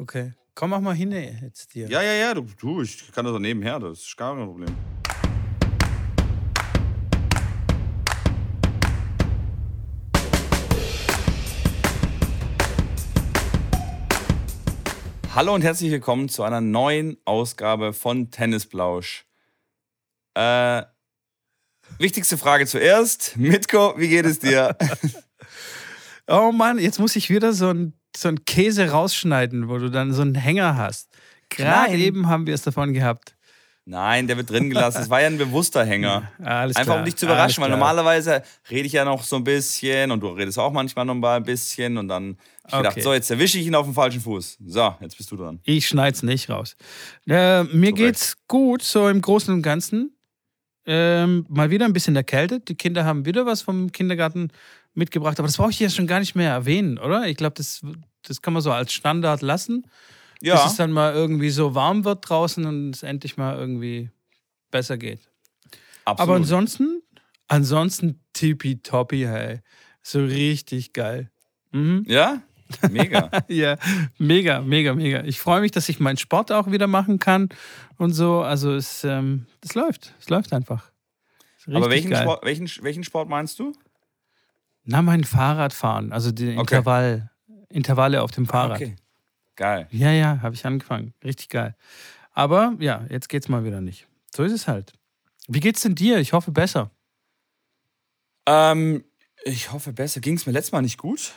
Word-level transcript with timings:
Okay. 0.00 0.32
Komm, 0.54 0.70
mach 0.70 0.80
mal 0.80 0.94
hin 0.94 1.10
ey, 1.10 1.36
jetzt 1.42 1.74
dir. 1.74 1.88
Ja, 1.88 2.00
ja, 2.00 2.12
ja, 2.12 2.32
du, 2.32 2.46
du, 2.56 2.82
ich 2.82 3.10
kann 3.10 3.24
das 3.24 3.34
auch 3.34 3.40
nebenher, 3.40 3.80
das 3.80 3.98
ist 3.98 4.16
gar 4.16 4.36
kein 4.36 4.46
Problem. 4.46 4.68
Hallo 15.34 15.52
und 15.56 15.62
herzlich 15.62 15.90
willkommen 15.90 16.28
zu 16.28 16.44
einer 16.44 16.60
neuen 16.60 17.16
Ausgabe 17.24 17.92
von 17.92 18.30
Tennisblausch. 18.30 19.26
Äh, 20.34 20.84
wichtigste 21.98 22.38
Frage 22.38 22.68
zuerst. 22.68 23.36
Mitko, 23.36 23.94
wie 23.98 24.08
geht 24.08 24.26
es 24.26 24.38
dir? 24.38 24.76
Oh 26.30 26.52
Mann, 26.52 26.78
jetzt 26.78 27.00
muss 27.00 27.16
ich 27.16 27.30
wieder 27.30 27.54
so 27.54 27.70
ein, 27.70 27.94
so 28.20 28.28
ein 28.28 28.44
Käse 28.44 28.90
rausschneiden, 28.90 29.68
wo 29.68 29.78
du 29.78 29.90
dann 29.90 30.12
so 30.12 30.22
einen 30.22 30.34
Hänger 30.34 30.76
hast. 30.76 31.08
Gerade 31.50 31.96
eben 31.96 32.28
haben 32.28 32.46
wir 32.46 32.54
es 32.54 32.62
davon 32.62 32.92
gehabt. 32.92 33.34
Nein, 33.90 34.26
der 34.26 34.36
wird 34.36 34.50
drin 34.50 34.68
gelassen. 34.68 35.00
Es 35.00 35.08
war 35.08 35.22
ja 35.22 35.28
ein 35.28 35.38
bewusster 35.38 35.82
Hänger. 35.82 36.30
Alles 36.44 36.76
Einfach 36.76 36.92
klar, 36.92 36.98
um 36.98 37.04
dich 37.06 37.16
zu 37.16 37.24
überraschen, 37.24 37.62
weil 37.62 37.70
normalerweise 37.70 38.42
rede 38.70 38.86
ich 38.86 38.92
ja 38.92 39.02
noch 39.06 39.22
so 39.22 39.36
ein 39.36 39.44
bisschen 39.44 40.10
und 40.10 40.20
du 40.20 40.28
redest 40.28 40.58
auch 40.58 40.70
manchmal 40.72 41.06
noch 41.06 41.14
mal 41.14 41.38
ein 41.38 41.42
bisschen 41.44 41.96
und 41.96 42.06
dann 42.08 42.36
ich 42.66 42.76
gedacht, 42.76 42.92
Okay. 42.92 43.00
so, 43.00 43.14
jetzt 43.14 43.30
erwische 43.30 43.58
ich 43.58 43.66
ihn 43.66 43.74
auf 43.74 43.86
dem 43.86 43.94
falschen 43.94 44.20
Fuß. 44.20 44.58
So, 44.66 44.94
jetzt 45.00 45.16
bist 45.16 45.30
du 45.30 45.36
dran. 45.36 45.60
Ich 45.64 45.88
schneid's 45.88 46.22
nicht 46.22 46.50
raus. 46.50 46.76
Äh, 47.26 47.64
mir 47.64 47.92
geht's 47.92 48.36
gut, 48.46 48.82
so 48.82 49.08
im 49.08 49.22
Großen 49.22 49.54
und 49.54 49.62
Ganzen. 49.62 50.14
Ähm, 50.84 51.46
mal 51.48 51.70
wieder 51.70 51.86
ein 51.86 51.94
bisschen 51.94 52.14
erkältet. 52.16 52.68
Die 52.68 52.74
Kinder 52.74 53.06
haben 53.06 53.24
wieder 53.24 53.46
was 53.46 53.62
vom 53.62 53.90
Kindergarten 53.92 54.50
mitgebracht, 54.98 55.38
aber 55.38 55.48
das 55.48 55.56
brauche 55.56 55.70
ich 55.70 55.80
ja 55.80 55.88
schon 55.88 56.06
gar 56.06 56.20
nicht 56.20 56.34
mehr 56.34 56.50
erwähnen, 56.50 56.98
oder? 56.98 57.26
Ich 57.26 57.36
glaube, 57.36 57.54
das, 57.54 57.80
das 58.22 58.42
kann 58.42 58.52
man 58.52 58.62
so 58.62 58.72
als 58.72 58.92
Standard 58.92 59.40
lassen, 59.42 59.82
bis 60.40 60.48
Ja, 60.48 60.66
es 60.66 60.76
dann 60.76 60.92
mal 60.92 61.14
irgendwie 61.14 61.50
so 61.50 61.74
warm 61.74 62.04
wird 62.04 62.28
draußen 62.28 62.64
und 62.66 62.94
es 62.94 63.02
endlich 63.02 63.36
mal 63.36 63.56
irgendwie 63.56 64.10
besser 64.70 64.98
geht. 64.98 65.20
absolut. 66.04 66.20
Aber 66.28 66.36
ansonsten, 66.36 67.02
ansonsten 67.46 68.20
tippitoppi, 68.34 69.20
hey. 69.22 69.60
So 70.02 70.20
richtig 70.24 70.92
geil. 70.92 71.30
Mhm. 71.72 72.04
ja, 72.06 72.42
mega. 72.90 73.30
Ja, 73.48 73.76
mega, 74.18 74.60
mega, 74.60 74.94
mega. 74.94 75.22
Ich 75.24 75.38
freue 75.40 75.60
mich, 75.60 75.70
dass 75.70 75.88
ich 75.88 76.00
meinen 76.00 76.16
Sport 76.18 76.50
auch 76.52 76.70
wieder 76.70 76.86
machen 76.86 77.18
kann 77.18 77.48
und 77.98 78.12
so. 78.12 78.40
Also 78.40 78.74
es, 78.74 79.04
ähm, 79.04 79.46
es 79.64 79.74
läuft. 79.74 80.14
Es 80.20 80.28
läuft 80.28 80.52
einfach. 80.52 80.90
Aber 81.66 81.90
welchen. 81.90 82.14
Sport, 82.14 82.44
welchen, 82.44 82.68
welchen 82.82 83.04
Sport 83.04 83.28
meinst 83.28 83.58
du? 83.58 83.72
Na, 84.90 85.02
mein 85.02 85.22
Fahrradfahren. 85.22 86.12
Also 86.12 86.32
die 86.32 86.48
Okay. 86.56 86.60
Intervall, 86.76 87.30
Intervalle 87.68 88.22
auf 88.22 88.30
dem 88.30 88.46
Fahrrad. 88.46 88.80
Okay. 88.80 88.96
Geil. 89.54 89.86
Ja, 89.90 90.12
ja, 90.12 90.40
habe 90.40 90.54
ich 90.54 90.64
angefangen. 90.64 91.12
Richtig 91.22 91.50
geil. 91.50 91.76
Aber 92.32 92.74
ja, 92.78 93.04
jetzt 93.10 93.28
geht's 93.28 93.48
mal 93.48 93.64
wieder 93.64 93.82
nicht. 93.82 94.06
So 94.34 94.44
ist 94.44 94.52
es 94.52 94.66
halt. 94.66 94.94
Wie 95.46 95.60
geht's 95.60 95.82
denn 95.82 95.94
dir? 95.94 96.18
Ich 96.20 96.32
hoffe 96.32 96.52
besser. 96.52 96.90
Ähm, 98.46 99.04
ich 99.44 99.72
hoffe 99.72 99.92
besser. 99.92 100.20
Ging 100.20 100.36
es 100.36 100.46
mir 100.46 100.52
letztes 100.52 100.72
Mal 100.72 100.80
nicht 100.80 100.96
gut? 100.96 101.32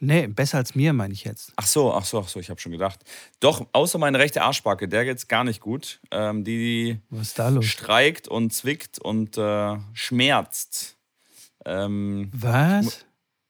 Nee, 0.00 0.26
besser 0.26 0.58
als 0.58 0.74
mir, 0.74 0.92
meine 0.92 1.14
ich 1.14 1.24
jetzt. 1.24 1.52
Ach 1.56 1.66
so, 1.66 1.94
ach 1.94 2.04
so, 2.04 2.18
ach 2.20 2.28
so, 2.28 2.40
ich 2.40 2.50
habe 2.50 2.60
schon 2.60 2.72
gedacht. 2.72 3.00
Doch, 3.40 3.66
außer 3.72 3.96
meine 3.98 4.18
rechte 4.18 4.42
Arschbacke, 4.42 4.86
der 4.86 5.06
geht's 5.06 5.28
gar 5.28 5.44
nicht 5.44 5.60
gut. 5.60 6.00
Ähm, 6.10 6.44
die 6.44 6.98
los? 7.10 7.64
streikt 7.64 8.28
und 8.28 8.52
zwickt 8.52 8.98
und 8.98 9.38
äh, 9.38 9.76
schmerzt. 9.94 10.98
Ähm, 11.64 12.30
Was? 12.32 13.04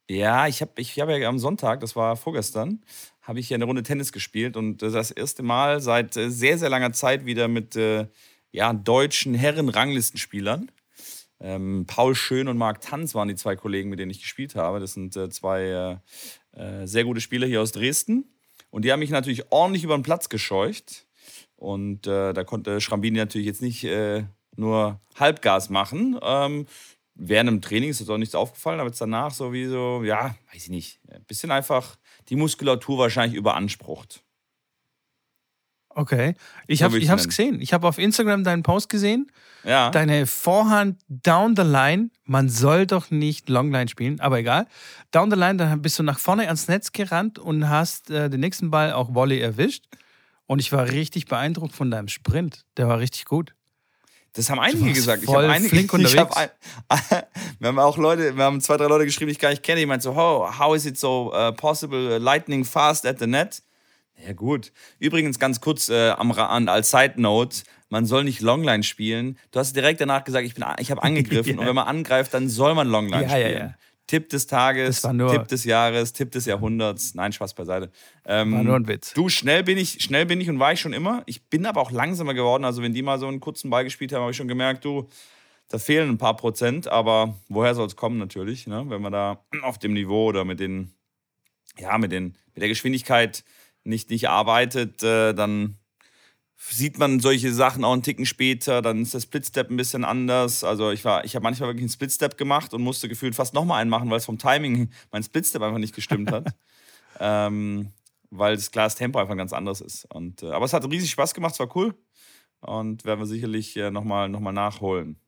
ja, 0.09 0.47
ich 0.47 0.61
habe 0.61 0.73
ich 0.77 0.99
hab 1.01 1.09
ja 1.09 1.29
am 1.29 1.39
Sonntag, 1.39 1.81
das 1.81 1.97
war 1.97 2.17
vorgestern, 2.17 2.83
habe 3.23 3.41
ich 3.41 3.51
ja 3.51 3.57
eine 3.57 3.65
Runde 3.65 3.83
Tennis 3.83 4.13
gespielt 4.13 4.57
und 4.57 4.83
äh, 4.83 4.91
das 4.91 5.11
erste 5.11 5.43
Mal 5.43 5.81
seit 5.81 6.17
äh, 6.17 6.31
sehr, 6.31 6.59
sehr 6.59 6.69
langer 6.69 6.93
Zeit 6.93 7.25
wieder 7.25 7.49
mit 7.49 7.77
äh, 7.77 8.07
ja, 8.53 8.73
deutschen 8.73 9.35
Herren-Ranglistenspielern. 9.35 10.71
Ähm, 11.41 11.85
Paul 11.87 12.15
Schön 12.15 12.49
und 12.49 12.57
Marc 12.57 12.81
Tanz 12.81 13.15
waren 13.15 13.29
die 13.29 13.35
zwei 13.35 13.57
Kollegen, 13.57 13.91
mit 13.91 13.99
denen 13.99 14.11
ich 14.11 14.21
gespielt 14.21 14.55
habe. 14.55 14.79
Das 14.79 14.95
sind 14.95 15.17
äh, 15.17 15.29
zwei 15.29 16.01
äh, 16.55 16.83
äh, 16.83 16.87
sehr 16.87 17.05
gute 17.05 17.21
Spieler 17.21 17.47
hier 17.47 17.61
aus 17.61 17.73
Dresden. 17.73 18.25
Und 18.71 18.85
die 18.85 18.93
haben 18.93 19.01
mich 19.01 19.11
natürlich 19.11 19.51
ordentlich 19.51 19.85
über 19.85 19.97
den 19.97 20.03
Platz 20.03 20.29
gescheucht. 20.29 21.07
Und 21.57 22.07
äh, 22.07 22.33
da 22.33 22.45
konnte 22.45 22.81
Schrambini 22.81 23.19
natürlich 23.19 23.47
jetzt 23.47 23.63
nicht 23.63 23.87
nur 24.57 25.01
Halbgas 25.17 25.69
machen. 25.71 26.19
Ähm, 26.23 26.67
während 27.15 27.49
dem 27.49 27.61
Training 27.61 27.91
ist 27.91 28.01
uns 28.01 28.11
auch 28.11 28.19
nichts 28.19 28.35
aufgefallen, 28.35 28.81
aber 28.81 28.89
jetzt 28.89 29.01
danach 29.01 29.33
sowieso, 29.33 30.03
ja, 30.03 30.35
weiß 30.53 30.65
ich 30.65 30.71
nicht, 30.71 31.01
ein 31.11 31.25
bisschen 31.25 31.51
einfach 31.51 31.97
die 32.29 32.37
Muskulatur 32.37 32.99
wahrscheinlich 32.99 33.37
überansprucht. 33.39 34.23
Okay. 35.97 36.35
Ich 36.67 36.83
habe 36.83 36.95
will 36.95 37.03
ich 37.03 37.09
gesehen. 37.09 37.61
Ich 37.61 37.73
habe 37.73 37.87
auf 37.87 37.99
Instagram 37.99 38.43
deinen 38.43 38.65
Post 38.65 38.89
gesehen. 38.89 39.31
Ja, 39.63 39.91
Deine 39.91 40.27
Vorhand 40.27 41.01
down 41.09 41.55
the 41.57 41.63
line. 41.63 42.11
Man 42.25 42.49
soll 42.49 42.87
doch 42.87 43.11
nicht 43.11 43.49
Longline 43.49 43.89
spielen, 43.89 44.21
aber 44.21 44.39
egal. 44.39 44.67
Down 45.13 45.31
the 45.31 45.37
line, 45.37 45.57
dann 45.57 45.81
bist 45.83 45.99
du 45.99 46.03
nach 46.03 46.19
vorne 46.19 46.47
ans 46.47 46.69
Netz 46.69 46.93
gerannt 46.93 47.39
und 47.39 47.69
hast 47.69 48.11
äh, 48.11 48.29
den 48.29 48.41
nächsten 48.41 48.71
Ball 48.71 48.93
auch 48.93 49.15
Volley 49.15 49.39
erwischt. 49.41 49.85
Und 50.47 50.59
ich 50.59 50.73
war 50.73 50.89
richtig 50.91 51.27
beeindruckt 51.27 51.75
von 51.75 51.91
deinem 51.91 52.09
Sprint. 52.09 52.65
Der 52.77 52.89
war 52.89 52.99
richtig 52.99 53.25
gut. 53.25 53.55
Das 54.35 54.51
haben 54.51 54.61
einige 54.61 54.93
gesagt. 54.93 55.23
Ich 55.23 55.29
habe 55.29 55.49
einige, 55.49 55.77
ich 55.99 56.17
hab 56.19 56.37
ein, 56.37 56.51
wir 57.59 57.69
haben 57.69 57.79
auch 57.79 57.97
Leute, 57.97 58.37
wir 58.37 58.45
haben 58.45 58.61
zwei, 58.61 58.77
drei 58.77 58.87
Leute 58.87 59.05
geschrieben, 59.07 59.29
die 59.29 59.33
ich 59.33 59.39
gar 59.39 59.51
nicht 59.51 59.63
kenne, 59.63 59.81
die 59.81 59.87
meinten 59.87 60.03
so, 60.03 60.15
how, 60.15 60.59
how 60.59 60.75
is 60.77 60.85
it 60.87 60.99
so 60.99 61.33
uh, 61.35 61.53
possible, 61.53 62.17
uh, 62.17 62.19
lightning 62.19 62.65
fast 62.65 63.07
at 63.07 63.19
the 63.19 63.27
net? 63.27 63.63
Ja 64.25 64.33
gut. 64.33 64.73
Übrigens 65.01 65.39
ganz 65.39 65.61
kurz 65.61 65.89
äh, 65.89 66.11
am 66.11 66.31
Rand 66.31 66.69
als 66.69 66.91
Side 66.91 67.15
Note, 67.17 67.63
man 67.89 68.07
soll 68.07 68.25
nicht 68.25 68.41
Longline 68.41 68.83
spielen. 68.85 69.39
Du 69.51 69.59
hast 69.59 69.75
direkt 69.75 70.01
danach 70.01 70.25
gesagt, 70.25 70.47
ich, 70.47 70.55
bin, 70.55 70.65
ich 70.79 70.91
habe 70.91 71.03
angegriffen 71.05 71.55
Ja. 71.55 71.61
und 71.61 71.67
wenn 71.67 71.75
man 71.75 71.87
angreift, 71.87 72.33
dann 72.35 72.49
soll 72.49 72.75
man 72.75 72.89
Longline 72.89 73.23
Ja, 73.25 73.37
ja, 73.37 73.47
spielen. 73.47 73.59
ja. 73.69 73.75
Tipp 74.07 74.29
des 74.29 74.47
Tages, 74.47 75.01
Tipp 75.03 75.49
des 75.49 75.65
Jahres, 75.65 76.13
Tipp 76.13 76.31
des 76.31 76.45
Jahrhunderts. 76.45 77.15
Nein, 77.15 77.33
Spaß 77.33 77.55
beiseite. 77.55 77.91
Ähm, 78.27 78.53
War 78.53 78.63
nur 78.63 78.77
ein 78.77 78.87
Witz. 78.87 79.15
Du, 79.15 79.29
schnell 79.29 79.63
bin 79.63 79.79
ich, 79.79 80.03
schnell 80.03 80.27
bin 80.27 80.41
ich 80.41 80.51
und 80.51 80.59
war 80.59 80.73
ich 80.73 80.81
schon 80.81 80.93
immer. 80.93 81.23
Ich 81.27 81.49
bin 81.49 81.65
aber 81.65 81.81
auch 81.81 81.91
langsamer 81.91 82.35
geworden. 82.35 82.65
Also 82.65 82.83
wenn 82.83 82.93
die 82.93 83.03
mal 83.03 83.19
so 83.19 83.27
einen 83.27 83.41
kurzen 83.41 83.71
Ball 83.71 83.85
gespielt 83.85 84.13
haben, 84.13 84.21
habe 84.21 84.33
ich 84.33 84.37
schon 84.37 84.49
gemerkt, 84.49 84.85
du, 84.85 85.09
da 85.69 85.79
fehlen 85.79 86.11
ein 86.11 86.19
paar 86.19 86.37
Prozent. 86.37 86.87
Aber 86.87 87.35
woher 87.49 87.75
soll 87.75 87.87
es 87.87 87.97
kommen 87.97 88.19
natürlich, 88.19 88.67
ne? 88.67 88.85
wenn 88.89 89.01
man 89.01 89.13
da 89.13 89.43
auf 89.63 89.79
dem 89.79 89.95
Niveau 89.95 90.27
oder 90.27 90.45
mit 90.45 90.61
den, 90.61 90.93
ja, 91.79 91.97
mit 91.97 92.13
den, 92.13 92.37
mit 92.55 92.61
der 92.61 92.69
Geschwindigkeit 92.69 93.43
nicht, 93.85 94.11
nicht 94.11 94.29
arbeitet, 94.29 95.03
äh, 95.03 95.33
dann 95.33 95.77
sieht 96.71 96.99
man 96.99 97.21
solche 97.21 97.53
Sachen 97.53 97.85
auch 97.85 97.93
einen 97.93 98.03
Ticken 98.03 98.27
später, 98.27 98.83
dann 98.83 99.03
ist 99.03 99.15
der 99.15 99.21
Splitstep 99.21 99.71
ein 99.71 99.77
bisschen 99.77 100.05
anders. 100.05 100.65
Also 100.65 100.91
ich 100.91 101.05
war, 101.05 101.25
ich 101.25 101.35
habe 101.37 101.43
manchmal 101.43 101.69
wirklich 101.69 101.83
einen 101.83 101.91
Splitstep 101.91 102.37
gemacht 102.39 102.73
und 102.75 102.83
musste 102.83 103.09
gefühlt 103.09 103.35
fast 103.35 103.55
nochmal 103.55 103.81
einen 103.81 103.91
machen, 103.91 104.11
weil 104.11 104.19
es 104.19 104.25
vom 104.25 104.39
Timing 104.39 104.91
mein 105.13 105.23
Splitstep 105.23 105.63
einfach 105.63 105.79
nicht 105.79 105.95
gestimmt 105.95 106.31
hat. 106.33 106.55
ähm, 107.21 107.93
weil 108.31 108.57
das 108.57 108.71
das 108.71 108.97
Tempo 108.97 109.19
einfach 109.19 109.33
ein 109.33 109.39
ganz 109.39 109.53
anderes 109.53 109.81
ist. 109.81 110.07
Und, 110.13 110.43
äh, 110.43 110.51
aber 110.51 110.65
es 110.65 110.73
hat 110.73 110.85
riesig 110.91 111.11
Spaß 111.11 111.35
gemacht, 111.35 111.53
es 111.55 111.61
war 111.61 111.75
cool. 111.77 111.95
Und 112.61 113.05
werden 113.05 113.21
wir 113.21 113.27
sicherlich 113.27 113.77
äh, 113.77 113.91
nochmal 113.91 114.29
noch 114.29 114.41
mal 114.41 114.53
nachholen. 114.53 115.19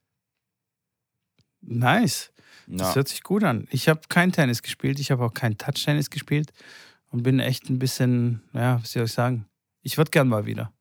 Nice. 1.61 2.33
Das 2.67 2.89
Ja. 2.89 2.95
hört 2.97 3.09
sich 3.09 3.23
gut 3.23 3.45
an. 3.45 3.69
Ich 3.71 3.89
habe 3.89 4.01
kein 4.09 4.33
Tennis 4.33 4.63
gespielt. 4.63 4.99
Ich 4.99 5.11
habe 5.11 5.25
auch 5.25 5.35
kein 5.35 5.57
Touch-Tennis 5.59 6.11
gespielt. 6.11 6.53
Und 7.11 7.23
bin 7.23 7.39
echt 7.39 7.71
ein 7.71 7.79
bisschen, 7.79 8.43
ja, 8.53 8.81
was 8.83 8.93
soll 8.93 9.05
ich 9.05 9.13
sagen? 9.13 9.47
Ich 9.83 9.97
würde 9.97 10.11
gern 10.11 10.29
mal 10.29 10.47
wieder. 10.47 10.73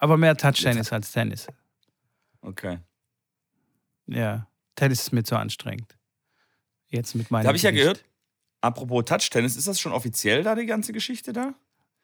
Aber 0.00 0.16
mehr 0.16 0.36
Touch-Tennis 0.36 0.92
als 0.92 1.12
Tennis. 1.12 1.46
Okay. 2.40 2.78
Ja, 4.06 4.48
Tennis 4.74 5.02
ist 5.02 5.12
mir 5.12 5.22
zu 5.22 5.36
anstrengend. 5.36 5.96
Jetzt 6.88 7.14
mit 7.14 7.30
meinem. 7.30 7.44
Da 7.44 7.48
habe 7.48 7.56
ich 7.56 7.62
ja 7.62 7.70
gehört, 7.70 8.04
apropos 8.60 9.04
Touch-Tennis, 9.04 9.56
ist 9.56 9.68
das 9.68 9.78
schon 9.78 9.92
offiziell 9.92 10.42
da, 10.42 10.54
die 10.54 10.66
ganze 10.66 10.92
Geschichte 10.92 11.32
da? 11.32 11.54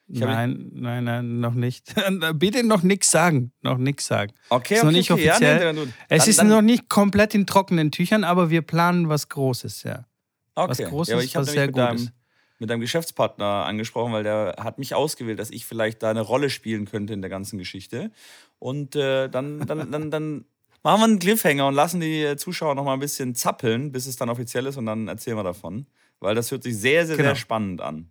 Nein, 0.08 0.70
nein, 0.72 1.02
nein, 1.02 1.40
noch 1.40 1.54
nicht. 1.54 1.94
Bitte 2.34 2.62
noch 2.62 2.84
nichts 2.84 3.10
sagen. 3.10 3.52
Noch 3.62 3.76
nichts 3.76 4.06
sagen. 4.06 4.32
Okay, 4.50 4.74
Ist 4.74 4.80
okay, 4.80 4.86
noch 4.86 4.92
nicht 4.92 5.10
okay. 5.10 5.30
offiziell. 5.30 5.60
Ja, 5.62 5.72
nee, 5.72 5.78
dann, 5.80 5.94
Es 6.08 6.22
dann, 6.22 6.30
ist 6.30 6.38
dann, 6.38 6.48
noch 6.48 6.62
nicht 6.62 6.88
komplett 6.88 7.34
in 7.34 7.46
trockenen 7.46 7.90
Tüchern, 7.90 8.22
aber 8.22 8.50
wir 8.50 8.62
planen 8.62 9.08
was 9.08 9.28
Großes, 9.28 9.82
ja. 9.82 10.06
okay. 10.54 10.68
was 10.70 10.78
Großes, 10.78 11.32
ja, 11.32 11.40
was 11.40 11.50
sehr 11.50 11.66
mit 11.66 11.74
gut 11.74 11.82
deinem, 11.82 11.96
ist. 11.96 12.12
Mit 12.58 12.70
deinem 12.70 12.80
Geschäftspartner 12.80 13.64
angesprochen, 13.66 14.12
weil 14.12 14.22
der 14.22 14.56
hat 14.58 14.78
mich 14.78 14.94
ausgewählt, 14.94 15.38
dass 15.38 15.50
ich 15.50 15.66
vielleicht 15.66 16.02
da 16.02 16.10
eine 16.10 16.20
Rolle 16.22 16.50
spielen 16.50 16.86
könnte 16.86 17.12
in 17.12 17.20
der 17.20 17.30
ganzen 17.30 17.58
Geschichte. 17.58 18.10
Und 18.58 18.96
äh, 18.96 19.28
dann, 19.28 19.60
dann, 19.66 19.90
dann, 19.90 20.10
dann 20.10 20.44
machen 20.82 21.00
wir 21.00 21.04
einen 21.04 21.18
Cliffhanger 21.18 21.66
und 21.66 21.74
lassen 21.74 22.00
die 22.00 22.34
Zuschauer 22.36 22.74
noch 22.74 22.84
mal 22.84 22.94
ein 22.94 23.00
bisschen 23.00 23.34
zappeln, 23.34 23.92
bis 23.92 24.06
es 24.06 24.16
dann 24.16 24.28
offiziell 24.30 24.66
ist 24.66 24.76
und 24.76 24.86
dann 24.86 25.08
erzählen 25.08 25.36
wir 25.36 25.44
davon. 25.44 25.86
Weil 26.20 26.34
das 26.34 26.50
hört 26.50 26.62
sich 26.62 26.76
sehr, 26.78 27.06
sehr, 27.06 27.16
Genau. 27.16 27.28
sehr 27.30 27.36
spannend 27.36 27.80
an. 27.82 28.10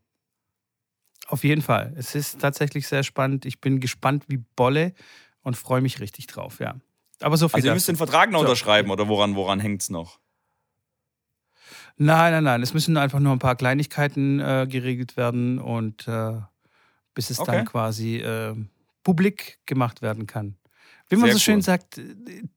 Auf 1.28 1.44
jeden 1.44 1.64
Fall. 1.64 1.94
Es 1.98 2.14
ist 2.14 2.40
tatsächlich 2.40 2.88
sehr 2.88 3.02
spannend. 3.04 3.46
Ich 3.46 3.60
bin 3.60 3.80
gespannt 3.80 4.26
wie 4.28 4.38
Bolle 4.56 4.94
und 5.42 5.58
freue 5.58 5.82
mich 5.82 6.00
richtig 6.00 6.28
drauf, 6.28 6.60
ja. 6.60 6.76
Aber 7.22 7.38
so 7.38 7.48
viel. 7.48 7.56
Also 7.56 7.68
ihr 7.70 7.74
müsst 7.74 7.88
den 7.88 7.96
Vertrag 7.96 8.30
noch 8.30 8.40
So. 8.42 8.46
unterschreiben 8.46 8.92
oder 8.92 9.08
woran, 9.08 9.36
woran 9.36 9.60
hängt 9.60 9.82
es 9.82 9.90
noch? 9.90 10.20
Nein, 11.98 12.34
nein, 12.34 12.44
nein. 12.44 12.62
Es 12.62 12.74
müssen 12.74 12.98
einfach 12.98 13.20
nur 13.20 13.32
ein 13.32 13.40
paar 13.40 13.56
Kleinigkeiten 13.56 14.40
äh, 14.40 14.68
geregelt 14.70 15.16
werden 15.18 15.60
und 15.60 16.08
äh, 16.08 16.34
bis 17.14 17.30
es 17.30 17.40
Okay. 17.40 17.52
dann 17.58 17.66
quasi 17.66 18.18
äh, 18.18 18.56
publik 19.04 19.60
gemacht 19.66 20.02
werden 20.02 20.28
kann. 20.28 20.58
Wie 21.08 21.16
man 21.16 21.26
Sehr 21.26 21.34
so 21.34 21.40
schön 21.40 21.56
cool. 21.58 21.62
sagt, 21.62 22.02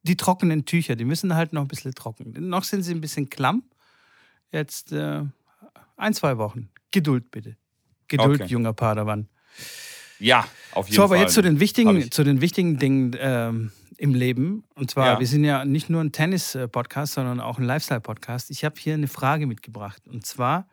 die 0.02 0.16
trockenen 0.16 0.64
Tücher, 0.64 0.96
die 0.96 1.04
müssen 1.04 1.34
halt 1.34 1.52
noch 1.52 1.62
ein 1.62 1.68
bisschen 1.68 1.94
trocken. 1.94 2.34
Noch 2.48 2.64
sind 2.64 2.82
sie 2.82 2.92
ein 2.94 3.00
bisschen 3.00 3.28
klamm. 3.28 3.62
Jetzt 4.50 4.90
äh, 4.92 5.22
ein, 5.96 6.14
zwei 6.14 6.38
Wochen. 6.38 6.70
Geduld 6.90 7.30
bitte. 7.30 7.56
Geduld, 8.08 8.40
Okay. 8.40 8.50
junger 8.50 8.72
Padawan. 8.72 9.28
Ja, 10.18 10.46
auf 10.72 10.86
jeden 10.86 10.96
So, 10.96 11.04
aber 11.04 11.14
Fall. 11.16 11.24
jetzt 11.24 11.34
zu 11.34 11.42
den 11.42 11.60
wichtigen, 11.60 11.96
ich. 11.98 12.10
zu 12.10 12.24
den 12.24 12.40
wichtigen 12.40 12.78
Dingen 12.78 13.14
ähm, 13.20 13.70
im 13.98 14.14
Leben. 14.14 14.64
Und 14.74 14.90
zwar, 14.90 15.06
Ja. 15.14 15.20
wir 15.20 15.26
sind 15.26 15.44
ja 15.44 15.64
nicht 15.64 15.90
nur 15.90 16.00
ein 16.00 16.12
Tennis-Podcast, 16.12 17.14
sondern 17.14 17.40
auch 17.40 17.58
ein 17.58 17.64
Lifestyle-Podcast. 17.64 18.50
Ich 18.50 18.64
habe 18.64 18.76
hier 18.78 18.94
eine 18.94 19.08
Frage 19.08 19.46
mitgebracht. 19.46 20.06
Und 20.08 20.24
zwar, 20.24 20.66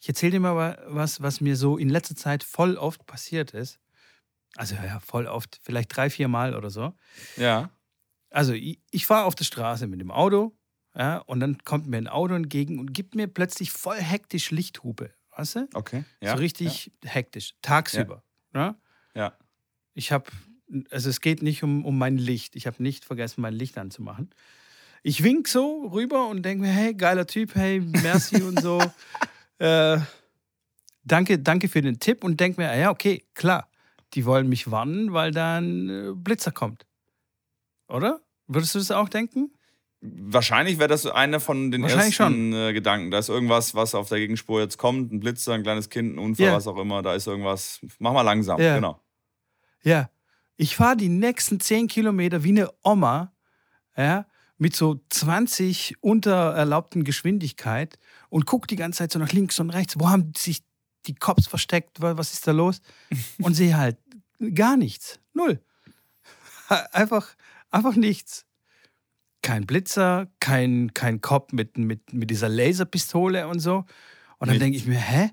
ich 0.00 0.08
erzähle 0.08 0.32
dir 0.32 0.40
mal 0.40 0.56
wa- 0.56 0.78
was, 0.86 1.20
was 1.20 1.40
mir 1.40 1.56
so 1.56 1.76
in 1.76 1.88
letzter 1.88 2.14
Zeit 2.16 2.44
voll 2.44 2.76
oft 2.76 3.04
passiert 3.06 3.52
ist. 3.52 3.78
Also 4.56 4.74
ja, 4.76 5.00
voll 5.00 5.26
oft, 5.26 5.60
vielleicht 5.62 5.94
drei, 5.94 6.08
vier 6.08 6.28
Mal 6.28 6.54
oder 6.54 6.70
so. 6.70 6.94
Ja. 7.36 7.70
Also 8.30 8.52
ich, 8.54 8.80
ich 8.90 9.06
fahre 9.06 9.24
auf 9.24 9.34
der 9.34 9.44
Straße 9.44 9.86
mit 9.86 10.00
dem 10.00 10.10
Auto 10.10 10.52
ja, 10.94 11.18
und 11.18 11.40
dann 11.40 11.58
kommt 11.64 11.86
mir 11.86 11.96
ein 11.98 12.08
Auto 12.08 12.34
entgegen 12.34 12.78
und 12.78 12.92
gibt 12.92 13.14
mir 13.14 13.26
plötzlich 13.26 13.70
voll 13.72 13.96
hektisch 13.98 14.50
Lichthupe. 14.50 15.12
Weißt 15.36 15.56
du? 15.56 15.68
Okay. 15.74 16.04
Ja. 16.20 16.32
so 16.32 16.38
richtig 16.38 16.90
hektisch, 17.04 17.54
tagsüber. 17.62 18.22
Ja. 18.54 18.74
Ja. 19.14 19.32
Ich 19.94 20.10
habe, 20.12 20.26
also 20.90 21.08
es 21.10 21.20
geht 21.20 21.42
nicht 21.42 21.62
um, 21.62 21.84
um 21.84 21.96
mein 21.98 22.18
Licht. 22.18 22.56
Ich 22.56 22.66
habe 22.66 22.82
nicht 22.82 23.04
vergessen, 23.04 23.40
mein 23.40 23.54
Licht 23.54 23.78
anzumachen. 23.78 24.30
Ich 25.02 25.22
wink 25.22 25.48
so 25.48 25.86
rüber 25.92 26.28
und 26.28 26.42
denke 26.42 26.62
mir, 26.64 26.70
hey, 26.72 26.94
geiler 26.94 27.26
Typ, 27.26 27.54
hey, 27.54 27.80
merci 27.80 28.42
und 28.42 28.60
so. 28.60 28.82
Äh, 29.60 29.98
danke, 31.02 31.40
danke 31.40 31.66
für 31.68 31.82
den 31.82 31.98
Tipp 31.98 32.22
und 32.22 32.38
denke 32.38 32.60
mir, 32.60 32.78
ja, 32.78 32.90
okay, 32.90 33.24
klar, 33.34 33.68
die 34.14 34.24
wollen 34.24 34.48
mich 34.48 34.70
warnen, 34.70 35.12
weil 35.12 35.32
da 35.32 35.58
ein 35.58 35.88
äh, 35.90 36.12
Blitzer 36.14 36.52
kommt. 36.52 36.86
Oder? 37.88 38.20
Würdest 38.46 38.76
du 38.76 38.78
das 38.78 38.92
auch 38.92 39.08
denken? 39.08 39.50
Wahrscheinlich 40.00 40.78
wäre 40.78 40.88
das 40.88 41.06
einer 41.06 41.40
von 41.40 41.72
den 41.72 41.82
ersten 41.82 42.52
äh, 42.52 42.72
Gedanken. 42.72 43.10
Da 43.10 43.18
ist 43.18 43.30
irgendwas, 43.30 43.74
was 43.74 43.96
auf 43.96 44.08
der 44.10 44.18
Gegenspur 44.18 44.60
jetzt 44.60 44.78
kommt. 44.78 45.12
Ein 45.12 45.18
Blitzer, 45.18 45.54
ein 45.54 45.64
kleines 45.64 45.90
Kind, 45.90 46.14
ein 46.14 46.18
Unfall, 46.20 46.46
Ja. 46.46 46.54
was 46.54 46.68
auch 46.68 46.78
immer. 46.78 47.02
Da 47.02 47.14
ist 47.14 47.26
irgendwas. 47.26 47.80
Mach 47.98 48.12
mal 48.12 48.22
langsam. 48.22 48.60
Ja. 48.60 48.76
Genau. 48.76 49.00
Ja, 49.82 50.08
ich 50.58 50.76
fahre 50.76 50.96
die 50.96 51.08
nächsten 51.08 51.58
10 51.60 51.86
Kilometer 51.88 52.44
wie 52.44 52.50
eine 52.50 52.70
Oma, 52.82 53.32
ja, 53.96 54.26
mit 54.58 54.74
so 54.76 55.00
20 55.08 55.94
unter 56.02 56.52
erlaubten 56.54 57.04
Geschwindigkeit 57.04 57.98
und 58.28 58.44
gucke 58.44 58.66
die 58.66 58.76
ganze 58.76 58.98
Zeit 58.98 59.12
so 59.12 59.18
nach 59.18 59.32
links 59.32 59.58
und 59.60 59.70
rechts. 59.70 59.94
Wo 59.98 60.10
haben 60.10 60.32
sich 60.36 60.62
die 61.06 61.14
Cops 61.14 61.46
versteckt? 61.46 62.02
Wa- 62.02 62.16
Was 62.18 62.32
ist 62.34 62.46
da 62.46 62.50
los? 62.52 62.80
Und 63.38 63.54
sehe 63.54 63.76
halt 63.76 63.96
gar 64.54 64.76
nichts. 64.76 65.20
Null. 65.32 65.62
Einfach, 66.92 67.34
einfach 67.70 67.94
nichts. 67.94 68.44
Kein 69.42 69.64
Blitzer, 69.64 70.26
kein, 70.40 70.92
kein 70.92 71.20
Cop 71.20 71.52
mit, 71.52 71.78
mit, 71.78 72.12
mit 72.12 72.28
dieser 72.30 72.48
Laserpistole 72.48 73.46
und 73.48 73.60
so. 73.60 73.84
Und 74.38 74.48
dann 74.50 74.58
denke 74.58 74.76
ich 74.76 74.86
mir, 74.86 74.98
hä? 74.98 75.30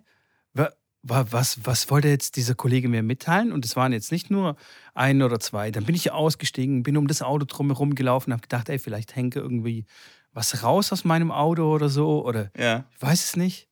Wa- 1.08 1.20
wa- 1.20 1.28
Was, 1.32 1.64
was 1.66 1.90
wollte 1.92 2.08
jetzt 2.08 2.36
dieser 2.36 2.56
Kollege 2.56 2.90
mir 2.90 3.04
mitteilen? 3.04 3.52
Und 3.52 3.64
es 3.66 3.76
waren 3.76 3.94
jetzt 3.94 4.12
nicht 4.12 4.32
nur 4.32 4.56
ein 4.94 5.22
oder 5.22 5.40
zwei. 5.40 5.70
Dann 5.72 5.86
bin 5.86 5.96
ich 5.96 6.12
ausgestiegen, 6.12 6.82
bin 6.84 6.98
um 6.98 7.08
das 7.08 7.22
Auto 7.22 7.46
drumherum 7.46 7.94
gelaufen, 7.96 8.34
habe 8.34 8.42
gedacht, 8.42 8.70
ey, 8.70 8.80
vielleicht 8.80 9.16
hänge 9.16 9.36
irgendwie 9.36 9.86
was 10.34 10.64
raus 10.64 10.92
aus 10.92 11.04
meinem 11.06 11.32
Auto 11.32 11.72
oder 11.74 11.90
so. 11.90 12.26
Oder 12.26 12.52
Ja. 12.58 12.86
ich 12.96 13.02
weiß 13.02 13.24
es 13.24 13.36
nicht. 13.36 13.68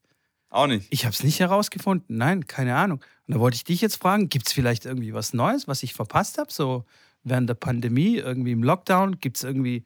Auch 0.50 0.68
nicht. 0.68 0.88
Ich 0.92 1.06
habe 1.06 1.14
es 1.14 1.24
nicht 1.24 1.40
herausgefunden. 1.40 2.16
Nein, 2.18 2.46
keine 2.46 2.76
Ahnung. 2.76 3.00
Und 3.28 3.34
da 3.34 3.40
wollte 3.40 3.56
ich 3.56 3.64
dich 3.64 3.82
jetzt 3.82 3.96
fragen, 3.96 4.30
gibt 4.30 4.48
es 4.48 4.54
vielleicht 4.54 4.86
irgendwie 4.86 5.14
was 5.14 5.34
Neues, 5.34 5.68
was 5.68 5.82
ich 5.82 5.94
verpasst 5.96 6.38
habe? 6.38 6.52
So 6.54 6.86
während 7.24 7.50
der 7.50 7.56
Pandemie, 7.56 8.18
irgendwie 8.18 8.52
im 8.52 8.62
Lockdown, 8.64 9.20
gibt 9.20 9.38
es 9.38 9.44
irgendwie 9.44 9.86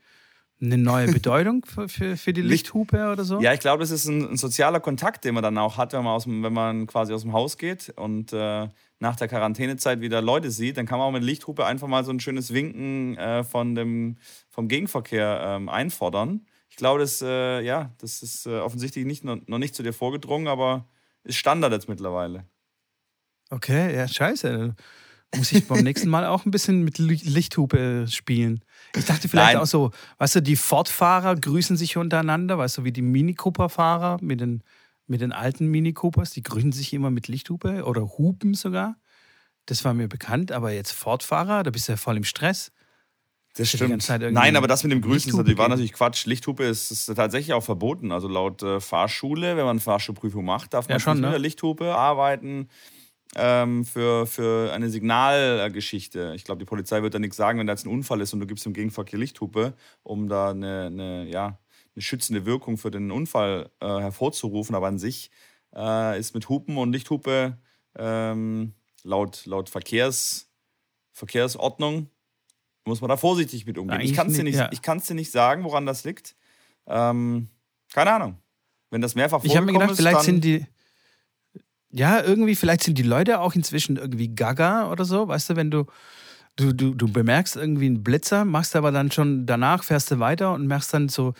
eine 0.59 0.77
neue 0.77 1.07
Bedeutung 1.11 1.63
für, 1.65 1.87
für, 1.87 2.17
für 2.17 2.33
die 2.33 2.41
Licht- 2.41 2.65
Lichthupe 2.65 3.11
oder 3.11 3.23
so? 3.23 3.39
Ja, 3.41 3.53
ich 3.53 3.59
glaube, 3.59 3.81
das 3.81 3.91
ist 3.91 4.05
ein, 4.05 4.31
ein 4.31 4.37
sozialer 4.37 4.79
Kontakt, 4.79 5.23
den 5.23 5.35
man 5.35 5.43
dann 5.43 5.57
auch 5.57 5.77
hat, 5.77 5.93
wenn 5.93 6.03
man, 6.03 6.13
aus 6.13 6.23
dem, 6.23 6.41
wenn 6.41 6.53
man 6.53 6.87
quasi 6.87 7.13
aus 7.13 7.21
dem 7.21 7.33
Haus 7.33 7.57
geht 7.57 7.93
und 7.95 8.33
äh, 8.33 8.67
nach 8.99 9.15
der 9.15 9.27
Quarantänezeit 9.27 10.01
wieder 10.01 10.21
Leute 10.21 10.49
sieht. 10.49 10.77
Dann 10.77 10.87
kann 10.87 10.97
man 10.97 11.07
auch 11.09 11.11
mit 11.11 11.23
Lichthupe 11.23 11.65
einfach 11.65 11.87
mal 11.87 12.03
so 12.03 12.11
ein 12.11 12.19
schönes 12.19 12.53
Winken 12.53 13.15
äh, 13.17 13.43
von 13.43 13.75
dem, 13.75 14.17
vom 14.49 14.67
Gegenverkehr 14.67 15.41
ähm, 15.45 15.69
einfordern. 15.69 16.47
Ich 16.69 16.75
glaube, 16.75 16.99
das, 16.99 17.21
äh, 17.21 17.61
ja, 17.61 17.93
das 17.99 18.23
ist 18.23 18.47
äh, 18.47 18.57
offensichtlich 18.59 19.05
nicht, 19.05 19.23
noch, 19.23 19.37
noch 19.47 19.59
nicht 19.59 19.75
zu 19.75 19.83
dir 19.83 19.93
vorgedrungen, 19.93 20.47
aber 20.47 20.87
ist 21.23 21.37
Standard 21.37 21.71
jetzt 21.71 21.87
mittlerweile. 21.87 22.45
Okay, 23.49 23.95
ja, 23.95 24.07
scheiße. 24.07 24.75
Muss 25.35 25.51
ich 25.51 25.67
beim 25.67 25.83
nächsten 25.83 26.09
Mal 26.09 26.25
auch 26.25 26.45
ein 26.45 26.51
bisschen 26.51 26.83
mit 26.83 26.97
Li- 26.97 27.21
Lichthupe 27.23 28.05
spielen. 28.07 28.63
Ich 28.95 29.05
dachte 29.05 29.27
vielleicht 29.27 29.53
Nein. 29.53 29.61
auch 29.61 29.67
so, 29.67 29.91
weißt 30.19 30.35
du, 30.35 30.41
die 30.41 30.55
Ford-Fahrer 30.55 31.35
grüßen 31.35 31.75
sich 31.75 31.97
untereinander, 31.97 32.57
weißt 32.57 32.77
du, 32.77 32.83
wie 32.85 32.91
die 32.91 33.01
Mini 33.01 33.33
Cooper-Fahrer 33.33 34.19
mit 34.21 34.39
den, 34.39 34.63
mit 35.05 35.21
den 35.21 35.33
alten 35.33 35.67
Mini 35.67 35.93
Coopers, 35.93 36.31
die 36.31 36.43
grüßen 36.43 36.71
sich 36.71 36.93
immer 36.93 37.11
mit 37.11 37.27
Lichthupe 37.27 37.83
oder 37.83 38.17
Hupen 38.17 38.53
sogar. 38.53 38.95
Das 39.65 39.83
war 39.83 39.93
mir 39.93 40.07
bekannt, 40.07 40.51
aber 40.53 40.71
jetzt 40.71 40.93
Ford-Fahrer, 40.93 41.63
da 41.63 41.71
bist 41.71 41.87
du 41.87 41.93
ja 41.93 41.97
voll 41.97 42.15
im 42.17 42.23
Stress. 42.23 42.71
Das 43.55 43.73
irgendwie 43.73 44.31
Nein, 44.31 44.55
aber 44.55 44.67
das 44.67 44.83
mit 44.83 44.91
dem 44.91 45.01
Grüßen 45.01 45.35
natürlich, 45.35 45.57
war 45.57 45.67
natürlich 45.67 45.93
Quatsch. 45.93 46.25
Lichthupe 46.25 46.63
ist, 46.63 46.91
ist 46.91 47.07
tatsächlich 47.07 47.53
auch 47.53 47.63
verboten. 47.63 48.11
Also 48.11 48.27
laut 48.27 48.61
äh, 48.61 48.79
Fahrschule, 48.79 49.57
wenn 49.57 49.65
man 49.65 49.79
Fahrschulprüfung 49.79 50.45
macht, 50.45 50.75
darf 50.75 50.87
man 50.87 50.95
Ja, 50.95 50.99
schon, 50.99 51.13
nicht 51.13 51.21
mit 51.21 51.29
ne? 51.29 51.31
der 51.31 51.39
Lichthupe 51.39 51.95
arbeiten 51.95 52.69
ähm, 53.35 53.85
für, 53.85 54.25
für 54.25 54.71
eine 54.73 54.89
Signalgeschichte. 54.89 56.33
Ich 56.35 56.43
glaube, 56.43 56.59
die 56.59 56.65
Polizei 56.65 57.01
wird 57.01 57.13
da 57.13 57.19
nichts 57.19 57.37
sagen, 57.37 57.59
wenn 57.59 57.67
da 57.67 57.73
jetzt 57.73 57.85
ein 57.85 57.91
Unfall 57.91 58.21
ist 58.21 58.33
und 58.33 58.39
du 58.39 58.47
gibst 58.47 58.65
im 58.65 58.73
Gegenverkehr 58.73 59.19
Lichthupe, 59.19 59.73
um 60.03 60.29
da 60.29 60.51
eine, 60.51 60.85
eine, 60.85 61.29
ja, 61.29 61.59
eine 61.95 62.01
schützende 62.01 62.45
Wirkung 62.45 62.77
für 62.77 62.91
den 62.91 63.11
Unfall 63.11 63.69
äh, 63.79 63.87
hervorzurufen. 63.87 64.75
Aber 64.75 64.87
an 64.87 64.99
sich 64.99 65.31
äh, 65.75 66.19
ist 66.19 66.33
mit 66.33 66.49
Hupen 66.49 66.77
und 66.77 66.91
Lichthupe 66.91 67.57
ähm, 67.97 68.73
laut, 69.03 69.45
laut 69.45 69.69
Verkehrs, 69.69 70.49
Verkehrsordnung 71.11 72.09
muss 72.87 73.01
man 73.01 73.09
da 73.09 73.17
vorsichtig 73.17 73.65
mit 73.65 73.77
umgehen. 73.77 73.99
Ich 73.99 74.07
Eigentlich 74.07 74.15
kann 74.15 74.27
es 74.27 74.35
dir, 74.35 74.43
nicht, 74.43 74.55
ja. 74.55 74.69
ich 74.71 74.81
dir 74.81 75.13
nicht 75.13 75.31
sagen, 75.31 75.63
woran 75.63 75.85
das 75.85 76.03
liegt. 76.03 76.35
Ähm, 76.87 77.49
keine 77.93 78.13
Ahnung. 78.13 78.37
Wenn 78.89 79.01
das 79.01 79.15
mehrfach 79.15 79.43
Ich 79.43 79.55
habe 79.55 79.65
mir 79.65 79.73
gedacht, 79.73 79.91
ist, 79.91 79.97
vielleicht 79.97 80.21
sind 80.21 80.43
die. 80.43 80.65
Ja, 81.91 82.21
irgendwie, 82.21 82.55
vielleicht 82.55 82.83
sind 82.83 82.97
die 82.97 83.03
Leute 83.03 83.39
auch 83.39 83.55
inzwischen 83.55 83.97
irgendwie 83.97 84.27
gaga 84.27 84.91
oder 84.91 85.05
so. 85.05 85.27
Weißt 85.27 85.49
du, 85.49 85.55
wenn 85.55 85.71
du, 85.71 85.85
du, 86.57 86.73
du, 86.73 86.93
du 86.93 87.11
bemerkst 87.11 87.55
irgendwie 87.55 87.85
einen 87.85 88.03
Blitzer, 88.03 88.45
machst 88.45 88.75
aber 88.75 88.91
dann 88.91 89.11
schon 89.11 89.45
danach, 89.45 89.83
fährst 89.83 90.11
du 90.11 90.19
weiter 90.19 90.53
und 90.53 90.67
machst 90.67 90.93
dann 90.93 91.09
so 91.09 91.33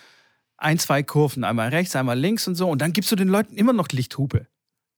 ein, 0.58 0.80
zwei 0.80 1.04
Kurven, 1.04 1.44
einmal 1.44 1.70
rechts, 1.70 1.96
einmal 1.96 2.18
links 2.18 2.48
und 2.48 2.56
so. 2.56 2.70
Und 2.70 2.82
dann 2.82 2.94
gibst 2.94 3.12
du 3.12 3.16
den 3.16 3.28
Leuten 3.28 3.56
immer 3.56 3.74
noch 3.74 3.90
Lichthupe. 3.90 4.48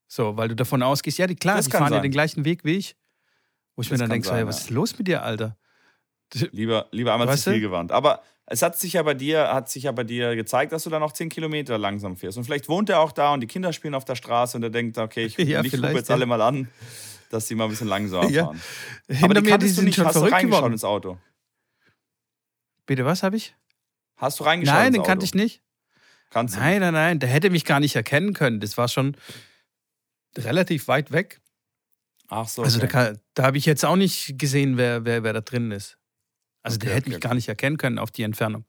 So, 0.08 0.38
weil 0.38 0.48
du 0.48 0.56
davon 0.56 0.82
ausgehst, 0.84 1.18
ja, 1.18 1.28
die, 1.28 1.36
klar, 1.36 1.58
Das 1.58 1.66
die 1.66 1.72
fahren 1.72 1.84
ja 1.86 1.90
sein. 1.98 2.04
den 2.04 2.12
gleichen 2.12 2.46
Weg 2.46 2.64
wie 2.64 2.78
ich. 2.78 2.96
Wo 3.76 3.82
ich 3.82 3.90
Das 3.90 3.98
mir 3.98 4.04
dann 4.04 4.10
denke, 4.12 4.28
so, 4.28 4.34
hey, 4.34 4.46
was 4.48 4.60
ja. 4.60 4.66
ist 4.66 4.70
los 4.72 4.98
mit 4.98 5.08
dir, 5.08 5.24
Alter? 5.24 5.58
lieber, 6.52 6.88
lieber 6.92 7.14
einmal 7.14 7.28
Weißt 7.28 7.44
zu 7.44 7.52
viel 7.52 7.62
gewarnt. 7.62 7.92
Aber 7.92 8.22
es 8.52 8.62
hat 8.64 8.78
sich 8.78 8.94
ja 8.94 9.04
bei 9.04 9.14
dir, 9.14 9.54
hat 9.54 9.70
sich 9.70 9.84
ja 9.84 9.92
bei 9.92 10.04
dir 10.04 10.36
gezeigt, 10.36 10.72
dass 10.72 10.84
du 10.84 10.90
dann 10.90 11.02
noch 11.02 11.12
10 11.12 11.30
Kilometer 11.30 11.78
langsam 11.78 12.18
fährst. 12.18 12.38
Und 12.38 12.46
vielleicht 12.46 12.68
wohnt 12.68 12.90
er 12.90 13.00
auch 13.00 13.12
da 13.12 13.34
und 13.34 13.42
die 13.42 13.48
Kinder 13.48 13.72
spielen 13.74 13.94
auf 13.94 14.06
der 14.06 14.16
Straße 14.16 14.58
und 14.58 14.64
er 14.64 14.70
denkt, 14.72 14.98
okay, 14.98 15.26
ich 15.26 15.38
Ja, 15.38 15.62
Lichthupe 15.62 15.70
vielleicht, 15.70 15.96
jetzt 15.98 16.10
ja. 16.10 16.16
alle 16.16 16.26
mal 16.26 16.42
an, 16.42 16.68
dass 17.30 17.48
sie 17.48 17.56
mal 17.56 17.66
ein 17.66 17.70
bisschen 17.70 17.88
langsamer 17.88 18.30
Ja. 18.30 18.46
fahren. 18.46 18.62
Hinter 19.08 19.24
Aber 19.26 19.34
die 19.36 19.42
mir, 19.42 19.58
die 19.60 19.68
du 19.68 19.72
sind 19.74 19.86
nicht. 19.86 19.96
schon 19.96 20.06
Hast 20.06 20.16
du 20.16 20.20
verrückt 20.20 20.36
reingeschaut 20.36 20.60
geworden. 20.60 20.74
ins 20.74 20.84
Auto? 20.84 21.18
Bitte, 22.88 23.06
was 23.06 23.22
habe 23.22 23.38
ich? 23.38 23.56
Hast 24.18 24.40
du 24.40 24.44
reingeschaut 24.44 24.76
Nein, 24.76 24.94
den 24.94 25.04
kannte 25.04 25.26
ich 25.26 25.36
nicht. 25.36 25.62
Kannst 26.32 26.56
du 26.56 26.60
Nein, 26.60 26.80
nein, 26.82 26.94
nein, 26.94 27.20
der 27.20 27.30
hätte 27.30 27.52
mich 27.52 27.66
gar 27.66 27.80
nicht 27.80 27.96
erkennen 27.96 28.34
können. 28.34 28.60
Das 28.60 28.78
war 28.78 28.88
schon 28.88 29.16
relativ 30.38 30.88
weit 30.88 31.12
weg. 31.12 31.40
Ach 32.30 32.48
so. 32.48 32.64
Also 32.64 32.80
da, 32.80 32.86
okay. 32.86 33.14
da 33.36 33.44
habe 33.44 33.58
ich 33.58 33.66
jetzt 33.66 33.86
auch 33.86 33.96
nicht 33.96 34.38
gesehen, 34.40 34.78
wer, 34.78 35.06
wer, 35.06 35.24
wer 35.24 35.34
da 35.34 35.42
drin 35.42 35.72
ist. 35.72 35.99
Also 36.64 36.78
der 36.78 36.90
Okay, 36.90 36.96
hätte 36.98 37.06
okay, 37.08 37.16
mich 37.16 37.22
gar 37.22 37.34
nicht 37.34 37.48
erkennen 37.48 37.78
können 37.78 38.00
auf 38.00 38.12
die 38.12 38.24
Entfernung. 38.24 38.66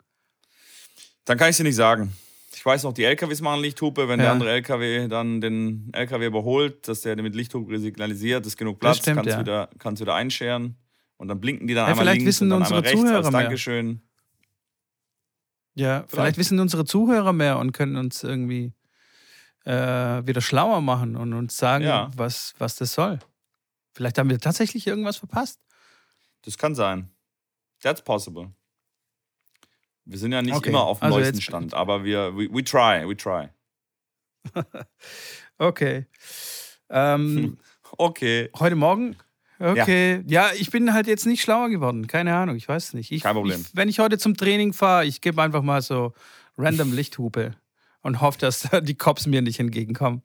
Dann 1.24 1.38
kann 1.38 1.50
ich 1.50 1.56
dir 1.56 1.64
nicht 1.64 1.76
sagen. 1.76 2.12
Ich 2.54 2.64
weiß 2.64 2.82
noch, 2.82 2.92
die 2.92 3.04
LKWs 3.04 3.40
machen 3.40 3.60
Lichthupe. 3.62 4.08
Wenn 4.08 4.18
der 4.18 4.26
Ja. 4.28 4.32
andere 4.32 4.50
LKW 4.50 5.08
dann 5.08 5.40
den 5.40 5.88
LKW 5.92 6.26
überholt, 6.26 6.86
dass 6.88 7.02
der 7.02 7.20
mit 7.22 7.34
Lichthupe 7.34 7.78
signalisiert, 7.78 8.44
ist 8.46 8.56
genug 8.56 8.80
Platz, 8.80 8.98
stimmt, 8.98 9.16
kannst, 9.16 9.30
ja. 9.30 9.40
wieder, 9.40 9.70
kannst 9.78 10.00
wieder 10.02 10.14
einscheren. 10.14 10.76
Und 11.16 11.28
dann 11.28 11.40
blinken 11.40 11.66
die 11.66 11.74
dann 11.74 11.84
Ja, 11.84 11.90
einmal 11.90 12.04
vielleicht 12.04 12.20
links 12.22 12.28
wissen 12.36 12.44
und 12.44 12.50
dann 12.50 12.58
unsere 12.62 12.78
einmal 12.78 12.90
rechts 12.90 13.00
als 13.02 13.10
Zuhörer 13.10 13.30
mehr. 13.30 13.42
Dankeschön. 13.42 14.02
Ja, 15.74 15.98
vielleicht, 16.00 16.10
Vielleicht. 16.10 16.38
wissen 16.38 16.58
unsere 16.60 16.84
Zuhörer 16.84 17.32
mehr 17.32 17.58
und 17.58 17.72
können 17.72 17.96
uns 17.96 18.22
irgendwie 18.24 18.72
äh, 19.64 19.72
wieder 20.26 20.40
schlauer 20.40 20.80
machen 20.80 21.16
und 21.16 21.32
uns 21.32 21.56
sagen, 21.56 21.84
Ja. 21.84 22.10
was, 22.16 22.54
was 22.58 22.76
das 22.76 22.92
soll. 22.92 23.18
Vielleicht 23.94 24.18
haben 24.18 24.30
wir 24.30 24.38
tatsächlich 24.38 24.86
irgendwas 24.86 25.16
verpasst. 25.18 25.60
Das 26.42 26.56
kann 26.58 26.74
sein. 26.74 27.10
That's 27.82 28.02
possible. 28.02 28.52
Wir 30.04 30.18
sind 30.18 30.32
ja 30.32 30.42
nicht 30.42 30.54
Okay, 30.54 30.70
immer 30.70 30.84
auf 30.84 31.00
dem 31.00 31.04
also 31.04 31.18
neuesten 31.18 31.40
Stand, 31.40 31.74
aber 31.74 32.04
wir 32.04 32.36
we, 32.36 32.48
we 32.52 32.64
try, 32.64 33.06
we 33.08 33.16
try. 33.16 33.48
Okay. 35.58 36.06
Ähm, 36.88 37.58
Okay. 37.98 38.50
heute 38.58 38.76
Morgen 38.76 39.16
Okay. 39.60 40.22
Ja. 40.26 40.48
ja. 40.48 40.54
ich 40.54 40.70
bin 40.70 40.94
halt 40.94 41.06
jetzt 41.06 41.26
nicht 41.26 41.42
schlauer 41.42 41.68
geworden. 41.68 42.06
Keine 42.06 42.34
Ahnung, 42.34 42.56
ich 42.56 42.66
weiß 42.66 42.94
nicht. 42.94 43.12
Ich, 43.12 43.22
Kein 43.22 43.34
Problem. 43.34 43.60
Ich, 43.60 43.76
wenn 43.76 43.88
ich 43.88 43.98
heute 43.98 44.16
zum 44.16 44.36
Training 44.36 44.72
fahre, 44.72 45.04
ich 45.04 45.20
gebe 45.20 45.40
einfach 45.42 45.62
mal 45.62 45.82
so 45.82 46.14
random 46.56 46.92
Lichthupe 46.94 47.54
und 48.00 48.22
hoffe, 48.22 48.38
dass 48.38 48.68
die 48.82 48.94
Cops 48.94 49.26
mir 49.26 49.42
nicht 49.42 49.60
entgegenkommen. 49.60 50.22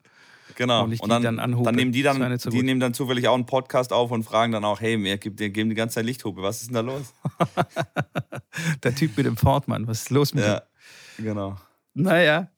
Genau. 0.55 0.85
Und, 0.85 0.99
und 0.99 1.09
dann, 1.09 1.23
dann, 1.23 1.37
dann, 1.37 1.75
nehmen 1.75 1.91
die 1.91 2.01
dann, 2.01 2.37
die 2.37 2.63
nehmen 2.63 2.79
dann 2.79 2.93
zufällig 2.93 3.27
auch 3.27 3.35
einen 3.35 3.45
Podcast 3.45 3.91
auf 3.91 4.11
und 4.11 4.23
fragen 4.23 4.51
dann 4.51 4.63
auch, 4.63 4.79
hey, 4.79 5.01
wir 5.03 5.17
geben 5.17 5.69
die 5.69 5.75
ganze 5.75 5.95
Zeit 5.95 6.05
Lichthupe, 6.05 6.41
was 6.41 6.61
ist 6.61 6.67
denn 6.67 6.75
da 6.75 6.81
los? 6.81 7.13
Der 8.83 8.95
Typ 8.95 9.17
mit 9.17 9.25
dem 9.25 9.37
Ford, 9.37 9.67
Mann, 9.67 9.87
was 9.87 10.03
ist 10.03 10.09
los 10.09 10.33
mit 10.33 10.45
ja, 10.45 10.61
dem? 11.17 11.25
genau. 11.25 11.57
Naja. 11.93 12.49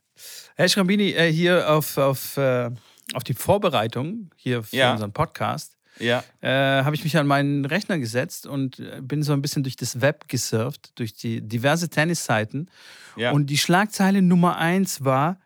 Herr 0.56 0.70
Schrambini, 0.70 1.12
äh, 1.12 1.32
hier 1.32 1.72
auf, 1.72 1.98
auf, 1.98 2.38
äh, 2.38 2.72
auf 3.13 3.24
die 3.24 3.34
Vorbereitung 3.34 4.32
hier 4.36 4.63
für 4.63 4.75
ja. 4.75 4.92
unseren 4.94 5.13
Podcast 5.13 5.77
ja. 6.00 6.24
äh, 6.42 6.84
habe 6.84 6.96
ich 6.96 7.04
mich 7.04 7.18
an 7.18 7.27
meinen 7.27 7.66
Rechner 7.66 8.00
gesetzt 8.00 8.48
und 8.48 8.80
äh, 8.80 9.01
bin 9.01 9.24
so 9.24 9.34
ein 9.34 9.42
bisschen 9.42 9.63
durch 9.63 9.75
das 9.75 10.01
Web 10.01 10.27
gesurft, 10.27 10.92
durch 10.96 11.13
die 11.13 11.42
diverse 11.42 11.89
Tennisseiten. 11.89 12.70
Ja. 13.16 13.32
Und 13.32 13.48
die 13.48 13.58
Schlagzeile 13.58 14.22
Nummer 14.22 14.58
eins 14.58 15.04
war, 15.04 15.39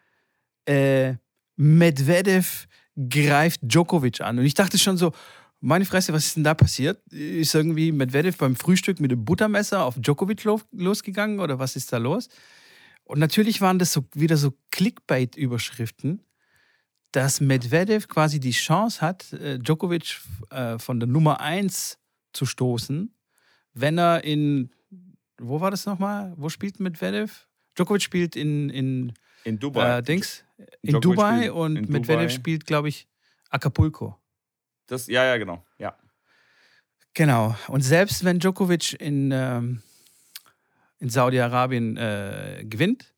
äh, 0.66 1.16
Medvedev 1.62 2.68
greift 2.98 3.62
Djokovic 3.62 4.22
an. 4.22 4.40
Und 4.40 4.46
ich 4.46 4.56
dachte 4.56 4.80
schon 4.80 4.98
so, 4.98 5.12
meine 5.60 5.86
Fresse, 5.86 6.12
was 6.12 6.26
ist 6.26 6.36
denn 6.36 6.44
da 6.44 6.56
passiert? 6.56 7.00
Ist 7.12 7.54
irgendwie 7.54 7.92
Medvedev 7.92 8.36
beim 8.38 8.56
Frühstück 8.56 9.00
mit 9.00 9.12
dem 9.12 9.24
Buttermesser 9.24 9.86
auf 9.86 9.96
Djokovic 10.02 10.44
losgegangen 10.72 11.40
oder 11.40 11.60
was 11.60 11.76
ist 11.76 11.94
da 11.94 11.98
los? 11.98 12.30
Und 13.04 13.20
natürlich 13.20 13.62
waren 13.62 13.78
das 13.78 13.94
so 13.94 14.04
wieder 14.16 14.38
so 14.38 14.54
Clickbait-Überschriften, 14.72 16.24
dass 17.12 17.42
Medvedev 17.42 18.08
quasi 18.08 18.40
die 18.40 18.52
Chance 18.52 19.02
hat, 19.02 19.32
äh, 19.34 19.60
Djokovic 19.60 20.20
äh, 20.50 20.80
von 20.80 21.00
der 21.00 21.08
Nummer 21.08 21.42
1 21.42 22.00
zu 22.34 22.48
stoßen, 22.48 23.14
wenn 23.74 24.00
er 24.00 24.24
in, 24.24 24.72
wo 25.38 25.62
war 25.62 25.70
das 25.70 25.86
nochmal? 25.86 26.34
Wo 26.38 26.50
spielt 26.50 26.80
Medvedev? 26.80 27.48
Djokovic 27.76 28.02
spielt 28.02 28.36
in, 28.36 28.72
in, 28.72 29.14
in 29.44 29.60
Dubai. 29.60 30.00
Äh, 30.00 30.02
Dings, 30.02 30.44
in 30.82 31.00
Djokovic 31.00 31.02
Dubai 31.02 31.52
und 31.52 31.76
in 31.76 31.92
Medvedev 31.92 32.24
Dubai. 32.24 32.30
spielt, 32.30 32.66
glaube 32.66 32.90
ich, 32.90 33.08
Acapulco. 33.50 34.18
Das, 34.88 35.08
ja, 35.08 35.26
ja, 35.26 35.38
genau. 35.38 35.66
Ja. 35.78 35.98
Genau. 37.14 37.56
Und 37.68 37.82
selbst 37.82 38.24
wenn 38.24 38.40
Djokovic 38.40 38.94
in, 39.00 39.32
ähm, 39.32 39.82
in 41.00 41.10
Saudi-Arabien 41.10 41.98
äh, 41.98 42.66
gewinnt, 42.66 43.14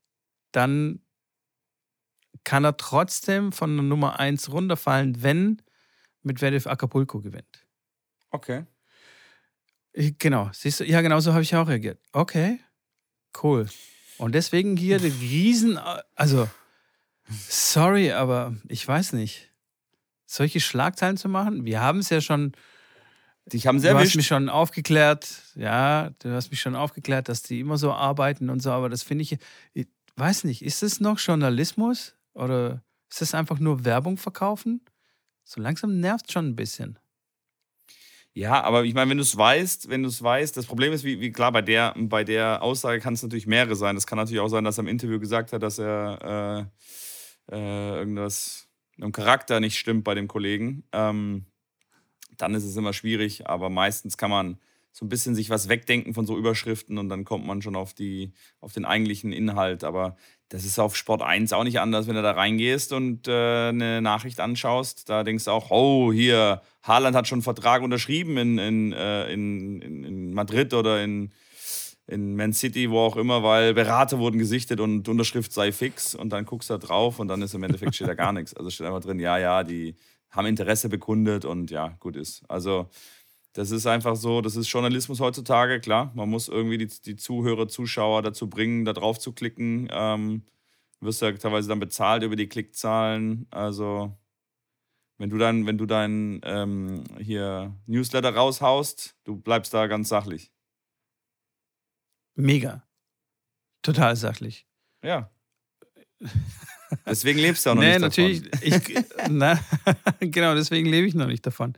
dann 0.51 0.99
kann 2.43 2.65
er 2.65 2.77
trotzdem 2.77 3.51
von 3.51 3.75
der 3.75 3.83
Nummer 3.83 4.19
1 4.19 4.51
runterfallen, 4.51 5.21
wenn 5.23 5.61
Medvedev 6.23 6.67
Acapulco 6.67 7.21
gewinnt. 7.21 7.65
Okay. 8.31 8.65
Genau, 9.93 10.49
siehst 10.53 10.79
du, 10.79 10.85
ja, 10.85 11.01
genau 11.01 11.19
so 11.19 11.33
habe 11.33 11.43
ich 11.43 11.55
auch 11.55 11.67
reagiert. 11.67 11.99
Okay, 12.11 12.59
cool. 13.43 13.67
Und 14.17 14.33
deswegen 14.33 14.75
hier 14.75 14.97
der 14.97 15.11
Riesen, 15.11 15.79
also, 16.15 16.49
sorry, 17.29 18.11
aber 18.11 18.55
ich 18.67 18.87
weiß 18.87 19.13
nicht. 19.13 19.51
Solche 20.25 20.59
Schlagzeilen 20.59 21.17
zu 21.17 21.29
machen, 21.29 21.65
wir 21.65 21.81
haben 21.81 21.99
es 21.99 22.09
ja 22.09 22.21
schon. 22.21 22.53
Dich 23.45 23.67
haben 23.67 23.79
sehr 23.79 23.93
Du 23.93 23.99
hast 23.99 24.15
mich 24.15 24.25
schon 24.25 24.47
aufgeklärt, 24.47 25.27
ja, 25.55 26.11
du 26.19 26.31
hast 26.31 26.49
mich 26.49 26.61
schon 26.61 26.75
aufgeklärt, 26.75 27.27
dass 27.27 27.43
die 27.43 27.59
immer 27.59 27.77
so 27.77 27.91
arbeiten 27.91 28.49
und 28.49 28.61
so, 28.61 28.71
aber 28.71 28.87
das 28.87 29.03
finde 29.03 29.23
ich, 29.23 29.37
ich 29.73 29.87
weiß 30.15 30.45
nicht, 30.45 30.61
ist 30.61 30.81
es 30.81 31.01
noch 31.01 31.19
Journalismus? 31.19 32.15
Oder 32.33 32.81
ist 33.09 33.21
das 33.21 33.35
einfach 33.35 33.59
nur 33.59 33.85
Werbung 33.85 34.17
verkaufen? 34.17 34.81
So 35.43 35.61
langsam 35.61 35.99
nervt 35.99 36.31
schon 36.31 36.47
ein 36.47 36.55
bisschen. 36.55 36.97
Ja, 38.35 38.63
aber 38.63 38.83
ich 38.83 38.95
meine, 38.95 39.11
wenn 39.11 39.17
du 39.17 39.23
es 39.23 39.37
weißt, 39.37 39.89
wenn 39.89 40.01
du 40.01 40.09
es 40.09 40.23
weißt, 40.23 40.57
das 40.57 40.65
Problem 40.65 40.91
ist, 40.91 41.03
wie, 41.03 41.19
wie 41.19 41.31
klar, 41.31 41.51
bei 41.51 41.61
der, 41.61 41.93
bei 41.95 42.23
der 42.23 42.63
Aussage 42.63 42.99
kann 42.99 43.13
es 43.13 43.21
natürlich 43.21 43.45
mehrere 43.45 43.75
sein. 43.75 43.95
Es 43.95 44.07
kann 44.07 44.17
natürlich 44.17 44.39
auch 44.39 44.47
sein, 44.47 44.63
dass 44.63 44.79
er 44.79 44.81
im 44.81 44.87
Interview 44.87 45.19
gesagt 45.19 45.53
hat, 45.53 45.61
dass 45.61 45.77
er 45.77 46.65
äh, 46.71 46.85
äh, 47.51 47.95
irgendwas 47.97 48.67
im 48.97 49.11
Charakter 49.11 49.59
nicht 49.59 49.77
stimmt 49.77 50.03
bei 50.03 50.15
dem 50.15 50.27
Kollegen. 50.27 50.83
Ähm, 50.91 51.45
dann 52.37 52.55
ist 52.55 52.63
es 52.63 52.75
immer 52.75 52.93
schwierig, 52.93 53.47
aber 53.47 53.69
meistens 53.69 54.17
kann 54.17 54.31
man 54.31 54.57
so 54.91 55.05
ein 55.05 55.09
bisschen 55.09 55.33
sich 55.33 55.49
was 55.49 55.69
wegdenken 55.69 56.13
von 56.13 56.27
so 56.27 56.37
Überschriften 56.37 56.99
und 56.99 57.09
dann 57.09 57.25
kommt 57.25 57.47
man 57.47 57.63
schon 57.63 57.75
auf, 57.75 57.95
die, 57.95 58.31
auf 58.61 58.73
den 58.73 58.85
eigentlichen 58.85 59.33
Inhalt. 59.33 59.83
Aber 59.83 60.15
das 60.49 60.65
ist 60.65 60.77
auf 60.77 60.95
Sport 60.95 61.23
1 61.23 61.51
auch 61.51 61.63
nicht 61.63 61.79
anders, 61.79 62.05
wenn 62.05 62.13
du 62.13 62.21
da 62.21 62.31
reingehst 62.31 62.93
und 62.93 63.27
äh, 63.27 63.69
eine 63.69 64.03
Nachricht 64.03 64.39
anschaust. 64.39 65.09
Da 65.09 65.23
denkst 65.23 65.45
du 65.45 65.51
auch, 65.51 65.71
oh, 65.71 66.13
hier, 66.13 66.61
Haaland 66.83 67.15
hat 67.15 67.27
schon 67.27 67.37
einen 67.37 67.43
Vertrag 67.43 67.81
unterschrieben 67.81 68.37
in, 68.37 68.59
in, 68.59 68.93
äh, 68.93 69.33
in, 69.33 69.81
in, 69.81 70.33
Madrid 70.35 70.75
oder 70.75 71.03
in, 71.03 71.31
in 72.13 72.35
Man 72.35 72.53
City, 72.53 72.89
wo 72.89 72.99
auch 72.99 73.17
immer, 73.17 73.43
weil 73.43 73.73
Berater 73.73 74.19
wurden 74.19 74.37
gesichtet 74.37 74.79
und 74.79 75.09
Unterschrift 75.09 75.51
sei 75.51 75.71
fix. 75.71 76.15
Und 76.15 76.29
dann 76.29 76.45
guckst 76.45 76.69
du 76.69 76.75
da 76.75 76.85
drauf 76.85 77.19
und 77.19 77.27
dann 77.27 77.41
ist 77.41 77.53
im 77.53 77.63
Endeffekt 77.63 77.95
steht 77.95 78.07
da 78.07 78.13
gar 78.13 78.31
nichts. 78.31 78.53
Also 78.53 78.69
steht 78.69 78.87
einfach 78.87 79.01
drin, 79.01 79.19
ja, 79.19 79.37
ja, 79.37 79.63
die 79.63 79.95
haben 80.29 80.45
Interesse 80.47 80.89
bekundet 80.89 81.45
und 81.45 81.71
ja, 81.71 81.89
gut 81.99 82.15
ist. 82.15 82.43
Also 82.49 82.89
das 83.53 83.71
ist 83.71 83.85
einfach 83.85 84.15
so, 84.15 84.41
das 84.41 84.55
ist 84.55 84.71
Journalismus 84.71 85.19
heutzutage, 85.19 85.79
klar. 85.79 86.11
Man 86.15 86.29
muss 86.29 86.47
irgendwie 86.47 86.79
die, 86.79 86.87
die 86.87 87.15
Zuhörer, 87.15 87.67
Zuschauer 87.67 88.23
dazu 88.23 88.49
bringen, 88.49 88.83
da 88.85 88.93
drauf 88.93 89.19
zu 89.19 89.31
klicken. 89.31 89.87
Ähm, 89.91 90.43
wirst 91.01 91.21
ja 91.21 91.31
teilweise 91.33 91.69
dann 91.69 91.79
bezahlt 91.79 92.23
über 92.23 92.35
die 92.35 92.47
Klickzahlen. 92.47 93.47
Also, 93.51 94.17
wenn 95.17 95.29
du 95.29 95.37
dann, 95.37 95.67
wenn 95.67 95.77
du 95.77 95.85
dein 95.85 96.41
ähm, 96.43 97.03
hier 97.19 97.75
Newsletter 97.85 98.33
raushaust, 98.33 99.15
du 99.23 99.35
bleibst 99.35 99.73
da 99.73 99.87
ganz 99.87 100.09
sachlich. 100.09 100.51
Mega. 102.35 102.87
Total 103.81 104.15
sachlich. 104.15 104.65
Ja. 105.03 105.29
Deswegen 107.05 107.39
lebst 107.39 107.65
du 107.65 107.71
auch 107.71 107.75
noch 107.75 107.81
nee, 107.81 107.91
nicht 107.91 108.01
natürlich, 108.01 108.49
davon. 108.49 108.67
Ich, 108.67 109.29
na, 109.29 109.59
genau, 110.19 110.53
deswegen 110.53 110.87
lebe 110.87 111.07
ich 111.07 111.15
noch 111.15 111.25
nicht 111.25 111.43
davon. 111.43 111.73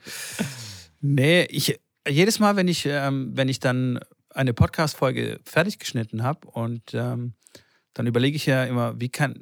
Nee, 1.00 1.46
ich, 1.46 1.80
jedes 2.08 2.40
Mal, 2.40 2.58
wenn 2.58 2.68
ich, 2.68 2.86
ähm, 2.86 3.32
wenn 3.34 3.48
ich 3.48 3.60
dann 3.60 4.00
eine 4.30 4.54
Podcast-Folge 4.54 5.40
fertig 5.46 5.80
geschnitten 5.80 6.24
habe 6.24 6.48
und 6.50 6.94
ähm, 6.94 7.34
dann 7.94 8.08
überlege 8.08 8.36
ich 8.36 8.46
ja 8.46 8.66
immer, 8.66 9.00
wie 9.00 9.10
kann, 9.10 9.42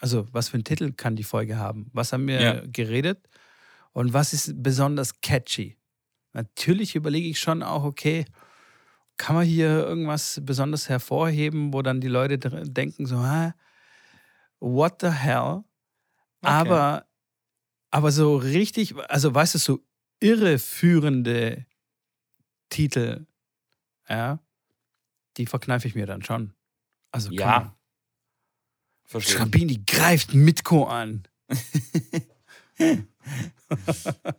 also 0.00 0.26
was 0.32 0.48
für 0.48 0.54
einen 0.54 0.64
Titel 0.64 0.92
kann 0.92 1.14
die 1.14 1.24
Folge 1.24 1.58
haben? 1.58 1.90
Was 1.92 2.12
haben 2.12 2.26
wir 2.26 2.40
ja. 2.40 2.62
geredet? 2.66 3.28
Und 3.92 4.14
was 4.14 4.32
ist 4.32 4.62
besonders 4.62 5.20
catchy? 5.20 5.76
Natürlich 6.32 6.96
überlege 6.96 7.28
ich 7.28 7.38
schon 7.38 7.62
auch, 7.62 7.84
okay, 7.84 8.24
kann 9.22 9.36
man 9.36 9.46
hier 9.46 9.68
irgendwas 9.68 10.40
besonders 10.42 10.88
hervorheben, 10.88 11.72
wo 11.72 11.80
dann 11.80 12.00
die 12.00 12.08
Leute 12.08 12.38
denken 12.38 13.06
so, 13.06 13.24
Hä, 13.24 13.52
what 14.58 15.00
the 15.00 15.10
hell? 15.10 15.62
Okay. 16.40 16.52
Aber, 16.52 17.06
aber 17.92 18.10
so 18.10 18.34
richtig, 18.34 18.96
also 19.08 19.32
weißt 19.32 19.54
du, 19.54 19.58
so 19.60 19.80
irreführende 20.18 21.66
Titel, 22.68 23.26
ja, 24.08 24.40
die 25.36 25.46
verkneife 25.46 25.86
ich 25.86 25.94
mir 25.94 26.06
dann 26.06 26.24
schon. 26.24 26.52
Also 27.12 27.30
ja. 27.30 27.76
Verstehe. 29.04 29.36
Schrambini 29.36 29.84
greift 29.86 30.34
Mitko 30.34 30.86
an. 30.86 31.28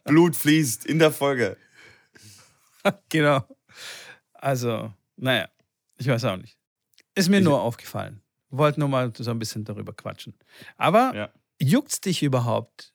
Blut 0.03 0.35
fließt 0.35 0.85
in 0.85 0.99
der 0.99 1.13
Folge. 1.13 1.55
genau. 3.07 3.47
Also, 4.43 4.93
naja, 5.15 5.47
ich 5.97 6.05
weiß 6.05 6.25
auch 6.25 6.35
nicht. 6.35 6.57
Ist 7.15 7.29
mir 7.29 7.37
ich 7.37 7.45
nur 7.45 7.61
aufgefallen. 7.61 8.21
Wollte 8.49 8.81
nur 8.81 8.89
mal 8.89 9.13
so 9.15 9.31
ein 9.31 9.39
bisschen 9.39 9.63
darüber 9.63 9.93
quatschen. 9.93 10.33
Aber 10.75 11.15
ja. 11.15 11.29
juckt's 11.61 12.01
dich 12.01 12.23
überhaupt, 12.23 12.93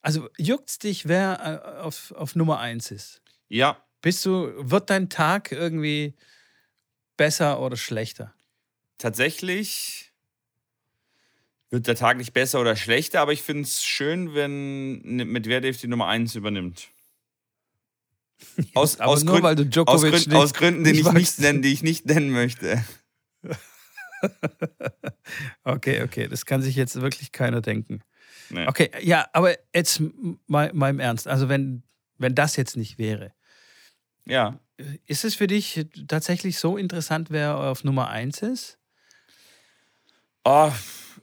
also 0.00 0.30
juckt's 0.38 0.78
dich, 0.78 1.06
wer 1.06 1.74
äh, 1.78 1.80
auf, 1.82 2.12
auf 2.12 2.34
Nummer 2.34 2.60
1 2.60 2.92
ist? 2.92 3.20
Ja. 3.48 3.76
Bist 4.00 4.24
du, 4.24 4.52
wird 4.56 4.88
dein 4.88 5.10
Tag 5.10 5.52
irgendwie 5.52 6.16
besser 7.18 7.60
oder 7.60 7.76
schlechter? 7.76 8.32
Tatsächlich 8.96 10.12
wird 11.68 11.88
der 11.88 11.94
Tag 11.94 12.16
nicht 12.16 12.32
besser 12.32 12.58
oder 12.58 12.74
schlechter, 12.74 13.20
aber 13.20 13.34
ich 13.34 13.42
finde 13.42 13.64
es 13.64 13.84
schön, 13.84 14.34
wenn 14.34 15.02
Medvedev 15.02 15.78
die 15.78 15.88
Nummer 15.88 16.06
1 16.06 16.36
übernimmt. 16.36 16.88
Aus, 18.74 19.00
aus, 19.00 19.24
nur, 19.24 19.40
Gründen, 19.40 19.72
aus, 19.86 20.02
Gründen, 20.02 20.32
aus 20.34 20.52
Gründen, 20.54 20.84
die 20.84 21.00
ich 21.00 21.12
nicht 21.12 21.38
nennen, 21.38 21.62
die 21.62 21.72
ich 21.72 21.82
nicht 21.82 22.06
nennen 22.06 22.30
möchte. 22.30 22.84
okay, 25.64 26.02
okay, 26.02 26.28
das 26.28 26.46
kann 26.46 26.62
sich 26.62 26.76
jetzt 26.76 27.00
wirklich 27.00 27.32
keiner 27.32 27.60
denken. 27.60 28.00
Nee. 28.50 28.66
Okay, 28.66 28.90
ja, 29.02 29.26
aber 29.32 29.56
jetzt 29.74 30.02
mal, 30.46 30.72
mal 30.72 30.90
im 30.90 31.00
Ernst. 31.00 31.28
Also, 31.28 31.48
wenn, 31.48 31.82
wenn 32.18 32.34
das 32.34 32.56
jetzt 32.56 32.76
nicht 32.76 32.98
wäre. 32.98 33.32
Ja. 34.26 34.58
Ist 35.06 35.24
es 35.24 35.34
für 35.34 35.46
dich 35.46 35.86
tatsächlich 36.08 36.58
so 36.58 36.76
interessant, 36.76 37.30
wer 37.30 37.58
auf 37.58 37.84
Nummer 37.84 38.08
1 38.08 38.42
ist? 38.42 38.78
Oh, 40.44 40.72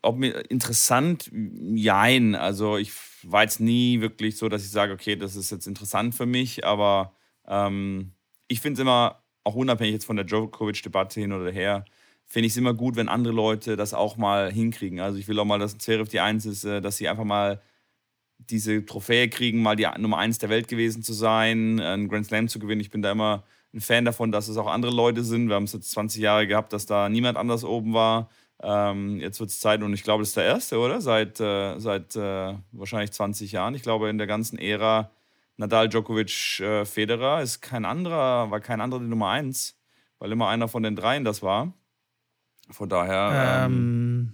ob 0.02 0.18
mir 0.18 0.50
interessant, 0.52 1.30
jein. 1.32 2.36
Also 2.36 2.78
ich 2.78 2.92
war 3.32 3.44
jetzt 3.44 3.60
nie 3.60 4.02
wirklich 4.02 4.38
so, 4.38 4.50
dass 4.50 4.64
ich 4.64 4.72
sage, 4.72 4.94
okay, 4.94 5.16
das 5.16 5.36
ist 5.36 5.52
jetzt 5.52 5.68
interessant 5.68 6.16
für 6.16 6.26
mich, 6.26 6.66
aber 6.66 7.14
ähm, 7.48 8.14
ich 8.48 8.62
finde 8.62 8.74
es 8.76 8.82
immer, 8.82 9.24
auch 9.44 9.56
unabhängig 9.56 9.94
jetzt 9.94 10.06
von 10.06 10.16
der 10.16 10.26
Djokovic-Debatte 10.26 11.20
hin 11.20 11.34
oder 11.34 11.52
her, 11.52 11.86
finde 12.26 12.48
ich 12.48 12.54
es 12.54 12.58
immer 12.58 12.74
gut, 12.74 12.96
wenn 12.96 13.10
andere 13.10 13.34
Leute 13.34 13.76
das 13.78 13.94
auch 13.94 14.18
mal 14.18 14.52
hinkriegen. 14.52 15.00
Also 15.00 15.18
ich 15.18 15.28
will 15.28 15.40
auch 15.40 15.46
mal, 15.46 15.60
dass 15.60 15.78
Zverev 15.78 16.10
die 16.10 16.20
Eins 16.20 16.46
ist, 16.46 16.64
äh, 16.66 16.82
dass 16.82 16.98
sie 16.98 17.08
einfach 17.08 17.24
mal 17.24 17.62
diese 18.38 18.86
Trophäe 18.86 19.30
kriegen, 19.30 19.62
mal 19.62 19.76
die 19.76 19.88
Nummer 19.98 20.18
eins 20.18 20.38
der 20.38 20.50
Welt 20.50 20.68
gewesen 20.68 21.04
zu 21.04 21.14
sein, 21.14 21.80
einen 21.80 22.08
Grand 22.08 22.28
Slam 22.28 22.48
zu 22.48 22.60
gewinnen. 22.60 22.82
Ich 22.82 22.92
bin 22.92 23.02
da 23.02 23.12
immer 23.12 23.44
ein 23.74 23.82
Fan 23.82 24.06
davon, 24.06 24.32
dass 24.32 24.48
es 24.48 24.58
auch 24.58 24.68
andere 24.68 24.94
Leute 24.94 25.24
sind. 25.24 25.48
Wir 25.50 25.56
haben 25.56 25.64
es 25.64 25.74
jetzt 25.74 25.92
20 25.92 26.22
Jahre 26.22 26.48
gehabt, 26.48 26.72
dass 26.74 26.86
da 26.86 27.10
niemand 27.10 27.38
anders 27.38 27.64
oben 27.64 27.94
war. 27.94 28.30
Ähm, 28.62 29.20
jetzt 29.20 29.40
wird 29.40 29.52
es 29.52 29.60
Zeit 29.60 29.84
und 29.84 29.94
ich 29.94 30.04
glaube, 30.04 30.22
das 30.22 30.30
ist 30.30 30.38
der 30.38 30.46
erste, 30.46 30.80
oder? 30.80 31.00
Seit, 31.00 31.40
äh, 31.40 31.78
seit 31.80 32.16
äh, 32.16 32.56
wahrscheinlich 32.72 33.12
20 33.12 33.52
Jahren. 33.52 33.76
Ich 33.76 33.84
glaube, 33.84 34.10
in 34.10 34.18
der 34.18 34.28
ganzen 34.28 34.58
Ära 34.58 35.12
Nadal, 35.58 35.90
Djokovic, 35.90 36.60
äh, 36.60 36.86
Federer 36.86 37.42
ist 37.42 37.62
kein 37.62 37.84
anderer, 37.84 38.52
war 38.52 38.60
kein 38.60 38.80
anderer 38.80 39.02
die 39.02 39.08
Nummer 39.08 39.30
eins, 39.30 39.76
weil 40.20 40.32
immer 40.32 40.50
einer 40.50 40.68
von 40.68 40.84
den 40.84 40.96
dreien 40.96 41.24
das 41.24 41.42
war. 41.42 41.74
Von 42.70 42.90
daher, 42.90 43.66
ähm, 43.66 43.74
ähm, 43.74 44.34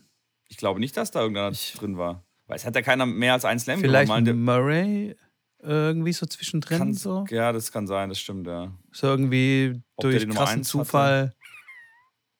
ich 0.49 0.57
glaube 0.57 0.79
nicht, 0.79 0.97
dass 0.97 1.11
da 1.11 1.21
irgendeiner 1.21 1.51
ich, 1.51 1.73
drin 1.73 1.97
war. 1.97 2.23
Weil 2.47 2.57
es 2.57 2.65
hat 2.65 2.75
ja 2.75 2.81
keiner 2.81 3.05
mehr 3.05 3.33
als 3.33 3.45
ein 3.45 3.59
Slam 3.59 3.79
Vielleicht 3.79 4.11
gewonnen. 4.11 4.43
Murray 4.43 5.15
irgendwie 5.59 6.11
so 6.11 6.25
zwischendrin 6.25 6.77
kann, 6.77 6.93
so. 6.93 7.25
Ja, 7.29 7.53
das 7.53 7.71
kann 7.71 7.87
sein, 7.87 8.09
das 8.09 8.19
stimmt, 8.19 8.47
ja. 8.47 8.73
So 8.91 9.07
irgendwie 9.07 9.81
Ob 9.95 10.03
durch 10.03 10.27
krassen 10.29 10.63
Zufall. 10.63 11.21
Hatte. 11.21 11.35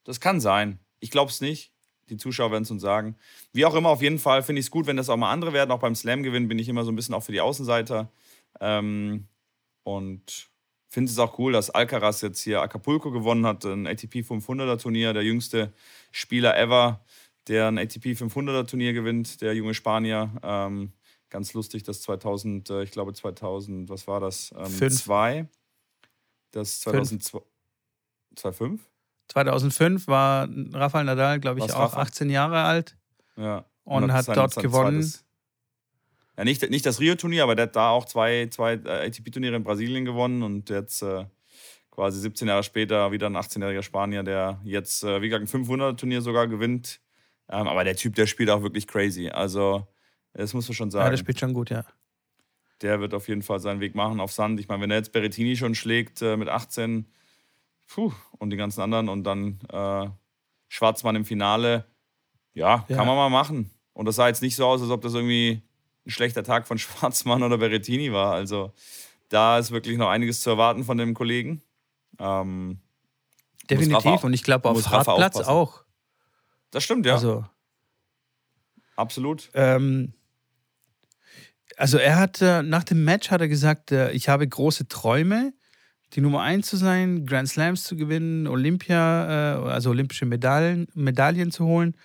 Das 0.03 0.19
kann 0.19 0.41
sein. 0.41 0.79
Ich 0.99 1.09
glaube 1.09 1.31
es 1.31 1.39
nicht. 1.39 1.72
Die 2.09 2.17
Zuschauer 2.17 2.51
werden 2.51 2.63
es 2.63 2.71
uns 2.71 2.81
sagen. 2.81 3.15
Wie 3.53 3.65
auch 3.65 3.75
immer, 3.75 3.89
auf 3.89 4.01
jeden 4.01 4.19
Fall 4.19 4.43
finde 4.43 4.59
ich 4.59 4.67
es 4.67 4.71
gut, 4.71 4.87
wenn 4.87 4.97
das 4.97 5.09
auch 5.09 5.17
mal 5.17 5.31
andere 5.31 5.53
werden. 5.53 5.71
Auch 5.71 5.79
beim 5.79 5.95
Slam-Gewinn 5.95 6.47
bin 6.47 6.59
ich 6.59 6.69
immer 6.69 6.83
so 6.83 6.91
ein 6.91 6.95
bisschen 6.95 7.15
auch 7.15 7.23
für 7.23 7.31
die 7.31 7.41
Außenseiter. 7.41 8.11
Ähm, 8.59 9.27
und 9.83 10.49
finde 10.89 11.11
es 11.11 11.17
auch 11.19 11.39
cool, 11.39 11.53
dass 11.53 11.69
Alcaraz 11.69 12.21
jetzt 12.21 12.41
hier 12.41 12.61
Acapulco 12.61 13.11
gewonnen 13.11 13.45
hat, 13.45 13.65
ein 13.65 13.87
ATP 13.87 14.21
500er 14.21 14.77
Turnier, 14.77 15.13
der 15.13 15.23
jüngste 15.23 15.73
Spieler 16.11 16.57
ever 16.57 17.03
der 17.47 17.67
ein 17.67 17.77
ATP 17.77 18.13
500er 18.13 18.65
Turnier 18.65 18.93
gewinnt, 18.93 19.41
der 19.41 19.53
junge 19.53 19.73
Spanier. 19.73 20.31
Ähm, 20.43 20.93
ganz 21.29 21.53
lustig, 21.53 21.83
dass 21.83 22.01
2000, 22.01 22.69
äh, 22.69 22.83
ich 22.83 22.91
glaube 22.91 23.13
2000, 23.13 23.89
was 23.89 24.07
war 24.07 24.19
das? 24.19 24.53
Ähm, 24.57 24.91
zwei. 24.91 25.47
Das 26.51 26.81
2002. 26.81 27.41
2005? 28.35 28.81
2005 29.29 30.07
war 30.07 30.47
Rafael 30.73 31.05
Nadal, 31.05 31.39
glaube 31.39 31.59
ich, 31.59 31.65
was 31.65 31.71
auch 31.73 31.93
Rafa? 31.93 32.01
18 32.01 32.29
Jahre 32.29 32.61
alt. 32.63 32.97
Ja. 33.37 33.65
Und, 33.83 34.03
und 34.03 34.13
hat 34.13 34.25
sein, 34.25 34.35
dort 34.35 34.53
sein 34.53 34.63
gewonnen. 34.63 35.01
Zweites, 35.01 35.25
ja, 36.37 36.43
nicht, 36.43 36.69
nicht 36.69 36.85
das 36.85 36.99
Rio-Turnier, 36.99 37.43
aber 37.43 37.55
der 37.55 37.63
hat 37.63 37.75
da 37.75 37.89
auch 37.89 38.05
zwei, 38.05 38.47
zwei 38.51 38.73
äh, 38.73 39.07
ATP-Turniere 39.07 39.55
in 39.55 39.63
Brasilien 39.63 40.05
gewonnen 40.05 40.41
und 40.41 40.69
jetzt 40.69 41.01
äh, 41.03 41.25
quasi 41.91 42.19
17 42.19 42.47
Jahre 42.47 42.63
später 42.63 43.11
wieder 43.11 43.27
ein 43.27 43.37
18-jähriger 43.37 43.83
Spanier, 43.83 44.23
der 44.23 44.59
jetzt, 44.63 45.03
äh, 45.03 45.21
wie 45.21 45.29
gesagt, 45.29 45.53
ein 45.53 45.63
500er-Turnier 45.65 46.21
sogar 46.21 46.47
gewinnt 46.47 47.01
ähm, 47.49 47.67
aber 47.67 47.83
der 47.83 47.95
Typ, 47.95 48.15
der 48.15 48.25
spielt 48.25 48.49
auch 48.49 48.63
wirklich 48.63 48.87
crazy. 48.87 49.29
Also, 49.29 49.87
das 50.33 50.53
muss 50.53 50.67
man 50.67 50.75
schon 50.75 50.91
sagen. 50.91 51.05
Ja, 51.05 51.09
der 51.11 51.17
spielt 51.17 51.39
schon 51.39 51.53
gut, 51.53 51.69
ja. 51.69 51.85
Der 52.81 52.99
wird 52.99 53.13
auf 53.13 53.27
jeden 53.27 53.43
Fall 53.43 53.59
seinen 53.59 53.79
Weg 53.79 53.95
machen 53.95 54.19
auf 54.19 54.31
Sand. 54.31 54.59
Ich 54.59 54.67
meine, 54.67 54.81
wenn 54.81 54.91
er 54.91 54.97
jetzt 54.97 55.11
Berrettini 55.11 55.55
schon 55.55 55.75
schlägt 55.75 56.21
äh, 56.21 56.37
mit 56.37 56.49
18 56.49 57.05
puh, 57.93 58.11
und 58.39 58.49
die 58.49 58.57
ganzen 58.57 58.81
anderen 58.81 59.09
und 59.09 59.23
dann 59.23 59.59
äh, 59.71 60.09
Schwarzmann 60.67 61.15
im 61.15 61.25
Finale, 61.25 61.85
ja, 62.53 62.85
ja, 62.87 62.95
kann 62.95 63.07
man 63.07 63.15
mal 63.15 63.29
machen. 63.29 63.69
Und 63.93 64.05
das 64.05 64.15
sah 64.15 64.27
jetzt 64.27 64.41
nicht 64.41 64.55
so 64.55 64.65
aus, 64.65 64.81
als 64.81 64.89
ob 64.89 65.01
das 65.01 65.13
irgendwie 65.13 65.61
ein 66.05 66.09
schlechter 66.09 66.43
Tag 66.43 66.67
von 66.67 66.77
Schwarzmann 66.79 67.43
oder 67.43 67.57
Berrettini 67.57 68.11
war. 68.11 68.33
Also 68.33 68.73
da 69.29 69.59
ist 69.59 69.71
wirklich 69.71 69.97
noch 69.97 70.09
einiges 70.09 70.41
zu 70.41 70.49
erwarten 70.49 70.83
von 70.83 70.97
dem 70.97 71.13
Kollegen. 71.13 71.61
Ähm, 72.19 72.79
Definitiv. 73.69 74.23
Und 74.23 74.33
ich 74.33 74.43
glaube 74.43 74.69
auf 74.69 74.87
Hartplatz 74.87 75.37
auch. 75.41 75.83
Das 76.71 76.83
stimmt, 76.83 77.05
ja. 77.05 77.13
Also, 77.13 77.45
Absolut. 78.95 79.49
Ähm, 79.53 80.13
also 81.77 81.97
er 81.97 82.17
hat 82.17 82.41
äh, 82.41 82.61
nach 82.61 82.83
dem 82.83 83.03
Match 83.03 83.31
hat 83.31 83.41
er 83.41 83.47
gesagt, 83.47 83.91
äh, 83.91 84.11
ich 84.11 84.29
habe 84.29 84.47
große 84.47 84.87
Träume, 84.87 85.53
die 86.13 86.21
Nummer 86.21 86.41
eins 86.41 86.67
zu 86.67 86.77
sein, 86.77 87.25
Grand 87.25 87.49
Slams 87.49 87.83
zu 87.83 87.95
gewinnen, 87.95 88.47
Olympia, 88.47 89.57
äh, 89.57 89.69
also 89.69 89.89
olympische 89.89 90.25
Medaillen, 90.25 90.87
Medaillen 90.93 91.51
zu 91.51 91.65
holen. 91.65 91.95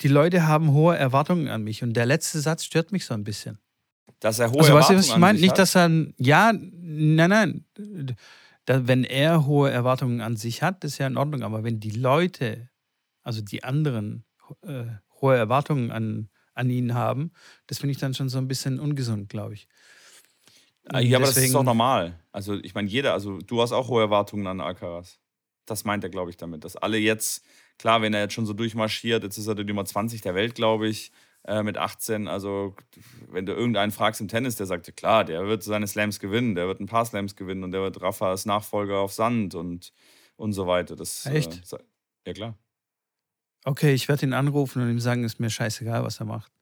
Die 0.00 0.08
Leute 0.08 0.46
haben 0.46 0.72
hohe 0.72 0.96
Erwartungen 0.96 1.48
an 1.48 1.62
mich 1.64 1.82
und 1.82 1.94
der 1.94 2.06
letzte 2.06 2.40
Satz 2.40 2.64
stört 2.64 2.92
mich 2.92 3.04
so 3.04 3.14
ein 3.14 3.24
bisschen. 3.24 3.58
Dass 4.20 4.38
er 4.38 4.50
hohe 4.50 4.60
also, 4.60 4.72
Erwartungen 4.72 4.98
weißt 4.98 5.08
du, 5.08 5.10
was 5.10 5.16
ich 5.16 5.20
meine? 5.20 5.40
Nicht, 5.40 5.58
dass 5.58 5.76
er 5.76 5.90
ja, 6.18 6.52
nein, 6.52 7.30
nein. 7.30 7.64
Da, 8.64 8.86
wenn 8.86 9.04
er 9.04 9.46
hohe 9.46 9.70
Erwartungen 9.70 10.20
an 10.20 10.36
sich 10.36 10.62
hat, 10.62 10.84
ist 10.84 10.98
ja 10.98 11.06
in 11.06 11.16
Ordnung. 11.16 11.42
Aber 11.42 11.64
wenn 11.64 11.80
die 11.80 11.90
Leute 11.90 12.68
also 13.22 13.40
die 13.40 13.64
anderen 13.64 14.24
äh, 14.62 14.84
hohe 15.20 15.36
Erwartungen 15.36 15.90
an, 15.90 16.28
an 16.54 16.70
ihn 16.70 16.94
haben, 16.94 17.32
das 17.66 17.78
finde 17.78 17.92
ich 17.92 17.98
dann 17.98 18.14
schon 18.14 18.28
so 18.28 18.38
ein 18.38 18.48
bisschen 18.48 18.80
ungesund, 18.80 19.28
glaube 19.28 19.54
ich. 19.54 19.68
Ah, 20.88 21.00
ja, 21.00 21.18
aber 21.18 21.26
Deswegen, 21.26 21.42
das 21.42 21.48
ist 21.48 21.54
doch 21.54 21.62
normal. 21.62 22.18
Also 22.32 22.54
ich 22.54 22.74
meine, 22.74 22.88
jeder, 22.88 23.12
also 23.12 23.38
du 23.38 23.62
hast 23.62 23.72
auch 23.72 23.88
hohe 23.88 24.02
Erwartungen 24.02 24.46
an 24.46 24.60
Alcaraz. 24.60 25.20
Das 25.64 25.84
meint 25.84 26.02
er, 26.02 26.10
glaube 26.10 26.30
ich, 26.30 26.36
damit. 26.36 26.64
Dass 26.64 26.76
alle 26.76 26.98
jetzt, 26.98 27.44
klar, 27.78 28.02
wenn 28.02 28.14
er 28.14 28.22
jetzt 28.22 28.34
schon 28.34 28.46
so 28.46 28.52
durchmarschiert, 28.52 29.22
jetzt 29.22 29.38
ist 29.38 29.46
er 29.46 29.54
die 29.54 29.64
Nummer 29.64 29.84
20 29.84 30.20
der 30.22 30.34
Welt, 30.34 30.56
glaube 30.56 30.88
ich, 30.88 31.12
äh, 31.44 31.62
mit 31.62 31.78
18. 31.78 32.26
Also, 32.26 32.74
wenn 33.28 33.46
du 33.46 33.52
irgendeinen 33.52 33.92
fragst 33.92 34.20
im 34.20 34.28
Tennis, 34.28 34.56
der 34.56 34.66
sagt, 34.66 34.88
ja, 34.88 34.92
klar, 34.92 35.24
der 35.24 35.46
wird 35.46 35.62
seine 35.62 35.86
Slams 35.86 36.18
gewinnen, 36.18 36.56
der 36.56 36.66
wird 36.66 36.80
ein 36.80 36.86
paar 36.86 37.04
Slams 37.04 37.36
gewinnen 37.36 37.62
und 37.62 37.70
der 37.70 37.82
wird 37.82 38.00
Raffas 38.00 38.44
Nachfolger 38.44 38.98
auf 38.98 39.12
Sand 39.12 39.54
und, 39.54 39.92
und 40.36 40.52
so 40.52 40.66
weiter. 40.66 40.96
Das, 40.96 41.26
Echt? 41.26 41.72
Äh, 41.72 41.78
ja, 42.26 42.32
klar. 42.32 42.58
Okay, 43.64 43.94
ich 43.94 44.08
werde 44.08 44.26
ihn 44.26 44.32
anrufen 44.32 44.82
und 44.82 44.90
ihm 44.90 44.98
sagen, 44.98 45.22
ist 45.22 45.38
mir 45.38 45.50
scheißegal, 45.50 46.02
was 46.02 46.18
er 46.18 46.26
macht. 46.26 46.52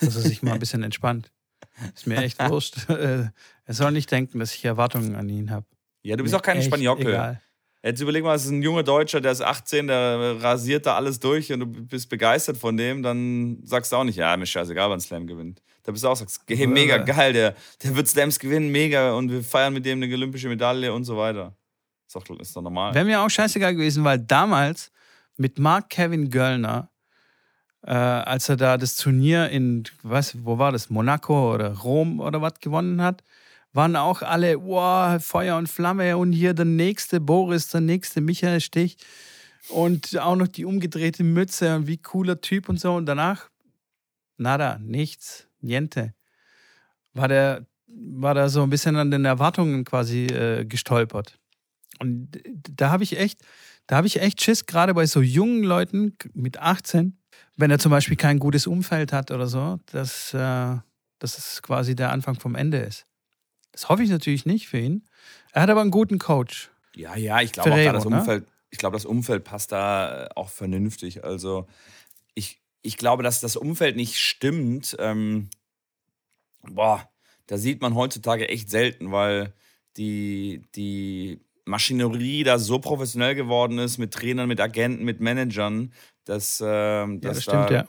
Dass 0.00 0.16
er 0.16 0.22
sich 0.22 0.42
mal 0.42 0.54
ein 0.54 0.58
bisschen 0.58 0.82
entspannt. 0.82 1.32
Ist 1.94 2.06
mir 2.06 2.18
echt 2.18 2.38
wurscht. 2.48 2.76
er 2.88 3.32
soll 3.68 3.92
nicht 3.92 4.10
denken, 4.10 4.38
dass 4.38 4.54
ich 4.54 4.64
Erwartungen 4.64 5.14
an 5.14 5.28
ihn 5.28 5.50
habe. 5.50 5.66
Ja, 6.02 6.16
du 6.16 6.22
bist 6.22 6.34
auch 6.34 6.42
kein 6.42 6.62
Spaniockel. 6.62 7.40
Jetzt 7.82 8.02
überleg 8.02 8.22
mal, 8.22 8.34
es 8.34 8.44
ist 8.44 8.50
ein 8.50 8.62
junger 8.62 8.82
Deutscher, 8.82 9.22
der 9.22 9.32
ist 9.32 9.40
18, 9.40 9.86
der 9.86 10.42
rasiert 10.42 10.84
da 10.84 10.96
alles 10.96 11.18
durch 11.18 11.50
und 11.50 11.60
du 11.60 11.66
bist 11.66 12.10
begeistert 12.10 12.58
von 12.58 12.76
dem, 12.76 13.02
dann 13.02 13.58
sagst 13.64 13.90
du 13.90 13.96
auch 13.96 14.04
nicht, 14.04 14.16
ja, 14.16 14.36
mir 14.36 14.42
ist 14.42 14.50
scheißegal, 14.50 14.90
wann 14.90 15.00
Slam 15.00 15.26
gewinnt. 15.26 15.62
Da 15.82 15.92
bist 15.92 16.04
du 16.04 16.08
auch 16.08 16.16
sagst, 16.16 16.42
hey, 16.46 16.66
mega 16.66 16.98
geil, 16.98 17.32
der, 17.32 17.54
der 17.82 17.96
wird 17.96 18.06
Slams 18.06 18.38
gewinnen, 18.38 18.70
mega 18.70 19.14
und 19.14 19.30
wir 19.30 19.42
feiern 19.42 19.72
mit 19.72 19.86
dem 19.86 20.02
eine 20.02 20.12
olympische 20.12 20.48
Medaille 20.48 20.92
und 20.92 21.04
so 21.04 21.16
weiter. 21.16 21.56
Ist 22.06 22.16
doch, 22.16 22.38
ist 22.38 22.54
doch 22.54 22.60
normal. 22.60 22.92
Wäre 22.92 23.06
mir 23.06 23.22
auch 23.22 23.30
scheißegal 23.30 23.74
gewesen, 23.74 24.04
weil 24.04 24.18
damals 24.18 24.92
mit 25.38 25.58
Mark 25.58 25.88
Kevin 25.88 26.28
Göllner, 26.28 26.89
äh, 27.82 27.92
als 27.92 28.48
er 28.48 28.56
da 28.56 28.76
das 28.76 28.96
Turnier 28.96 29.48
in, 29.48 29.84
was, 30.02 30.44
wo 30.44 30.58
war 30.58 30.72
das, 30.72 30.90
Monaco 30.90 31.54
oder 31.54 31.78
Rom 31.78 32.20
oder 32.20 32.42
was 32.42 32.60
gewonnen 32.60 33.02
hat, 33.02 33.22
waren 33.72 33.96
auch 33.96 34.22
alle, 34.22 34.60
wow, 34.62 35.22
Feuer 35.24 35.56
und 35.56 35.68
Flamme 35.68 36.16
und 36.16 36.32
hier 36.32 36.54
der 36.54 36.64
nächste 36.64 37.20
Boris, 37.20 37.68
der 37.68 37.80
nächste 37.80 38.20
Michael 38.20 38.60
Stich 38.60 38.96
und 39.68 40.18
auch 40.18 40.36
noch 40.36 40.48
die 40.48 40.64
umgedrehte 40.64 41.22
Mütze 41.22 41.76
und 41.76 41.86
wie 41.86 41.98
cooler 41.98 42.40
Typ 42.40 42.68
und 42.68 42.80
so 42.80 42.94
und 42.94 43.06
danach 43.06 43.48
nada, 44.36 44.78
nichts, 44.78 45.46
niente. 45.60 46.14
War 47.12 47.28
der, 47.28 47.66
war 47.86 48.34
da 48.34 48.48
so 48.48 48.62
ein 48.62 48.70
bisschen 48.70 48.96
an 48.96 49.10
den 49.10 49.24
Erwartungen 49.24 49.84
quasi 49.84 50.26
äh, 50.26 50.64
gestolpert. 50.64 51.38
Und 51.98 52.40
da 52.70 52.90
habe 52.90 53.04
ich 53.04 53.18
echt, 53.18 53.42
da 53.86 53.96
habe 53.96 54.06
ich 54.06 54.20
echt 54.20 54.40
Schiss, 54.42 54.66
gerade 54.66 54.94
bei 54.94 55.06
so 55.06 55.20
jungen 55.20 55.62
Leuten 55.62 56.16
mit 56.32 56.58
18, 56.58 57.19
wenn 57.60 57.70
er 57.70 57.78
zum 57.78 57.90
Beispiel 57.90 58.16
kein 58.16 58.38
gutes 58.38 58.66
Umfeld 58.66 59.12
hat 59.12 59.30
oder 59.30 59.46
so, 59.46 59.78
dass, 59.92 60.34
äh, 60.34 60.76
dass 61.18 61.38
es 61.38 61.62
quasi 61.62 61.94
der 61.94 62.10
Anfang 62.12 62.38
vom 62.38 62.54
Ende 62.54 62.78
ist. 62.78 63.06
Das 63.72 63.88
hoffe 63.88 64.02
ich 64.02 64.10
natürlich 64.10 64.46
nicht 64.46 64.68
für 64.68 64.78
ihn. 64.78 65.04
Er 65.52 65.62
hat 65.62 65.70
aber 65.70 65.80
einen 65.80 65.90
guten 65.90 66.18
Coach. 66.18 66.70
Ja, 66.96 67.16
ja, 67.16 67.40
ich 67.40 67.52
glaube 67.52 67.72
auch 67.72 67.76
da 67.76 67.92
das 67.92 68.04
ne? 68.04 68.18
Umfeld, 68.18 68.42
ne? 68.44 68.52
ich 68.70 68.78
glaube, 68.78 68.96
das 68.96 69.04
Umfeld 69.04 69.44
passt 69.44 69.72
da 69.72 70.24
äh, 70.24 70.28
auch 70.34 70.48
vernünftig. 70.48 71.24
Also 71.24 71.66
ich, 72.34 72.60
ich 72.82 72.96
glaube, 72.96 73.22
dass 73.22 73.40
das 73.40 73.56
Umfeld 73.56 73.96
nicht 73.96 74.18
stimmt. 74.18 74.96
Ähm, 74.98 75.50
boah, 76.62 77.08
da 77.46 77.58
sieht 77.58 77.80
man 77.80 77.94
heutzutage 77.94 78.48
echt 78.48 78.70
selten, 78.70 79.12
weil 79.12 79.52
die, 79.96 80.62
die 80.74 81.40
Maschinerie 81.70 82.44
da 82.44 82.58
so 82.58 82.78
professionell 82.78 83.34
geworden 83.34 83.78
ist 83.78 83.98
mit 83.98 84.12
Trainern, 84.12 84.48
mit 84.48 84.60
Agenten, 84.60 85.04
mit 85.04 85.20
Managern, 85.20 85.92
dass, 86.24 86.60
äh, 86.60 86.64
dass 86.64 87.08
ja, 87.08 87.18
das 87.20 87.42
stimmt, 87.42 87.70
da, 87.70 87.74
ja. 87.74 87.86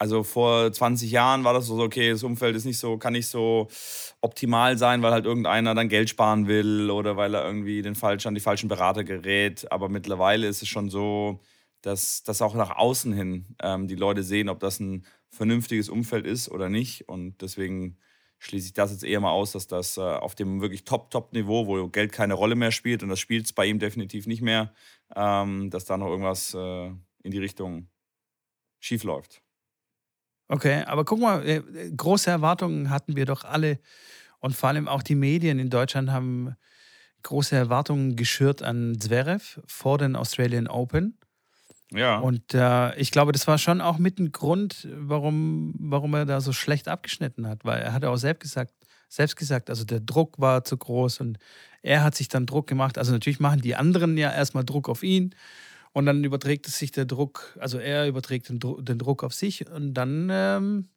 Also 0.00 0.22
vor 0.22 0.72
20 0.72 1.10
Jahren 1.10 1.44
war 1.44 1.52
das 1.52 1.66
so, 1.66 1.78
okay, 1.78 2.10
das 2.10 2.22
Umfeld 2.22 2.56
ist 2.56 2.64
nicht 2.64 2.78
so, 2.78 2.96
kann 2.96 3.12
nicht 3.12 3.26
so 3.26 3.68
optimal 4.22 4.78
sein, 4.78 5.02
weil 5.02 5.12
halt 5.12 5.26
irgendeiner 5.26 5.74
dann 5.74 5.90
Geld 5.90 6.08
sparen 6.08 6.46
will 6.46 6.90
oder 6.90 7.18
weil 7.18 7.34
er 7.34 7.44
irgendwie 7.44 7.82
den 7.82 7.94
falschen, 7.94 8.28
an 8.28 8.34
die 8.34 8.40
falschen 8.40 8.68
Berater 8.68 9.04
gerät. 9.04 9.70
Aber 9.70 9.90
mittlerweile 9.90 10.46
ist 10.48 10.62
es 10.62 10.68
schon 10.68 10.88
so, 10.88 11.40
dass 11.82 12.22
das 12.22 12.40
auch 12.40 12.54
nach 12.54 12.70
außen 12.78 13.12
hin 13.12 13.54
ähm, 13.62 13.88
die 13.88 13.94
Leute 13.94 14.22
sehen, 14.22 14.48
ob 14.48 14.60
das 14.60 14.80
ein 14.80 15.04
vernünftiges 15.28 15.90
Umfeld 15.90 16.26
ist 16.26 16.50
oder 16.50 16.70
nicht. 16.70 17.06
Und 17.06 17.42
deswegen 17.42 17.98
schließe 18.40 18.66
ich 18.66 18.72
das 18.72 18.90
jetzt 18.90 19.04
eher 19.04 19.20
mal 19.20 19.30
aus, 19.30 19.52
dass 19.52 19.66
das 19.66 19.96
äh, 19.96 20.00
auf 20.00 20.34
dem 20.34 20.60
wirklich 20.60 20.84
Top-Top-Niveau, 20.84 21.66
wo 21.66 21.88
Geld 21.88 22.10
keine 22.10 22.34
Rolle 22.34 22.56
mehr 22.56 22.72
spielt, 22.72 23.02
und 23.02 23.10
das 23.10 23.20
spielt 23.20 23.44
es 23.44 23.52
bei 23.52 23.66
ihm 23.66 23.78
definitiv 23.78 24.26
nicht 24.26 24.42
mehr, 24.42 24.72
ähm, 25.14 25.70
dass 25.70 25.84
da 25.84 25.96
noch 25.96 26.08
irgendwas 26.08 26.54
äh, 26.54 26.86
in 27.22 27.30
die 27.30 27.38
Richtung 27.38 27.88
schief 28.80 29.04
läuft. 29.04 29.42
Okay, 30.48 30.82
aber 30.84 31.04
guck 31.04 31.20
mal, 31.20 31.46
äh, 31.46 31.62
große 31.96 32.30
Erwartungen 32.30 32.90
hatten 32.90 33.14
wir 33.14 33.26
doch 33.26 33.44
alle. 33.44 33.78
Und 34.40 34.56
vor 34.56 34.70
allem 34.70 34.88
auch 34.88 35.02
die 35.02 35.14
Medien 35.14 35.58
in 35.58 35.68
Deutschland 35.68 36.10
haben 36.10 36.56
große 37.22 37.54
Erwartungen 37.54 38.16
geschürt 38.16 38.62
an 38.62 38.98
Zverev 38.98 39.60
vor 39.66 39.98
den 39.98 40.16
Australian 40.16 40.66
Open. 40.66 41.19
Ja. 41.92 42.18
Und 42.18 42.54
äh, 42.54 42.94
ich 42.96 43.10
glaube, 43.10 43.32
das 43.32 43.46
war 43.46 43.58
schon 43.58 43.80
auch 43.80 43.98
mit 43.98 44.18
ein 44.18 44.32
Grund, 44.32 44.88
warum, 44.92 45.74
warum 45.78 46.14
er 46.14 46.24
da 46.24 46.40
so 46.40 46.52
schlecht 46.52 46.88
abgeschnitten 46.88 47.46
hat, 47.46 47.64
weil 47.64 47.82
er 47.82 47.92
hat 47.92 48.04
auch 48.04 48.16
selbst 48.16 48.40
gesagt, 48.40 48.72
selbst 49.08 49.36
gesagt, 49.36 49.70
also 49.70 49.84
der 49.84 50.00
Druck 50.00 50.38
war 50.38 50.62
zu 50.62 50.76
groß 50.76 51.20
und 51.20 51.38
er 51.82 52.04
hat 52.04 52.14
sich 52.14 52.28
dann 52.28 52.46
Druck 52.46 52.68
gemacht. 52.68 52.96
Also 52.96 53.12
natürlich 53.12 53.40
machen 53.40 53.60
die 53.60 53.74
anderen 53.74 54.16
ja 54.16 54.32
erstmal 54.32 54.64
Druck 54.64 54.88
auf 54.88 55.02
ihn 55.02 55.34
und 55.92 56.06
dann 56.06 56.22
überträgt 56.22 56.68
es 56.68 56.78
sich 56.78 56.92
der 56.92 57.06
Druck, 57.06 57.56
also 57.58 57.78
er 57.78 58.06
überträgt 58.06 58.48
den, 58.48 58.60
Dru 58.60 58.80
den 58.80 58.98
Druck 58.98 59.24
auf 59.24 59.34
sich 59.34 59.68
und 59.68 59.94
dann 59.94 60.28
ähm, 60.30 60.88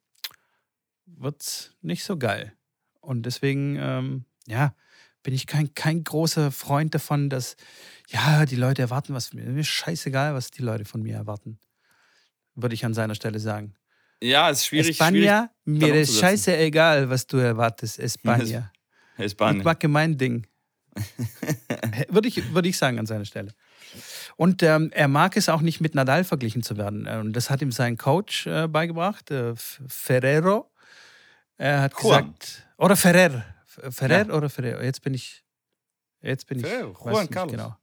wird 1.06 1.42
es 1.42 1.74
nicht 1.82 2.04
so 2.04 2.16
geil. 2.16 2.52
Und 3.00 3.26
deswegen, 3.26 3.76
ähm, 3.80 4.24
ja, 4.46 4.74
bin 5.24 5.34
ich 5.34 5.48
kein, 5.48 5.74
kein 5.74 6.04
großer 6.04 6.52
Freund 6.52 6.94
davon, 6.94 7.28
dass, 7.30 7.56
ja, 8.08 8.46
die 8.46 8.56
Leute 8.56 8.82
erwarten 8.82 9.14
was 9.14 9.28
von 9.28 9.40
mir. 9.40 9.50
Mir 9.50 9.62
ist 9.62 9.68
scheißegal, 9.68 10.34
was 10.34 10.52
die 10.52 10.62
Leute 10.62 10.84
von 10.84 11.02
mir 11.02 11.16
erwarten. 11.16 11.58
Würde 12.54 12.74
ich 12.74 12.84
an 12.84 12.94
seiner 12.94 13.16
Stelle 13.16 13.40
sagen. 13.40 13.74
Ja, 14.22 14.50
ist 14.50 14.66
schwierig. 14.66 15.00
España, 15.00 15.48
schwierig, 15.64 15.82
mir 15.82 15.94
ist 15.94 16.20
scheiße 16.20 16.56
egal, 16.56 17.10
was 17.10 17.26
du 17.26 17.38
erwartest. 17.38 17.98
España. 17.98 18.70
España. 19.18 19.58
Ich 19.58 19.64
mache 19.64 19.88
mein 19.88 20.16
Ding. 20.16 20.46
würde, 22.08 22.28
ich, 22.28 22.54
würde 22.54 22.68
ich 22.68 22.76
sagen 22.76 22.98
an 22.98 23.06
seiner 23.06 23.24
Stelle. 23.24 23.52
Und 24.36 24.62
ähm, 24.62 24.90
er 24.92 25.08
mag 25.08 25.36
es 25.36 25.48
auch 25.48 25.62
nicht 25.62 25.80
mit 25.80 25.94
Nadal 25.94 26.24
verglichen 26.24 26.62
zu 26.62 26.76
werden. 26.76 27.06
Und 27.06 27.32
das 27.32 27.50
hat 27.50 27.62
ihm 27.62 27.72
sein 27.72 27.96
Coach 27.96 28.46
äh, 28.46 28.68
beigebracht, 28.68 29.30
äh, 29.30 29.54
Ferrero. 29.56 30.70
Er 31.56 31.80
hat 31.82 31.94
Juan. 32.00 32.34
gesagt, 32.34 32.68
oder 32.76 32.96
Ferrer. 32.96 33.53
Ferrer 33.90 34.26
Ja. 34.28 34.34
oder 34.34 34.48
Ferrero? 34.50 34.82
Jetzt 34.82 35.02
bin 35.02 35.14
ich. 35.14 35.44
Jetzt 36.20 36.46
bin 36.46 36.58
ich. 36.60 36.66
Ferrero, 36.66 36.94
weiß 37.04 37.12
Juan 37.12 37.30
Carlos. 37.30 37.52
Genau. 37.52 37.76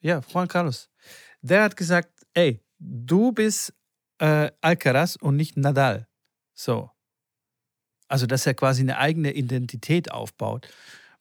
Ja, 0.00 0.20
Juan 0.32 0.48
Carlos. 0.48 0.90
Der 1.42 1.62
hat 1.62 1.76
gesagt: 1.76 2.10
Ey, 2.34 2.60
du 2.78 3.32
bist 3.32 3.72
äh, 4.18 4.50
Alcaraz 4.60 5.16
und 5.16 5.36
nicht 5.36 5.56
Nadal. 5.56 6.06
So. 6.52 6.90
Also, 8.08 8.26
dass 8.26 8.46
er 8.46 8.54
quasi 8.54 8.82
eine 8.82 8.98
eigene 8.98 9.32
Identität 9.32 10.10
aufbaut. 10.10 10.68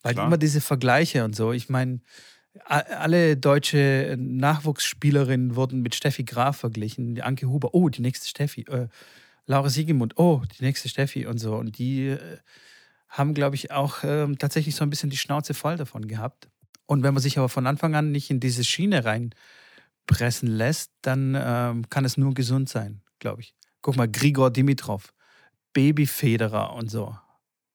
Weil 0.02 0.14
Klar. 0.14 0.28
immer 0.28 0.38
diese 0.38 0.60
Vergleiche 0.60 1.24
und 1.24 1.34
so. 1.34 1.54
Ich 1.54 1.70
meine, 1.70 2.02
alle 2.66 3.38
deutsche 3.38 4.16
Nachwuchsspielerinnen 4.20 5.56
wurden 5.56 5.82
mit 5.82 5.96
Steffi 5.96 6.24
Graf 6.24 6.58
verglichen. 6.58 7.16
Die 7.16 7.24
Anke 7.24 7.48
Huber, 7.48 7.74
oh, 7.74 7.90
die 7.90 8.02
nächste 8.02 8.28
Steffi. 8.28 8.62
Äh, 8.70 8.90
Laura 9.46 9.70
Siegemund, 9.70 10.18
oh, 10.18 10.42
die 10.60 10.64
nächste 10.64 10.90
Steffi 10.90 11.26
und 11.26 11.38
so. 11.38 11.56
Und 11.56 11.78
die 11.78 12.10
äh, 12.10 12.38
haben, 13.14 13.36
glaube 13.36 13.56
ich, 13.56 13.72
auch 13.72 14.04
ähm, 14.04 14.40
tatsächlich 14.40 14.76
so 14.76 14.84
ein 14.84 14.90
bisschen 14.90 15.12
die 15.12 15.18
Schnauze 15.18 15.54
voll 15.54 15.78
davon 15.78 16.08
gehabt. 16.08 16.50
Und 16.88 17.04
wenn 17.04 17.14
man 17.14 17.22
sich 17.22 17.38
aber 17.38 17.48
von 17.48 17.68
Anfang 17.68 17.96
an 17.96 18.12
nicht 18.12 18.32
in 18.32 18.40
diese 18.40 18.64
Schiene 18.64 19.06
reinpressen 19.06 20.48
lässt, 20.48 20.92
dann 21.04 21.38
ähm, 21.40 21.90
kann 21.90 22.06
es 22.06 22.18
nur 22.18 22.34
gesund 22.34 22.70
sein, 22.70 23.02
glaube 23.20 23.42
ich. 23.42 23.56
Guck 23.82 23.98
mal, 23.98 24.10
Grigor 24.10 24.50
Dimitrov, 24.50 25.14
Baby 25.74 26.08
Federer 26.08 26.74
und 26.74 26.90
so 26.90 27.16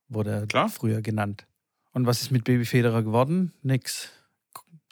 wurde 0.09 0.31
er 0.31 0.47
Klar. 0.47 0.69
früher 0.69 1.03
genannt. 1.03 1.47
Und 1.93 2.07
was 2.07 2.21
ist 2.21 2.31
mit 2.33 2.45
Baby 2.45 2.65
Federer 2.65 3.03
geworden? 3.03 3.53
Nix. 3.63 4.11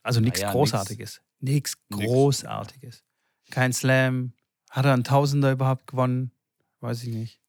Also 0.03 0.21
nichts 0.21 0.41
Naja, 0.41 0.53
Großartiges. 0.53 1.23
Nichts. 1.41 1.77
Großartiges. 1.91 3.05
Kein 3.51 3.73
Slam. 3.73 4.33
Hat 4.71 4.85
er 4.85 4.93
einen 4.93 5.05
Tausender 5.05 5.53
überhaupt 5.53 5.89
gewonnen? 5.89 6.31
Weiß 6.81 7.03
ich 7.03 7.09
nicht. 7.15 7.41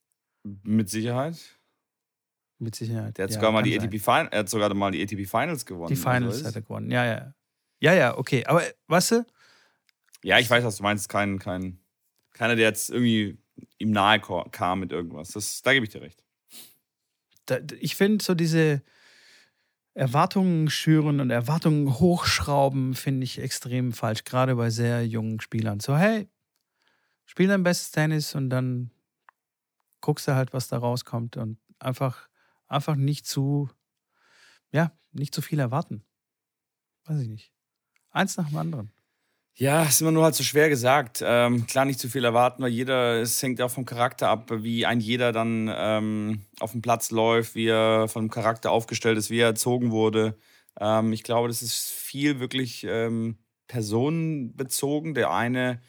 Mit 0.44 0.90
Sicherheit. 0.90 1.57
Mit 2.60 2.76
Sicherheit. 2.76 3.18
Der 3.18 3.24
hat 3.24 3.32
Ja, 3.32 3.36
sogar 3.36 3.52
mal 3.52 3.62
die. 3.62 3.78
ATP 3.78 4.00
Fin 4.00 4.28
er 4.32 4.40
hat 4.40 4.50
sogar 4.50 4.74
mal 4.74 4.92
die 4.92 5.02
ATP 5.02 5.26
Finals 5.26 5.66
gewonnen. 5.66 5.90
Die 5.90 5.96
Finals 5.96 6.38
Also 6.38 6.46
hat 6.48 6.56
er 6.56 6.62
gewonnen. 6.62 6.90
Ja, 6.92 7.06
ja. 7.06 7.34
Ja, 7.80 7.94
ja, 7.94 8.18
okay. 8.18 8.44
Aber 8.46 8.64
weißt 8.88 9.12
du, 9.12 9.26
Ja, 10.24 10.40
ich 10.40 10.50
weiß, 10.50 10.64
was 10.64 10.78
du 10.78 10.84
meinst. 10.84 11.10
Kein, 11.10 11.38
kein, 11.38 11.80
keiner, 12.34 12.56
der 12.56 12.66
jetzt 12.68 12.90
irgendwie 12.90 13.38
ihm 13.78 13.92
nahe 13.92 14.20
kam 14.20 14.80
mit 14.80 14.92
irgendwas. 14.92 15.30
Das, 15.30 15.62
da 15.62 15.74
gebe 15.74 15.86
ich 15.86 15.92
dir 15.92 16.02
recht. 16.02 16.24
da, 17.46 17.60
ich 17.80 17.96
finde 17.96 18.24
so 18.24 18.34
diese 18.34 18.82
Erwartungen 19.94 20.70
schüren 20.70 21.20
und 21.20 21.32
Erwartungen 21.32 22.00
hochschrauben, 22.00 22.94
finde 22.94 23.24
ich 23.24 23.40
extrem 23.40 23.94
falsch, 23.94 24.24
gerade 24.26 24.56
bei 24.56 24.70
sehr 24.70 25.06
jungen 25.06 25.40
Spielern. 25.42 25.80
So, 25.80 25.98
hey, 25.98 26.30
spiel 27.26 27.48
dein 27.48 27.64
bestes 27.64 27.92
Tennis 27.92 28.36
und 28.36 28.50
dann 28.52 28.92
guckst 30.02 30.28
du 30.28 30.36
halt, 30.36 30.54
was 30.54 30.68
da 30.68 30.78
rauskommt 30.78 31.36
und 31.38 31.58
einfach, 31.80 32.30
einfach 32.68 32.96
nicht 32.96 33.26
zu, 33.26 33.70
ja, 34.72 34.92
nicht 35.12 35.34
zu 35.34 35.42
viel 35.42 35.60
erwarten. 35.60 36.04
Weiß 37.06 37.20
ich 37.20 37.30
nicht. 37.30 37.52
Eins 38.12 38.38
nach 38.38 38.50
dem 38.50 38.58
anderen. 38.58 38.92
Ja, 39.60 39.84
ist 39.84 40.02
immer 40.02 40.12
nur 40.12 40.24
halt 40.24 40.36
so 40.36 40.44
schwer 40.44 40.70
gesagt. 40.70 41.24
Ähm, 41.26 41.66
klar, 41.66 41.86
nicht 41.86 42.00
zu 42.00 42.10
viel 42.10 42.24
erwarten, 42.24 42.62
weil 42.62 42.72
jeder, 42.72 43.22
es 43.22 43.42
hängt 43.42 43.60
auch 43.60 43.72
vom 43.72 43.86
Charakter 43.86 44.30
ab, 44.30 44.52
wie 44.52 44.86
ein 44.86 45.00
jeder 45.00 45.32
dann 45.32 45.74
ähm, 45.76 46.46
auf 46.60 46.74
dem 46.74 46.84
Platz 46.84 47.10
läuft, 47.10 47.56
wie 47.56 47.68
er 47.68 48.08
vom 48.08 48.30
Charakter 48.30 48.70
aufgestellt 48.72 49.18
ist, 49.18 49.32
wie 49.32 49.40
er 49.40 49.48
erzogen 49.48 49.90
wurde. 49.90 50.38
Ähm, 50.80 51.12
ich 51.12 51.24
glaube, 51.24 51.48
das 51.48 51.64
ist 51.64 51.90
viel 51.92 52.40
wirklich 52.40 52.86
ähm, 52.88 53.40
personenbezogen. 53.68 55.16
Der 55.16 55.32
eine, 55.32 55.82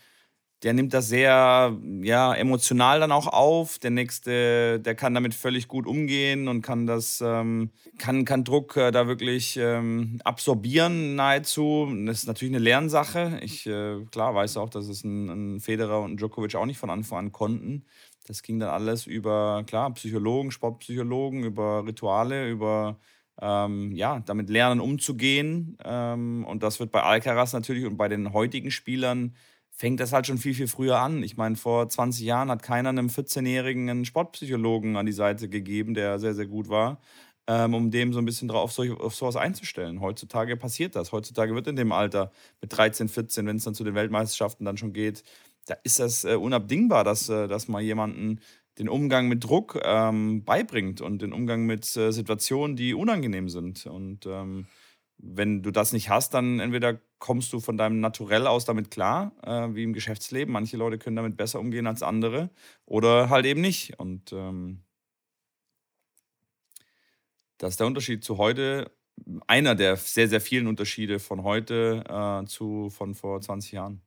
der 0.63 0.73
nimmt 0.73 0.93
das 0.93 1.09
sehr 1.09 1.77
ja, 2.03 2.35
emotional 2.35 2.99
dann 3.01 3.13
auch 3.13 3.29
auf. 3.29 3.79
Der 3.79 3.91
nächste, 3.91 4.81
der 4.81 4.95
kann 4.97 5.15
damit 5.15 5.35
völlig 5.35 5.69
gut 5.69 5.87
umgehen 5.87 6.49
und 6.49 6.63
kann 6.63 6.87
das, 6.87 7.23
ähm, 7.25 7.71
kann, 7.99 8.25
kann 8.25 8.43
Druck 8.43 8.77
äh, 8.77 8.91
da 8.91 9.07
wirklich 9.07 9.57
ähm, 9.57 10.21
absorbieren 10.25 11.15
nahezu. 11.15 11.89
Das 12.07 12.21
ist 12.21 12.27
natürlich 12.27 12.55
eine 12.55 12.65
Lernsache. 12.65 13.39
Ich, 13.43 13.67
äh, 13.67 14.05
klar, 14.11 14.35
weiß 14.35 14.57
auch, 14.57 14.69
dass 14.69 14.89
es 14.89 15.05
ein, 15.05 15.29
ein 15.57 15.61
Federer 15.61 16.01
und 16.01 16.13
ein 16.13 16.17
Djokovic 16.17 16.57
auch 16.57 16.67
nicht 16.67 16.79
von 16.79 16.91
Anfang 16.91 17.19
an 17.19 17.33
konnten. 17.33 17.85
Das 18.27 18.43
ging 18.43 18.59
dann 18.59 18.71
alles 18.71 19.07
über, 19.07 19.63
klar, 19.67 19.95
Psychologen, 19.95 20.51
Sportpsychologen, 20.51 21.45
über 21.45 21.87
Rituale, 21.87 22.51
über 22.51 22.99
ähm, 23.41 23.93
ja, 23.93 24.21
damit 24.27 24.51
lernen 24.51 24.81
umzugehen. 24.81 25.79
Ähm, 25.85 26.45
und 26.45 26.63
das 26.63 26.81
wird 26.81 26.91
bei 26.91 27.03
Alcaraz 27.03 27.53
natürlich 27.53 27.87
und 27.87 27.97
bei 27.97 28.09
den 28.09 28.33
heutigen 28.33 28.71
Spielern 28.71 29.35
fängt 29.79 30.01
das 30.01 30.13
halt 30.13 30.27
schon 30.27 30.39
viel, 30.39 30.55
viel 30.55 30.67
früher 30.67 30.99
an. 30.99 31.23
Ich 31.23 31.37
meine, 31.37 31.55
vor 31.55 31.89
20 31.89 32.27
Jahren 32.27 32.51
hat 32.51 32.63
keiner 32.63 32.89
einem 32.89 33.07
14-Jährigen 33.07 33.89
einen 33.89 34.05
Sportpsychologen 34.05 34.97
an 34.97 35.07
die 35.07 35.13
Seite 35.13 35.49
gegeben, 35.49 35.95
der 35.95 36.19
sehr, 36.19 36.35
sehr 36.35 36.47
gut 36.47 36.69
war, 36.69 37.01
ähm, 37.47 37.75
um 37.75 37.93
dem 37.93 38.13
so 38.13 38.19
ein 38.19 38.25
bisschen 38.25 38.49
drauf, 38.49 38.65
auf, 38.65 38.73
solche, 38.73 38.99
auf 38.99 39.15
sowas 39.15 39.37
einzustellen. 39.37 40.01
Heutzutage 40.01 40.57
passiert 40.57 40.97
das. 40.97 41.13
Heutzutage 41.13 41.55
wird 41.55 41.69
in 41.69 41.77
dem 41.77 41.93
Alter 41.93 42.33
mit 42.61 42.77
13, 42.77 43.09
14, 43.09 43.47
wenn 43.47 43.57
es 43.57 43.65
dann 43.65 43.75
zu 43.75 43.85
den 43.85 43.95
Weltmeisterschaften 43.95 44.65
dann 44.65 44.77
schon 44.77 44.93
geht, 44.93 45.23
da 45.67 45.77
ist 45.85 46.01
das 46.01 46.25
äh, 46.25 46.35
unabdingbar, 46.35 47.05
dass, 47.05 47.29
äh, 47.29 47.47
dass 47.47 47.69
man 47.69 47.85
jemanden 47.85 48.41
den 48.81 48.89
Umgang 48.89 49.29
mit 49.29 49.45
Druck 49.45 49.81
ähm, 49.85 50.45
beibringt 50.45 51.01
und 51.01 51.23
den 51.23 51.33
Umgang 51.33 51.67
mit 51.67 51.97
äh, 51.97 52.11
Situationen, 52.11 52.75
die 52.75 52.95
unangenehm 52.95 53.49
sind. 53.49 53.87
Und 53.87 54.27
ähm, 54.27 54.67
wenn 55.19 55.63
du 55.63 55.71
das 55.71 55.93
nicht 55.93 56.09
hast, 56.09 56.35
dann 56.35 56.61
entweder 56.61 56.99
kommst 57.19 57.53
du 57.53 57.61
von 57.61 57.77
deinem 57.77 58.01
Naturell 58.01 58.47
aus 58.47 58.65
damit 58.65 58.91
klar, 58.91 59.33
äh, 59.43 59.75
wie 59.75 59.83
im 59.83 59.93
Geschäftsleben. 59.93 60.53
Manche 60.53 60.77
Leute 60.77 60.99
können 60.99 61.17
damit 61.17 61.37
besser 61.37 61.61
umgehen 61.61 61.87
als 61.87 62.03
andere 62.03 62.51
oder 62.87 63.29
halt 63.29 63.45
eben 63.45 63.61
nicht. 63.61 63.99
Und 63.99 64.33
ähm, 64.33 64.85
das 67.59 67.71
ist 67.71 67.81
der 67.81 67.89
Unterschied 67.89 68.25
zu 68.25 68.39
heute. 68.39 68.93
Einer 69.49 69.75
der 69.75 69.97
sehr, 69.97 70.29
sehr 70.29 70.41
vielen 70.41 70.69
Unterschiede 70.69 71.19
von 71.19 71.43
heute 71.43 72.05
äh, 72.09 72.47
zu 72.47 72.89
von 72.91 73.17
vor 73.17 73.41
20 73.41 73.73
Jahren. 73.73 74.01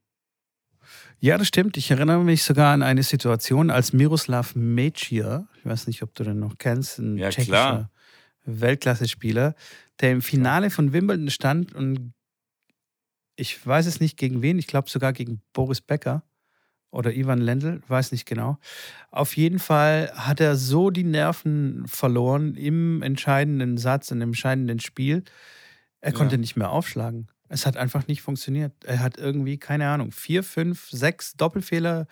Ja, 1.19 1.37
das 1.37 1.47
stimmt. 1.47 1.77
Ich 1.77 1.91
erinnere 1.91 2.23
mich 2.23 2.43
sogar 2.43 2.73
an 2.73 2.81
eine 2.81 3.03
Situation, 3.03 3.69
als 3.69 3.93
Miroslav 3.93 4.55
Meciar, 4.55 5.47
ich 5.59 5.65
weiß 5.65 5.87
nicht, 5.87 6.01
ob 6.01 6.15
du 6.15 6.23
den 6.23 6.39
noch 6.39 6.57
kennst, 6.57 6.99
ein 6.99 7.17
Ja, 7.17 7.29
tschechischer 7.29 7.51
klar. 7.51 7.91
Weltklasse-Spieler, 8.45 9.55
der 9.99 10.11
im 10.11 10.21
Finale 10.21 10.69
von 10.69 10.93
Wimbledon 10.93 11.29
stand 11.29 11.73
und 11.73 12.13
ich 13.35 13.65
weiß 13.65 13.85
es 13.85 13.99
nicht 13.99 14.17
gegen 14.17 14.41
wen, 14.41 14.59
ich 14.59 14.67
glaube 14.67 14.89
sogar 14.89 15.13
gegen 15.13 15.41
Boris 15.53 15.81
Becker 15.81 16.23
oder 16.91 17.13
Ivan 17.13 17.39
Lendl, 17.39 17.81
weiß 17.87 18.11
nicht 18.11 18.25
genau. 18.25 18.57
Auf 19.11 19.37
jeden 19.37 19.59
Fall 19.59 20.11
hat 20.13 20.39
er 20.41 20.55
so 20.55 20.89
die 20.89 21.05
Nerven 21.05 21.87
verloren 21.87 22.55
im 22.55 23.01
entscheidenden 23.01 23.77
Satz, 23.77 24.11
im 24.11 24.21
entscheidenden 24.21 24.79
Spiel. 24.79 25.23
Er 26.01 26.11
konnte 26.11 26.35
Ja. 26.35 26.39
nicht 26.39 26.57
mehr 26.57 26.71
aufschlagen. 26.71 27.29
Es 27.47 27.65
hat 27.65 27.77
einfach 27.77 28.07
nicht 28.07 28.21
funktioniert. 28.21 28.73
Er 28.85 28.99
hat 28.99 29.17
irgendwie, 29.17 29.57
keine 29.57 29.87
Ahnung, 29.89 30.11
vier, 30.11 30.43
fünf, 30.43 30.89
sechs 30.89 31.33
Doppelfehler 31.35 32.07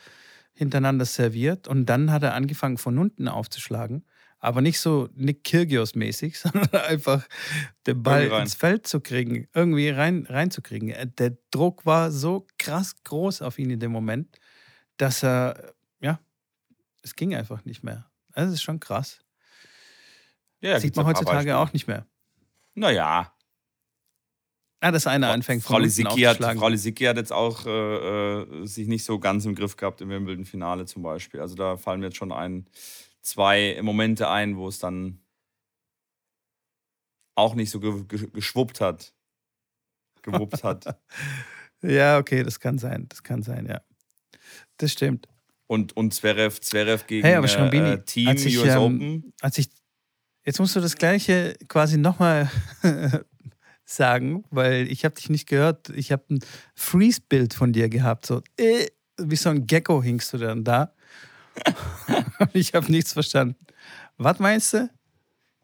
hintereinander 0.53 1.05
serviert 1.05 1.67
und 1.67 1.85
dann 1.87 2.11
hat 2.11 2.23
er 2.23 2.33
angefangen 2.33 2.77
von 2.77 2.97
unten 2.97 3.27
aufzuschlagen. 3.27 4.05
Aber 4.39 4.61
nicht 4.61 4.79
so 4.79 5.09
Nick 5.15 5.43
Kyrgios-mäßig, 5.43 6.37
sondern 6.39 6.69
einfach 6.81 7.27
den 7.85 8.01
Ball 8.01 8.27
ins 8.41 8.55
Feld 8.55 8.87
zu 8.87 9.01
kriegen, 9.01 9.47
irgendwie 9.53 9.89
rein, 9.89 10.25
reinzukriegen. 10.27 10.89
Äh, 10.89 11.07
der 11.07 11.37
Druck 11.51 11.85
war 11.85 12.11
so 12.11 12.47
krass 12.57 12.95
groß 13.03 13.41
auf 13.41 13.59
ihn 13.59 13.69
in 13.69 13.79
dem 13.79 13.91
Moment, 13.91 14.39
dass 14.97 15.23
er, 15.23 15.73
ja, 15.99 16.19
es 17.01 17.15
ging 17.15 17.35
einfach 17.35 17.65
nicht 17.65 17.83
mehr. 17.83 18.09
Das 18.33 18.51
ist 18.51 18.61
schon 18.61 18.79
krass. 18.79 19.19
Ja, 20.61 20.79
Sieht 20.79 20.95
man 20.95 21.05
heutzutage 21.05 21.57
auch 21.57 21.73
nicht 21.73 21.87
mehr. 21.87 22.05
Naja. 22.75 23.33
Ah, 24.81 24.91
dass 24.91 25.07
einer 25.07 25.29
anfängt, 25.31 25.61
Frau 25.61 25.77
Lisicki 25.77 26.21
hat, 26.21 26.37
Frau 26.37 26.69
Lisicki 26.69 27.03
hat 27.03 27.17
jetzt 27.17 27.33
auch 27.33 27.65
äh, 27.65 27.69
äh, 28.41 28.65
sich 28.65 28.87
nicht 28.87 29.03
so 29.03 29.19
ganz 29.19 29.43
im 29.45 29.53
Griff 29.53 29.75
gehabt 29.75 29.99
im 29.99 30.09
Wimbledon-Finale 30.09 30.85
zum 30.85 31.03
Beispiel. 31.03 31.41
Also 31.41 31.55
da 31.55 31.75
fallen 31.75 31.99
mir 31.99 32.07
jetzt 32.07 32.17
schon 32.17 32.31
ein, 32.31 32.65
zwei 33.21 33.79
Momente 33.81 34.29
ein, 34.29 34.57
wo 34.57 34.67
es 34.67 34.79
dann 34.79 35.21
auch 37.35 37.55
nicht 37.55 37.71
so 37.71 37.79
ge 37.79 38.03
ge 38.05 38.29
geschwuppt 38.31 38.81
hat. 38.81 39.13
Gewuppt 40.21 40.63
hat. 40.63 40.99
ja, 41.81 42.17
okay, 42.17 42.43
das 42.43 42.59
kann 42.59 42.77
sein. 42.77 43.05
Das 43.09 43.23
kann 43.23 43.41
sein, 43.41 43.65
ja. 43.65 43.81
Das 44.77 44.91
stimmt. 44.91 45.27
Und, 45.67 45.95
und 45.95 46.13
Zverev, 46.13 46.59
Zverev 46.59 47.05
gegen 47.05 47.25
hey, 47.25 47.35
aber 47.35 47.47
Schrambini, 47.47 47.91
äh, 47.91 48.03
Team 48.03 48.27
als 48.27 48.43
ich, 48.43 48.57
US 48.57 48.69
ähm, 48.69 48.79
Open. 48.79 49.33
Als 49.39 49.57
ich, 49.57 49.69
jetzt 50.43 50.59
musst 50.59 50.75
du 50.75 50.79
das 50.79 50.95
Gleiche 50.95 51.55
quasi 51.67 51.97
nochmal 51.97 52.49
sagen, 53.85 54.43
weil 54.49 54.91
ich 54.91 55.05
habe 55.05 55.15
dich 55.15 55.29
nicht 55.29 55.47
gehört. 55.47 55.89
Ich 55.89 56.11
habe 56.11 56.23
ein 56.31 56.39
Freeze-Bild 56.75 57.53
von 57.53 57.71
dir 57.71 57.87
gehabt. 57.87 58.25
So, 58.25 58.41
äh, 58.57 58.87
wie 59.21 59.35
so 59.35 59.49
ein 59.49 59.67
Gecko 59.67 60.01
hingst 60.01 60.33
du 60.33 60.37
dann 60.37 60.63
da. 60.63 60.93
ich 62.53 62.73
habe 62.73 62.91
nichts 62.91 63.13
verstanden. 63.13 63.55
Was 64.17 64.39
meinst 64.39 64.73
du? 64.73 64.89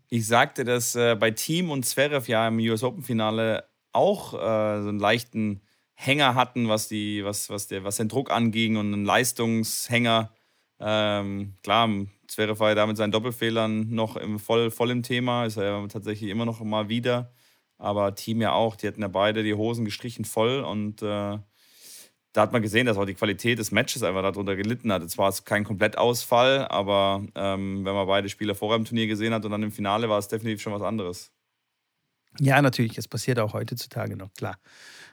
Ich 0.10 0.28
sagte, 0.28 0.64
dass 0.64 0.96
äh, 0.96 1.16
bei 1.16 1.32
Team 1.32 1.72
und 1.72 1.86
Zverev 1.86 2.30
ja 2.30 2.48
im 2.48 2.60
US 2.60 2.84
Open-Finale 2.84 3.66
auch 3.92 4.34
äh, 4.34 4.82
so 4.82 4.90
einen 4.90 5.00
leichten 5.00 5.62
Hänger 5.94 6.36
hatten, 6.36 6.68
was, 6.68 6.88
die, 6.88 7.24
was, 7.24 7.50
was, 7.50 7.68
der, 7.68 7.84
was 7.84 7.98
den 7.98 8.10
Druck 8.10 8.32
anging 8.32 8.78
und 8.78 8.94
einen 8.94 9.06
Leistungshänger. 9.06 10.32
Ähm, 10.80 11.56
klar, 11.64 11.90
Zverev 12.28 12.60
war 12.60 12.70
ja 12.70 12.76
da 12.76 12.86
mit 12.86 12.98
seinen 12.98 13.12
Doppelfehlern 13.12 13.90
noch 13.90 14.18
im, 14.18 14.40
voll, 14.40 14.72
voll 14.72 14.92
im 14.92 15.04
Thema, 15.04 15.46
ist 15.46 15.58
er 15.58 15.64
ja 15.64 15.88
tatsächlich 15.88 16.30
immer 16.30 16.46
noch 16.46 16.60
mal 16.62 16.90
wieder. 16.90 17.32
Aber 17.78 18.16
Team 18.16 18.42
ja 18.42 18.54
auch, 18.54 18.76
die 18.76 18.88
hatten 18.88 19.02
ja 19.02 19.08
beide 19.08 19.44
die 19.44 19.54
Hosen 19.54 19.86
gestrichen 19.86 20.26
voll 20.26 20.62
und 20.62 21.02
äh, 21.02 21.40
da 22.36 22.42
hat 22.42 22.52
man 22.52 22.62
gesehen, 22.62 22.86
dass 22.86 22.98
auch 22.98 23.06
die 23.06 23.14
Qualität 23.14 23.60
des 23.60 23.72
Matches 23.72 24.04
einfach 24.04 24.22
darunter 24.22 24.58
gelitten 24.58 24.92
hat. 24.92 25.02
Es 25.04 25.18
war 25.18 25.34
kein 25.46 25.64
Komplettausfall, 25.64 26.68
aber 26.68 27.26
ähm, 27.34 27.86
wenn 27.86 27.94
man 27.94 28.08
beide 28.08 28.28
Spieler 28.28 28.56
vorher 28.56 28.78
im 28.78 28.84
Turnier 28.84 29.08
gesehen 29.08 29.34
hat 29.34 29.46
und 29.46 29.52
dann 29.52 29.64
im 29.64 29.72
Finale, 29.72 30.10
war 30.10 30.20
es 30.20 30.28
definitiv 30.28 30.62
schon 30.62 30.74
was 30.74 30.82
anderes. 30.82 31.32
Ja, 32.42 32.62
natürlich. 32.62 32.98
Es 32.98 33.08
passiert 33.08 33.40
auch 33.40 33.54
heutzutage 33.54 34.18
noch, 34.18 34.34
klar. 34.34 34.60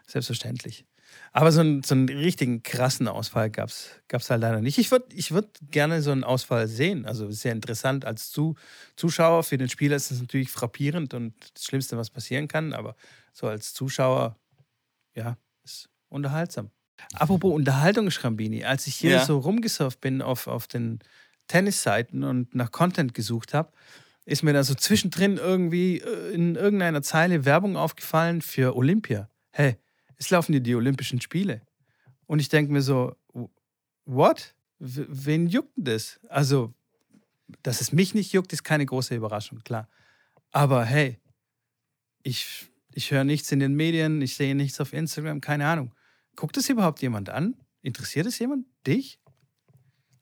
Selbstverständlich. 0.08 0.84
Aber 1.30 1.52
so 1.52 1.60
einen, 1.60 1.84
so 1.84 1.94
einen 1.94 2.08
richtigen 2.08 2.64
krassen 2.64 3.06
Ausfall 3.06 3.50
gab 3.50 3.68
es 3.68 4.30
halt 4.30 4.40
leider 4.40 4.60
nicht. 4.60 4.78
Ich 4.78 4.90
würde 4.90 5.14
ich 5.14 5.30
würd 5.30 5.46
gerne 5.70 6.02
so 6.02 6.10
einen 6.10 6.24
Ausfall 6.24 6.66
sehen. 6.66 7.06
Also 7.06 7.30
sehr 7.30 7.52
interessant 7.52 8.04
als 8.04 8.32
Zu 8.32 8.56
Zuschauer. 8.96 9.44
Für 9.44 9.58
den 9.58 9.68
Spieler 9.68 9.94
ist 9.94 10.10
es 10.10 10.20
natürlich 10.20 10.50
frappierend 10.50 11.14
und 11.14 11.34
das 11.54 11.66
Schlimmste, 11.66 11.96
was 11.96 12.10
passieren 12.10 12.48
kann. 12.48 12.72
Aber 12.72 12.96
so 13.32 13.46
als 13.46 13.74
Zuschauer, 13.74 14.36
ja, 15.14 15.36
ist 15.62 15.88
unterhaltsam. 16.08 16.72
Apropos 17.14 17.54
Unterhaltung, 17.54 18.10
Schrambini, 18.10 18.64
als 18.64 18.86
ich 18.86 18.96
hier 18.96 19.10
ja. 19.12 19.24
so 19.24 19.38
rumgesurft 19.38 20.00
bin 20.00 20.22
auf, 20.22 20.46
auf 20.46 20.66
den 20.66 21.00
Tennisseiten 21.48 22.24
und 22.24 22.54
nach 22.54 22.72
Content 22.72 23.14
gesucht 23.14 23.54
habe, 23.54 23.72
ist 24.24 24.42
mir 24.42 24.52
da 24.52 24.62
so 24.62 24.74
zwischendrin 24.74 25.36
irgendwie 25.36 25.98
äh, 25.98 26.32
in 26.32 26.54
irgendeiner 26.54 27.02
Zeile 27.02 27.44
Werbung 27.44 27.76
aufgefallen 27.76 28.40
für 28.40 28.76
Olympia. 28.76 29.28
Hey, 29.50 29.76
es 30.16 30.30
laufen 30.30 30.52
dir 30.52 30.60
die 30.60 30.74
Olympischen 30.74 31.20
Spiele. 31.20 31.62
Und 32.26 32.38
ich 32.38 32.48
denke 32.48 32.72
mir 32.72 32.82
so, 32.82 33.16
what? 34.04 34.54
Wen 34.78 35.46
juckt 35.46 35.76
denn 35.76 35.84
das? 35.84 36.20
Also, 36.28 36.72
dass 37.62 37.80
es 37.80 37.92
mich 37.92 38.14
nicht 38.14 38.32
juckt, 38.32 38.52
ist 38.52 38.64
keine 38.64 38.86
große 38.86 39.14
Überraschung, 39.14 39.60
klar. 39.64 39.88
Aber 40.50 40.84
hey, 40.84 41.18
ich, 42.22 42.66
ich 42.92 43.10
höre 43.10 43.24
nichts 43.24 43.50
in 43.52 43.60
den 43.60 43.74
Medien, 43.74 44.22
ich 44.22 44.34
sehe 44.34 44.54
nichts 44.54 44.80
auf 44.80 44.92
Instagram, 44.92 45.40
keine 45.40 45.66
Ahnung. 45.66 45.92
Guckt 46.36 46.56
es 46.56 46.68
überhaupt 46.68 47.02
jemand 47.02 47.30
an? 47.30 47.56
Interessiert 47.82 48.26
es 48.26 48.38
jemand? 48.38 48.66
Dich? 48.86 49.18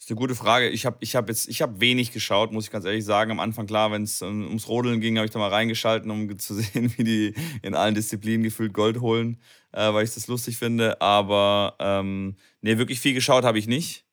Das 0.01 0.07
ist 0.07 0.11
eine 0.13 0.19
gute 0.19 0.35
Frage. 0.35 0.71
Ich 0.71 0.87
habe 0.87 0.97
ich 1.01 1.15
hab 1.15 1.29
hab 1.29 1.81
wenig 1.81 2.11
geschaut, 2.11 2.53
muss 2.53 2.65
ich 2.65 2.71
ganz 2.71 2.87
ehrlich 2.87 3.05
sagen. 3.05 3.31
Am 3.33 3.41
Anfang, 3.41 3.67
klar, 3.67 3.93
wenn 3.93 4.05
es 4.05 4.23
ums 4.23 4.67
Rodeln 4.67 5.01
ging, 5.01 5.19
habe 5.19 5.27
ich 5.27 5.31
da 5.31 5.39
mal 5.39 5.51
reingeschalten, 5.51 6.11
um 6.11 6.39
zu 6.39 6.55
sehen, 6.55 6.93
wie 6.97 7.05
die 7.05 7.35
in 7.63 7.75
allen 7.75 7.95
Disziplinen 7.95 8.43
gefühlt 8.43 8.73
Gold 8.73 9.01
holen, 9.01 9.37
äh, 9.73 9.93
weil 9.93 10.05
ich 10.05 10.15
das 10.15 10.27
lustig 10.27 10.57
finde. 10.57 11.01
Aber 11.03 11.77
ähm, 11.79 12.37
nee, 12.63 12.79
wirklich 12.79 12.99
viel 12.99 13.13
geschaut 13.13 13.45
habe 13.45 13.59
ich 13.59 13.67
nicht. 13.67 14.07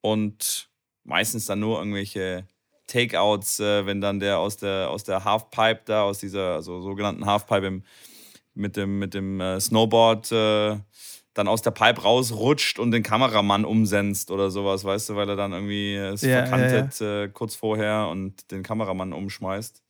Und 0.00 0.70
meistens 1.02 1.46
dann 1.46 1.58
nur 1.58 1.78
irgendwelche 1.78 2.46
Takeouts, 2.86 3.58
äh, 3.58 3.84
wenn 3.84 4.00
dann 4.00 4.20
der 4.20 4.38
aus 4.38 4.58
der, 4.58 4.90
aus 4.90 5.02
der 5.02 5.24
Halfpipe 5.24 5.82
da, 5.86 6.02
aus 6.02 6.18
dieser 6.18 6.54
also 6.54 6.80
sogenannten 6.80 7.26
Halfpipe 7.26 7.66
im, 7.66 7.82
mit 8.54 8.76
dem, 8.76 9.00
mit 9.00 9.12
dem 9.12 9.40
äh, 9.40 9.60
Snowboard 9.60 10.30
äh, 10.30 10.78
dann 11.36 11.48
aus 11.48 11.60
der 11.60 11.70
Pipe 11.70 12.00
rausrutscht 12.00 12.78
und 12.78 12.92
den 12.92 13.02
Kameramann 13.02 13.66
umsenzt 13.66 14.30
oder 14.30 14.50
sowas, 14.50 14.84
weißt 14.84 15.10
du, 15.10 15.16
weil 15.16 15.28
er 15.28 15.36
dann 15.36 15.52
irgendwie 15.52 15.94
es 15.94 16.22
ja, 16.22 16.46
verkantet 16.46 16.98
ja, 16.98 17.06
ja. 17.06 17.24
Äh, 17.24 17.28
kurz 17.28 17.54
vorher 17.54 18.08
und 18.10 18.50
den 18.50 18.62
Kameramann 18.62 19.12
umschmeißt. 19.12 19.82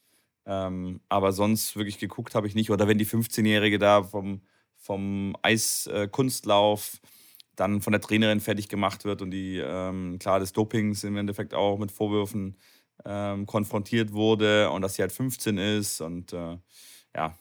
Ähm, 0.47 1.01
aber 1.09 1.33
sonst 1.33 1.77
wirklich 1.77 1.99
geguckt 1.99 2.35
habe 2.35 2.49
ich 2.49 2.57
nicht. 2.57 2.71
Oder 2.73 2.89
wenn 2.89 2.99
die 2.99 3.07
15-Jährige 3.07 3.79
da 3.79 4.03
vom, 4.03 4.43
vom 4.77 5.37
Eiskunstlauf 5.43 7.01
äh, 7.01 7.07
dann 7.55 7.81
von 7.81 7.93
der 7.93 8.01
Trainerin 8.01 8.41
fertig 8.41 8.69
gemacht 8.69 9.05
wird 9.05 9.23
und 9.23 9.31
die, 9.31 9.59
ähm, 9.65 10.19
klar, 10.19 10.41
des 10.41 10.53
Dopings 10.53 11.05
im 11.05 11.17
Endeffekt 11.17 11.55
auch 11.55 11.79
mit 11.79 11.93
Vorwürfen 11.93 12.57
ähm, 13.05 13.47
konfrontiert 13.47 14.13
wurde 14.13 14.69
und 14.71 14.83
dass 14.83 14.97
sie 14.97 15.03
halt 15.03 15.13
15 15.13 15.59
ist 15.59 16.01
und 16.01 16.33
äh, 16.33 16.59
ja, 17.15 17.39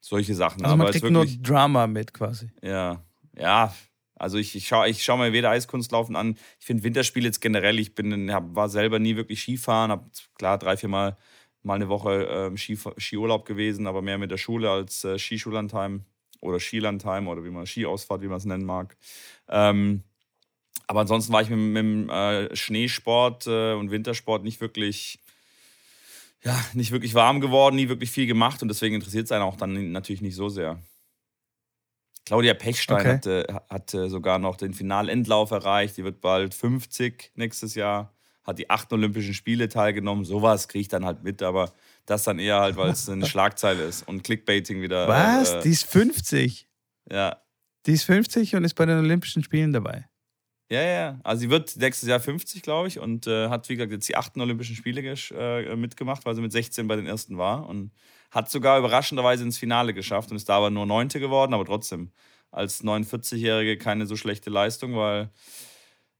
solche 0.00 0.34
Sachen. 0.36 0.64
Also 0.64 0.76
man 0.76 0.86
Aber 0.86 0.92
kriegt 0.92 1.02
wirklich, 1.02 1.38
nur 1.38 1.42
Drama 1.42 1.88
mit 1.88 2.14
quasi. 2.14 2.50
Ja, 2.62 3.04
ja, 3.36 3.74
also 4.16 4.38
ich, 4.38 4.54
ich 4.54 4.68
schaue 4.68 4.88
ich 4.88 5.02
schau 5.02 5.16
mir 5.16 5.32
weder 5.32 5.50
Eiskunstlaufen 5.50 6.14
an. 6.14 6.36
Ich 6.60 6.66
finde 6.66 6.84
Winterspiele 6.84 7.26
jetzt 7.26 7.40
generell, 7.40 7.78
ich 7.78 7.94
bin, 7.94 8.32
hab, 8.32 8.54
war 8.54 8.68
selber 8.68 8.98
nie 8.98 9.16
wirklich 9.16 9.40
Skifahren, 9.42 9.90
habe 9.90 10.10
klar 10.36 10.58
drei, 10.58 10.76
vier 10.76 10.88
Mal, 10.88 11.16
mal 11.62 11.74
eine 11.74 11.88
Woche 11.88 12.28
ähm, 12.30 12.56
Ski, 12.56 12.78
Skiurlaub 12.98 13.44
gewesen, 13.44 13.86
aber 13.86 14.02
mehr 14.02 14.18
mit 14.18 14.30
der 14.30 14.38
Schule 14.38 14.70
als 14.70 15.04
äh, 15.04 15.18
Skischullandheim 15.18 16.04
oder 16.40 16.60
Skilandheim 16.60 17.28
oder 17.28 17.44
wie 17.44 17.50
man 17.50 17.66
Skiausfahrt, 17.66 18.22
wie 18.22 18.28
man 18.28 18.38
es 18.38 18.44
nennen 18.44 18.64
mag. 18.64 18.96
Ähm, 19.48 20.02
aber 20.86 21.00
ansonsten 21.00 21.32
war 21.32 21.42
ich 21.42 21.48
mit, 21.48 21.76
dem 21.76 22.08
äh, 22.08 22.54
Schneesport 22.54 23.46
äh, 23.46 23.72
und 23.74 23.90
Wintersport 23.90 24.44
nicht 24.44 24.60
wirklich, 24.60 25.18
ja, 26.44 26.62
nicht 26.74 26.92
wirklich 26.92 27.14
warm 27.14 27.40
geworden, 27.40 27.76
nie 27.76 27.88
wirklich 27.88 28.10
viel 28.10 28.26
gemacht 28.26 28.62
und 28.62 28.68
deswegen 28.68 28.94
interessiert 28.94 29.24
es 29.24 29.32
einen 29.32 29.42
auch 29.44 29.56
dann 29.56 29.92
natürlich 29.92 30.22
nicht 30.22 30.36
so 30.36 30.48
sehr. 30.48 30.80
Claudia 32.24 32.54
Pechstein 32.54 33.00
okay. 33.00 33.08
hatte, 33.14 33.62
hatte 33.68 34.08
sogar 34.08 34.38
noch 34.38 34.56
den 34.56 34.74
Finalendlauf 34.74 35.50
erreicht. 35.50 35.96
Die 35.96 36.04
wird 36.04 36.20
bald 36.20 36.54
50 36.54 37.32
nächstes 37.34 37.74
Jahr. 37.74 38.12
Hat 38.44 38.58
die 38.58 38.70
acht 38.70 38.92
Olympischen 38.92 39.34
Spiele 39.34 39.68
teilgenommen. 39.68 40.24
Sowas 40.24 40.68
kriege 40.68 40.82
ich 40.82 40.88
dann 40.88 41.04
halt 41.04 41.22
mit, 41.22 41.42
aber 41.42 41.72
das 42.06 42.24
dann 42.24 42.38
eher 42.38 42.60
halt, 42.60 42.76
weil 42.76 42.90
es 42.90 43.08
eine 43.08 43.26
Schlagzeile 43.28 43.84
ist 43.84 44.06
und 44.08 44.24
Clickbaiting 44.24 44.82
wieder. 44.82 45.06
Was? 45.08 45.52
Äh, 45.52 45.62
die 45.62 45.70
ist 45.70 45.84
50? 45.84 46.68
Ja. 47.10 47.36
Die 47.86 47.92
ist 47.92 48.04
50 48.04 48.54
und 48.56 48.64
ist 48.64 48.74
bei 48.74 48.86
den 48.86 48.98
Olympischen 48.98 49.42
Spielen 49.42 49.72
dabei. 49.72 50.06
Ja, 50.70 50.82
ja. 50.82 51.20
Also 51.22 51.40
sie 51.40 51.50
wird 51.50 51.76
nächstes 51.76 52.08
Jahr 52.08 52.18
50, 52.18 52.62
glaube 52.62 52.88
ich, 52.88 52.98
und 52.98 53.26
äh, 53.26 53.48
hat, 53.48 53.68
wie 53.68 53.76
gesagt, 53.76 53.92
jetzt 53.92 54.08
die 54.08 54.16
achten 54.16 54.40
Olympischen 54.40 54.74
Spiele 54.74 55.02
äh, 55.02 55.76
mitgemacht, 55.76 56.24
weil 56.24 56.34
sie 56.34 56.40
mit 56.40 56.52
16 56.52 56.88
bei 56.88 56.96
den 56.96 57.06
ersten 57.06 57.36
war. 57.36 57.68
Und 57.68 57.92
hat 58.32 58.50
sogar 58.50 58.78
überraschenderweise 58.78 59.44
ins 59.44 59.58
Finale 59.58 59.94
geschafft 59.94 60.30
und 60.30 60.36
ist 60.36 60.48
da 60.48 60.56
aber 60.56 60.70
nur 60.70 60.86
Neunte 60.86 61.20
geworden, 61.20 61.54
aber 61.54 61.64
trotzdem 61.64 62.10
als 62.50 62.82
49-Jährige 62.82 63.78
keine 63.78 64.06
so 64.06 64.16
schlechte 64.16 64.50
Leistung, 64.50 64.96
weil 64.96 65.30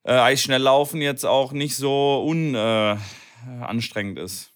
äh, 0.04 0.12
Eisschnelllaufen 0.12 1.00
jetzt 1.00 1.24
auch 1.24 1.52
nicht 1.52 1.74
so 1.74 2.22
unanstrengend 2.24 4.18
äh, 4.18 4.24
ist. 4.24 4.52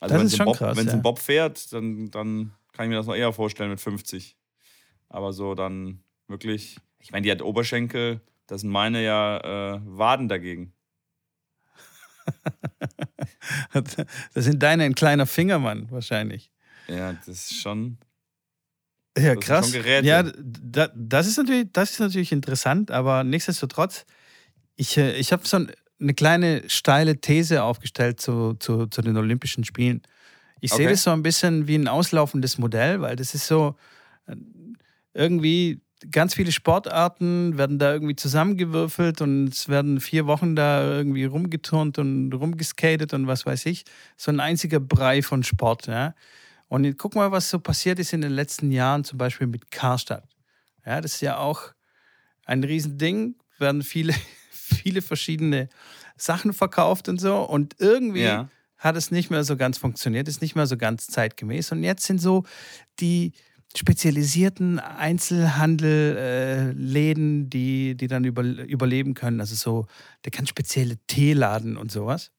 Also 0.00 0.14
das 0.14 0.20
wenn, 0.20 0.26
ist 0.26 0.36
sie, 0.36 0.44
Bob, 0.44 0.56
krass, 0.56 0.76
wenn 0.76 0.86
ja. 0.86 0.92
sie 0.92 1.00
Bob 1.00 1.18
fährt, 1.18 1.72
dann, 1.72 2.10
dann 2.10 2.52
kann 2.72 2.84
ich 2.86 2.90
mir 2.90 2.96
das 2.96 3.06
noch 3.06 3.16
eher 3.16 3.32
vorstellen 3.32 3.70
mit 3.70 3.80
50. 3.80 4.36
Aber 5.08 5.32
so 5.32 5.54
dann 5.54 6.02
wirklich, 6.26 6.78
ich 6.98 7.12
meine, 7.12 7.22
die 7.22 7.30
hat 7.30 7.42
Oberschenkel, 7.42 8.20
das 8.46 8.62
sind 8.62 8.70
meine 8.70 9.02
ja 9.04 9.38
äh, 9.74 9.80
Waden 9.84 10.28
dagegen. 10.28 10.72
das 13.72 14.44
sind 14.44 14.62
deine 14.62 14.84
ein 14.84 14.94
kleiner 14.94 15.26
Fingermann 15.26 15.90
wahrscheinlich. 15.90 16.50
Ja, 16.88 17.12
das 17.12 17.28
ist 17.28 17.60
schon. 17.60 17.98
Ja, 19.16 19.34
das 19.34 19.44
krass. 19.44 19.72
Ja, 20.02 20.22
da, 20.22 20.88
das, 20.94 21.26
ist 21.26 21.38
natürlich, 21.38 21.68
das 21.72 21.92
ist 21.92 22.00
natürlich 22.00 22.32
interessant, 22.32 22.90
aber 22.90 23.24
nichtsdestotrotz, 23.24 24.06
ich, 24.76 24.96
äh, 24.96 25.16
ich 25.16 25.32
habe 25.32 25.46
so 25.46 25.56
ein, 25.58 25.72
eine 26.00 26.14
kleine 26.14 26.62
steile 26.68 27.20
These 27.20 27.62
aufgestellt 27.62 28.20
zu, 28.20 28.54
zu, 28.54 28.86
zu 28.86 29.02
den 29.02 29.16
Olympischen 29.16 29.64
Spielen. 29.64 30.02
Ich 30.60 30.72
Okay. 30.72 30.82
sehe 30.82 30.90
das 30.90 31.02
so 31.02 31.10
ein 31.10 31.22
bisschen 31.22 31.66
wie 31.66 31.76
ein 31.76 31.88
auslaufendes 31.88 32.58
Modell, 32.58 33.00
weil 33.00 33.16
das 33.16 33.34
ist 33.34 33.46
so 33.46 33.76
äh, 34.26 34.36
irgendwie 35.14 35.80
ganz 36.10 36.34
viele 36.34 36.52
Sportarten 36.52 37.58
werden 37.58 37.78
da 37.78 37.92
irgendwie 37.92 38.16
zusammengewürfelt 38.16 39.20
und 39.20 39.48
es 39.48 39.68
werden 39.68 40.00
vier 40.00 40.26
Wochen 40.26 40.54
da 40.56 40.82
irgendwie 40.88 41.24
rumgeturnt 41.24 41.98
und 41.98 42.32
rumgeskatet 42.32 43.14
und 43.14 43.26
was 43.26 43.46
weiß 43.46 43.66
ich. 43.66 43.84
So 44.16 44.30
ein 44.30 44.40
einziger 44.40 44.80
Brei 44.80 45.22
von 45.22 45.42
Sport. 45.42 45.86
Ja? 45.88 46.14
Und 46.68 46.96
guck 46.98 47.14
mal, 47.14 47.32
was 47.32 47.50
so 47.50 47.58
passiert 47.58 47.98
ist 47.98 48.12
in 48.12 48.20
den 48.20 48.32
letzten 48.32 48.70
Jahren, 48.70 49.04
zum 49.04 49.18
Beispiel 49.18 49.46
mit 49.46 49.70
Karstadt. 49.70 50.28
Ja, 50.86 51.00
das 51.00 51.14
ist 51.14 51.20
ja 51.20 51.38
auch 51.38 51.72
ein 52.46 52.64
Riesending, 52.64 53.34
werden 53.58 53.82
viele, 53.82 54.14
viele 54.50 55.02
verschiedene 55.02 55.68
Sachen 56.16 56.52
verkauft 56.52 57.08
und 57.08 57.20
so. 57.20 57.38
Und 57.42 57.76
irgendwie 57.78 58.22
Ja. 58.22 58.48
hat 58.78 58.96
es 58.96 59.10
nicht 59.10 59.30
mehr 59.30 59.44
so 59.44 59.56
ganz 59.56 59.78
funktioniert, 59.78 60.28
ist 60.28 60.42
nicht 60.42 60.54
mehr 60.54 60.66
so 60.66 60.76
ganz 60.76 61.06
zeitgemäß. 61.08 61.72
Und 61.72 61.82
jetzt 61.82 62.04
sind 62.06 62.20
so 62.20 62.44
die 63.00 63.32
spezialisierten 63.78 64.78
Einzelhandelläden, 64.78 67.48
die, 67.48 67.96
die 67.96 68.06
dann 68.06 68.24
über, 68.24 68.42
überleben 68.42 69.14
können. 69.14 69.40
Also 69.40 69.54
so 69.54 69.86
der 70.24 70.32
ganz 70.32 70.48
spezielle 70.48 70.96
Teeladen 71.06 71.76
und 71.76 71.92
sowas. 71.92 72.32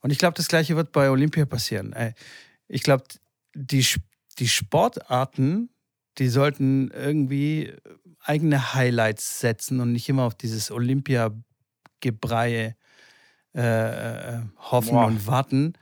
Und 0.00 0.10
ich 0.10 0.18
glaube, 0.18 0.36
das 0.36 0.48
gleiche 0.48 0.76
wird 0.76 0.92
bei 0.92 1.10
Olympia 1.10 1.46
passieren. 1.46 1.92
Äh, 1.92 2.12
Ich 2.68 2.82
glaube, 2.82 3.04
die, 3.54 3.86
die 4.38 4.48
Sportarten, 4.48 5.70
die 6.18 6.28
sollten 6.28 6.90
irgendwie 6.90 7.72
eigene 8.22 8.74
Highlights 8.74 9.40
setzen 9.40 9.80
und 9.80 9.92
nicht 9.92 10.08
immer 10.08 10.24
auf 10.24 10.34
dieses 10.34 10.70
Olympia-Gebreie 10.70 12.76
äh, 13.54 13.60
äh, 13.60 14.40
hoffen 14.58 14.90
Boah. 14.90 15.06
und 15.06 15.26
warten. 15.26 15.74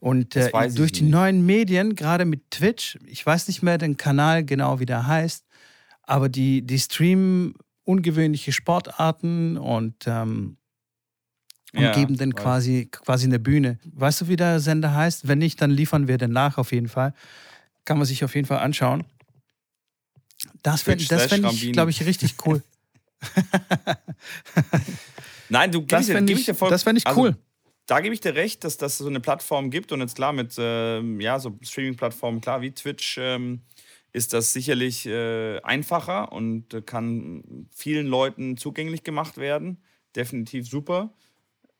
Und 0.00 0.34
äh, 0.34 0.50
durch 0.70 0.92
die 0.92 1.02
nicht. 1.02 1.12
neuen 1.12 1.44
Medien, 1.44 1.94
gerade 1.94 2.24
mit 2.24 2.50
Twitch, 2.50 2.98
ich 3.06 3.24
weiß 3.24 3.48
nicht 3.48 3.62
mehr 3.62 3.76
den 3.78 3.98
Kanal 3.98 4.44
genau, 4.44 4.80
wie 4.80 4.86
der 4.86 5.06
heißt, 5.06 5.44
aber 6.02 6.28
die, 6.30 6.62
die 6.62 6.78
streamen 6.78 7.54
ungewöhnliche 7.84 8.52
Sportarten 8.52 9.58
und, 9.58 10.06
ähm, 10.06 10.56
und 11.74 11.82
Ja, 11.82 11.92
geben 11.92 12.16
dann 12.16 12.34
quasi, 12.34 12.88
quasi 12.90 13.26
eine 13.26 13.38
Bühne. 13.38 13.78
Weißt 13.92 14.22
du, 14.22 14.28
wie 14.28 14.36
der 14.36 14.58
Sender 14.60 14.94
heißt? 14.94 15.28
Wenn 15.28 15.38
nicht, 15.38 15.60
dann 15.60 15.70
liefern 15.70 16.08
wir 16.08 16.16
den 16.16 16.32
nach 16.32 16.56
auf 16.56 16.72
jeden 16.72 16.88
Fall. 16.88 17.12
Kann 17.84 17.98
man 17.98 18.06
sich 18.06 18.24
auf 18.24 18.34
jeden 18.34 18.46
Fall 18.46 18.58
anschauen. 18.58 19.04
Das 20.62 20.82
fände 20.82 21.04
fänd 21.04 21.44
ich, 21.44 21.72
glaube 21.72 21.90
ich, 21.90 22.04
richtig 22.06 22.34
cool. 22.46 22.62
Nein, 25.50 25.70
du 25.70 25.80
gib 25.80 25.90
Das 25.90 26.06
fände 26.06 26.32
ich, 26.32 26.48
ich 26.48 26.56
das 26.58 26.82
fänd 26.84 26.98
ich 26.98 27.06
also, 27.06 27.20
cool. 27.20 27.36
Da 27.86 28.00
gebe 28.00 28.14
ich 28.14 28.20
dir 28.20 28.34
recht, 28.34 28.62
dass 28.64 28.76
das 28.76 28.98
so 28.98 29.08
eine 29.08 29.20
Plattform 29.20 29.70
gibt 29.70 29.90
und 29.92 30.00
jetzt 30.00 30.14
klar 30.14 30.32
mit 30.32 30.54
ähm, 30.58 31.20
ja, 31.20 31.38
so 31.38 31.58
Streaming-Plattformen, 31.60 32.40
klar 32.40 32.60
wie 32.62 32.72
Twitch, 32.72 33.18
ähm, 33.18 33.62
ist 34.12 34.32
das 34.32 34.52
sicherlich 34.52 35.06
äh, 35.06 35.60
einfacher 35.60 36.32
und 36.32 36.74
äh, 36.74 36.82
kann 36.82 37.68
vielen 37.72 38.06
Leuten 38.06 38.56
zugänglich 38.56 39.02
gemacht 39.04 39.38
werden. 39.38 39.82
Definitiv 40.16 40.68
super. 40.68 41.14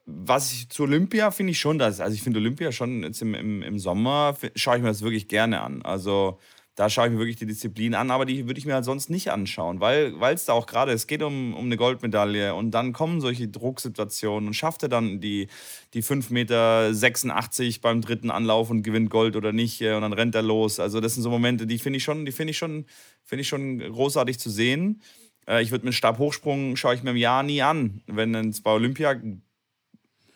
Was 0.07 0.53
ich 0.53 0.69
zu 0.71 0.85
Olympia 0.85 1.31
finde 1.31 1.53
ich 1.53 1.61
schon, 1.61 1.79
dass, 1.79 2.01
also 2.01 2.15
ich 2.15 2.23
finde 2.23 2.41
Olympia 2.41 2.73
schon 2.73 3.03
jetzt 3.05 3.23
im, 3.23 3.35
im, 3.35 3.63
im 3.63 3.79
Sommer, 3.79 4.37
schaue 4.57 4.77
ich 4.77 4.83
mir 4.83 4.89
das 4.89 5.03
wirklich 5.03 5.29
gerne 5.29 5.61
an. 5.61 5.83
Also 5.83 6.39
da 6.81 6.88
schaue 6.88 7.09
ich 7.09 7.12
mir 7.12 7.19
wirklich 7.19 7.37
die 7.37 7.45
Disziplin 7.45 7.95
an, 7.95 8.11
aber 8.11 8.25
die 8.25 8.47
würde 8.47 8.59
ich 8.59 8.64
mir 8.64 8.73
halt 8.73 8.87
sonst 8.87 9.11
nicht 9.11 9.31
anschauen, 9.31 9.81
weil 9.81 10.14
es 10.33 10.47
da 10.47 10.55
auch 10.55 10.64
gerade, 10.64 10.93
es 10.93 11.07
geht 11.07 11.23
um, 11.23 11.53
um 11.53 11.66
eine 11.66 11.77
Goldmedaille 11.77 12.55
und 12.55 12.71
dann 12.71 12.95
kommen 12.95 13.21
solche 13.21 13.49
Drucksituationen 13.49 14.47
und 14.47 14.55
schafft 14.55 14.83
er 14.83 14.88
dann 14.88 15.21
die, 15.21 15.49
die 15.93 16.03
5,86 16.03 16.33
Meter 16.33 17.81
beim 17.83 18.01
dritten 18.01 18.31
Anlauf 18.31 18.71
und 18.71 18.83
gewinnt 18.83 19.11
Gold 19.11 19.37
oder 19.37 19.53
nicht 19.53 19.83
äh, 19.83 19.93
und 19.93 20.01
dann 20.01 20.14
rennt 20.14 20.35
er 20.35 20.40
los. 20.40 20.81
Also 20.81 21.01
das 21.01 21.12
sind 21.12 21.23
so 21.23 21.29
Momente, 21.29 21.66
die 21.66 21.79
finde 21.79 21.99
ich 21.99 22.03
schon, 22.03 22.25
die 22.25 22.33
finde 22.33 22.53
ich 22.53 22.57
schon, 22.57 22.87
finde 23.25 23.43
ich 23.43 23.49
schon 23.49 23.81
großartig 23.81 24.38
zu 24.38 24.49
sehen. 24.49 25.03
Äh, 25.47 25.62
ich 25.62 25.73
würde 25.73 25.85
mit 25.85 25.93
Stabhochsprung 25.95 26.77
schaue 26.77 26.95
ich 26.95 27.03
mir 27.03 27.11
im 27.11 27.16
Jahr 27.16 27.43
nie 27.43 27.61
an. 27.61 28.01
Wenn 28.07 28.35
es 28.35 28.62
bei 28.62 28.71
Olympia 28.71 29.21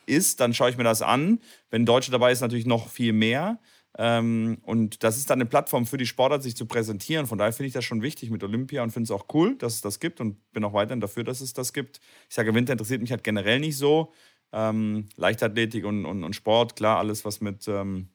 ist, 0.04 0.40
dann 0.40 0.52
schaue 0.52 0.68
ich 0.68 0.76
mir 0.76 0.84
das 0.84 1.00
an. 1.00 1.40
Wenn 1.70 1.82
ein 1.82 1.86
Deutscher 1.86 2.12
dabei 2.12 2.32
ist, 2.32 2.42
natürlich 2.42 2.66
noch 2.66 2.90
viel 2.90 3.14
mehr. 3.14 3.60
Ähm, 3.96 4.58
und 4.62 5.04
das 5.04 5.16
ist 5.16 5.30
dann 5.30 5.40
eine 5.40 5.48
Plattform 5.48 5.86
für 5.86 5.96
die 5.96 6.06
Sportart, 6.06 6.42
sich 6.42 6.56
zu 6.56 6.66
präsentieren. 6.66 7.26
Von 7.26 7.38
daher 7.38 7.52
finde 7.52 7.68
ich 7.68 7.74
das 7.74 7.84
schon 7.84 8.02
wichtig 8.02 8.30
mit 8.30 8.42
Olympia 8.42 8.82
und 8.82 8.90
finde 8.90 9.04
es 9.04 9.10
auch 9.10 9.26
cool, 9.34 9.56
dass 9.56 9.74
es 9.74 9.80
das 9.82 10.00
gibt 10.00 10.20
und 10.20 10.36
bin 10.52 10.64
auch 10.64 10.72
weiterhin 10.72 11.00
dafür, 11.00 11.22
dass 11.24 11.40
es 11.40 11.52
das 11.52 11.72
gibt. 11.72 12.00
Ich 12.28 12.34
sage, 12.34 12.54
Winter 12.54 12.72
interessiert 12.72 13.00
mich 13.00 13.12
halt 13.12 13.24
generell 13.24 13.60
nicht 13.60 13.76
so. 13.76 14.12
Ähm, 14.52 15.08
Leichtathletik 15.16 15.84
und, 15.84 16.06
und, 16.06 16.24
und 16.24 16.34
Sport, 16.34 16.76
klar, 16.76 16.98
alles, 16.98 17.24
was 17.24 17.40
mit, 17.40 17.66
ähm, 17.68 18.08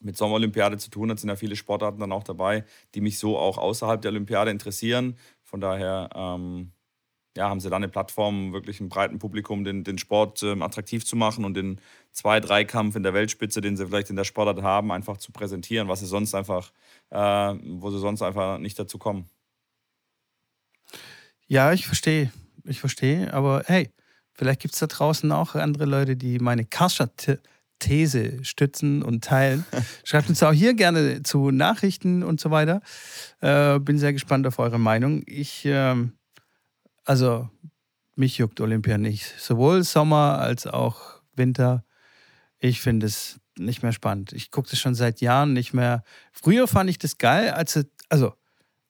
mit 0.00 0.16
Sommerolympiade 0.16 0.78
zu 0.78 0.90
tun 0.90 1.10
hat, 1.10 1.18
sind 1.18 1.30
ja 1.30 1.36
viele 1.36 1.56
Sportarten 1.56 2.00
dann 2.00 2.12
auch 2.12 2.24
dabei, 2.24 2.64
die 2.94 3.00
mich 3.00 3.18
so 3.18 3.38
auch 3.38 3.58
außerhalb 3.58 4.02
der 4.02 4.10
Olympiade 4.10 4.50
interessieren. 4.50 5.16
Von 5.42 5.60
daher 5.60 6.10
ähm, 6.14 6.72
ja, 7.36 7.48
haben 7.48 7.60
sie 7.60 7.68
da 7.68 7.76
eine 7.76 7.88
Plattform, 7.88 8.52
wirklich 8.52 8.80
einem 8.80 8.88
breiten 8.88 9.18
Publikum 9.18 9.64
den, 9.64 9.82
den 9.82 9.98
Sport 9.98 10.42
ähm, 10.42 10.62
attraktiv 10.62 11.04
zu 11.04 11.16
machen 11.16 11.44
und 11.44 11.54
den 11.54 11.80
Zwei-Drei-Kampf 12.12 12.94
in 12.94 13.02
der 13.02 13.12
Weltspitze, 13.12 13.60
den 13.60 13.76
sie 13.76 13.86
vielleicht 13.86 14.10
in 14.10 14.16
der 14.16 14.24
Sportart 14.24 14.62
haben, 14.62 14.92
einfach 14.92 15.16
zu 15.16 15.32
präsentieren, 15.32 15.88
was 15.88 16.00
sie 16.00 16.06
sonst 16.06 16.34
einfach, 16.34 16.70
äh, 17.10 17.18
wo 17.18 17.90
sie 17.90 17.98
sonst 17.98 18.22
einfach 18.22 18.58
nicht 18.58 18.78
dazu 18.78 18.98
kommen. 18.98 19.28
Ja, 21.46 21.72
ich 21.72 21.86
verstehe. 21.86 22.32
Ich 22.64 22.80
verstehe. 22.80 23.32
Aber 23.34 23.64
hey, 23.66 23.90
vielleicht 24.32 24.60
gibt 24.60 24.74
es 24.74 24.80
da 24.80 24.86
draußen 24.86 25.30
auch 25.32 25.56
andere 25.56 25.86
Leute, 25.86 26.16
die 26.16 26.38
meine 26.38 26.64
Karstadt-These 26.64 28.44
stützen 28.44 29.02
und 29.02 29.24
teilen. 29.24 29.66
Schreibt 30.04 30.28
uns 30.28 30.42
auch 30.42 30.52
hier 30.52 30.74
gerne 30.74 31.24
zu 31.24 31.50
Nachrichten 31.50 32.22
und 32.22 32.40
so 32.40 32.52
weiter. 32.52 32.80
Äh, 33.40 33.80
bin 33.80 33.98
sehr 33.98 34.12
gespannt 34.12 34.46
auf 34.46 34.60
eure 34.60 34.78
Meinung. 34.78 35.24
Ich, 35.26 35.64
ähm, 35.66 36.12
also, 37.04 37.48
mich 38.16 38.38
juckt 38.38 38.60
Olympia 38.60 38.98
nicht. 38.98 39.24
Sowohl 39.40 39.82
Sommer 39.84 40.38
als 40.38 40.66
auch 40.66 41.20
Winter. 41.34 41.84
Ich 42.58 42.80
finde 42.80 43.06
es 43.06 43.40
nicht 43.58 43.82
mehr 43.82 43.92
spannend. 43.92 44.32
Ich 44.32 44.50
gucke 44.50 44.70
das 44.70 44.78
schon 44.80 44.94
seit 44.94 45.20
Jahren 45.20 45.52
nicht 45.52 45.74
mehr. 45.74 46.02
Früher 46.32 46.66
fand 46.68 46.90
ich 46.90 46.98
das 46.98 47.18
geil, 47.18 47.50
als, 47.50 47.86
also, 48.08 48.34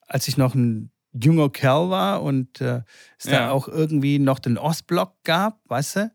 als 0.06 0.28
ich 0.28 0.36
noch 0.36 0.54
ein 0.54 0.90
junger 1.12 1.50
Kerl 1.50 1.90
war 1.90 2.22
und 2.22 2.60
äh, 2.60 2.82
es 3.18 3.26
da 3.26 3.32
Ja. 3.32 3.50
auch 3.50 3.68
irgendwie 3.68 4.18
noch 4.18 4.38
den 4.38 4.58
Ostblock 4.58 5.14
gab, 5.24 5.60
weißt 5.68 5.96
du? 5.96 6.12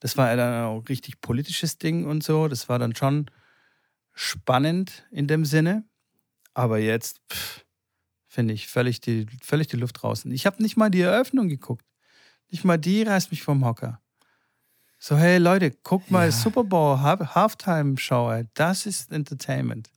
Das 0.00 0.16
war 0.16 0.28
ja 0.28 0.36
dann 0.36 0.64
auch 0.64 0.88
richtig 0.88 1.20
politisches 1.22 1.78
Ding 1.78 2.04
und 2.04 2.22
so. 2.22 2.48
Das 2.48 2.68
war 2.68 2.78
dann 2.78 2.94
schon 2.94 3.30
spannend 4.12 5.04
in 5.10 5.26
dem 5.26 5.44
Sinne. 5.44 5.84
Aber 6.52 6.78
jetzt 6.78 7.20
pff, 7.32 7.63
finde 8.34 8.52
ich 8.54 8.66
völlig 8.66 9.00
die, 9.00 9.26
völlig 9.42 9.68
die 9.68 9.76
Luft 9.76 10.02
draußen. 10.02 10.30
Ich 10.32 10.44
habe 10.46 10.62
nicht 10.62 10.76
mal 10.76 10.90
die 10.90 11.00
Eröffnung 11.02 11.48
geguckt. 11.48 11.84
Nicht 12.50 12.64
mal 12.64 12.76
die 12.78 13.02
reißt 13.02 13.30
mich 13.30 13.42
vom 13.42 13.64
Hocker. 13.64 14.00
So, 14.98 15.16
hey 15.16 15.38
Leute, 15.38 15.70
guckt 15.82 16.10
mal 16.10 16.26
Ja. 16.26 16.32
Super 16.32 16.64
Bowl, 16.64 16.98
Half- 17.00 17.34
Halftime-Show, 17.34 18.30
ey. 18.32 18.44
das 18.54 18.86
ist 18.86 19.12
Entertainment. 19.12 19.90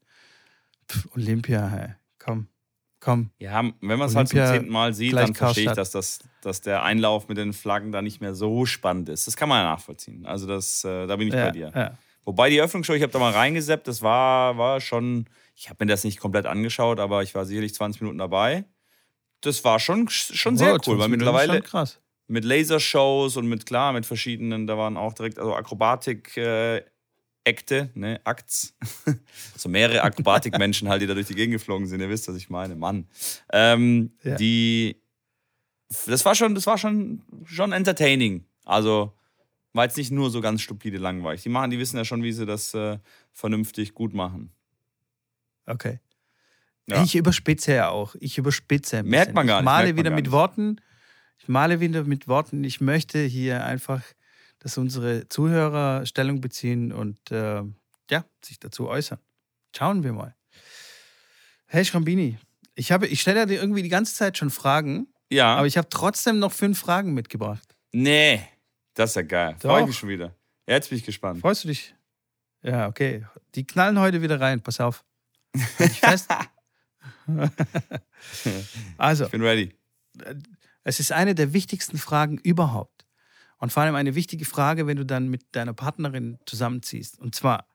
Pff, 0.89 1.07
Olympia, 1.15 1.67
hey. 1.67 1.89
komm, 2.19 2.47
komm. 2.99 3.31
Ja, 3.39 3.63
wenn 3.81 3.99
man 3.99 4.07
es 4.07 4.15
halt 4.15 4.27
zum 4.29 4.39
zehnten 4.39 4.69
Mal 4.71 4.93
sieht, 4.93 5.13
dann 5.13 5.33
verstehe 5.33 5.65
ich, 5.65 5.71
dass, 5.71 5.91
das, 5.91 6.19
dass 6.41 6.61
der 6.61 6.83
Einlauf 6.83 7.27
mit 7.27 7.37
den 7.37 7.53
Flaggen 7.53 7.91
da 7.91 8.01
nicht 8.01 8.21
mehr 8.21 8.35
so 8.35 8.65
spannend 8.65 9.09
ist. 9.09 9.27
Das 9.27 9.35
kann 9.35 9.49
man 9.49 9.63
ja 9.63 9.71
nachvollziehen. 9.71 10.25
Also 10.25 10.45
das, 10.47 10.83
äh, 10.83 11.07
da 11.07 11.15
bin 11.15 11.27
ich 11.29 11.33
Ja, 11.33 11.45
bei 11.45 11.51
dir. 11.51 11.71
ja. 11.75 11.97
Wobei 12.25 12.49
die 12.49 12.57
Eröffnungsshow, 12.57 12.93
ich 12.93 13.01
habe 13.03 13.11
da 13.13 13.19
mal 13.19 13.31
reingeseppt, 13.31 13.87
das 13.87 14.01
war, 14.01 14.57
war 14.57 14.81
schon, 14.81 15.25
ich 15.57 15.69
habe 15.69 15.83
mir 15.83 15.89
das 15.91 16.03
nicht 16.03 16.19
komplett 16.19 16.45
angeschaut, 16.45 16.99
aber 16.99 17.23
ich 17.23 17.33
war 17.33 17.45
sicherlich 17.45 17.73
20 17.73 18.01
Minuten 18.01 18.19
dabei. 18.19 18.65
Das 19.41 19.63
war 19.63 19.79
schon, 19.79 20.07
schon 20.09 20.55
sehr 20.55 20.73
Wow, 20.73 20.81
cool, 20.87 20.99
weil 20.99 21.07
20 21.07 21.11
Minuten 21.11 21.13
ist 21.13 21.17
mittlerweile 21.41 21.61
krass. 21.63 21.99
mit 22.27 22.45
Lasershows 22.45 23.37
und 23.37 23.47
mit, 23.47 23.65
klar, 23.65 23.91
mit 23.91 24.05
verschiedenen, 24.05 24.67
da 24.67 24.77
waren 24.77 24.97
auch 24.97 25.13
direkt, 25.13 25.39
also 25.39 25.55
Akrobatik, 25.55 26.37
äh, 26.37 26.83
Akte, 27.47 27.89
ne, 27.95 28.19
Akts. 28.23 28.75
so 29.57 29.69
mehrere 29.69 30.03
Akrobatikmenschen 30.03 30.89
halt, 30.89 31.01
die 31.01 31.07
da 31.07 31.13
durch 31.15 31.27
die 31.27 31.33
Gegend 31.35 31.53
geflogen 31.53 31.87
sind. 31.87 32.01
Ihr 32.01 32.09
wisst, 32.09 32.27
was 32.27 32.35
ich 32.35 32.49
meine. 32.49 32.75
Mann. 32.75 33.07
Ähm, 33.51 34.11
Ja. 34.23 34.35
Die, 34.35 35.01
das 36.05 36.23
war 36.25 36.35
schon, 36.35 36.53
das 36.53 36.67
war 36.67 36.77
schon, 36.77 37.23
schon 37.45 37.71
entertaining. 37.71 38.45
Also, 38.65 39.13
war 39.73 39.85
jetzt 39.85 39.97
nicht 39.97 40.11
nur 40.11 40.29
so 40.29 40.41
ganz 40.41 40.61
stupide 40.61 40.97
langweilig. 40.97 41.43
Die 41.43 41.49
machen, 41.49 41.71
die 41.71 41.79
wissen 41.79 41.95
ja 41.97 42.03
schon, 42.05 42.21
wie 42.21 42.33
sie 42.33 42.45
das 42.45 42.73
äh, 42.73 42.99
vernünftig 43.31 43.93
gut 43.93 44.13
machen. 44.13 44.51
Okay. 45.67 45.99
Ja. 46.89 47.03
Ich 47.03 47.15
überspitze 47.15 47.73
ja 47.75 47.89
auch. 47.89 48.15
Ich 48.19 48.37
überspitze. 48.37 49.03
Merkt 49.03 49.09
bisschen. 49.27 49.35
man 49.35 49.47
gar 49.47 49.57
Ich 49.57 49.61
nicht, 49.61 49.65
male 49.65 49.83
merkt 49.85 49.95
man 49.97 50.05
wieder 50.05 50.15
mit 50.15 50.25
nicht. 50.25 50.31
Worten. 50.31 50.81
Ich 51.39 51.47
male 51.47 51.79
wieder 51.79 52.03
mit 52.05 52.27
Worten. 52.27 52.63
Ich 52.63 52.81
möchte 52.81 53.19
hier 53.19 53.63
einfach, 53.65 54.01
dass 54.59 54.77
unsere 54.77 55.27
Zuhörer 55.29 56.05
Stellung 56.05 56.41
beziehen 56.41 56.91
und 56.91 57.29
äh, 57.31 57.61
ja, 58.09 58.25
sich 58.43 58.59
dazu 58.59 58.87
äußern. 58.87 59.19
Schauen 59.75 60.03
wir 60.03 60.13
mal. 60.13 60.33
Hey 61.67 61.83
Schrambini, 61.83 62.37
ich, 62.75 62.91
habe, 62.93 63.07
ich 63.07 63.19
stelle 63.21 63.45
dir 63.45 63.59
irgendwie 63.59 63.83
die 63.83 63.89
ganze 63.89 64.15
Zeit 64.15 64.37
schon 64.37 64.49
Fragen, 64.49 65.07
Ja. 65.29 65.55
aber 65.57 65.67
ich 65.67 65.77
habe 65.77 65.89
trotzdem 65.89 66.39
noch 66.39 66.53
fünf 66.53 66.79
Fragen 66.79 67.13
mitgebracht. 67.13 67.75
nee, 67.91 68.41
Das 68.93 69.11
ist 69.11 69.15
ja 69.17 69.21
geil. 69.23 69.57
Freue 69.59 69.81
ich 69.81 69.87
mich 69.87 69.97
schon 69.97 70.09
wieder. 70.09 70.33
Jetzt 70.65 70.89
bin 70.89 70.97
ich 70.97 71.03
gespannt. 71.03 71.41
Freust 71.41 71.65
du 71.65 71.67
dich? 71.67 71.93
Ja, 72.63 72.87
okay. 72.87 73.25
Die 73.55 73.67
knallen 73.67 73.99
heute 73.99 74.21
wieder 74.21 74.39
rein. 74.39 74.61
Pass 74.61 74.79
auf. 74.79 75.03
Halt 75.79 75.91
dich 75.91 75.99
fest. 75.99 76.27
also. 78.97 79.25
Ich 79.25 79.31
bin 79.31 79.41
ready. 79.41 79.73
Es 80.83 80.99
ist 80.99 81.11
eine 81.11 81.35
der 81.35 81.53
wichtigsten 81.53 81.97
Fragen 81.97 82.37
überhaupt. 82.37 83.05
Und 83.59 83.71
vor 83.71 83.83
allem 83.83 83.95
eine 83.95 84.15
wichtige 84.15 84.45
Frage, 84.45 84.87
wenn 84.87 84.97
du 84.97 85.05
dann 85.05 85.27
mit 85.27 85.43
deiner 85.55 85.73
Partnerin 85.73 86.37
zusammenziehst. 86.45 87.19
Und 87.19 87.35
zwar, 87.35 87.67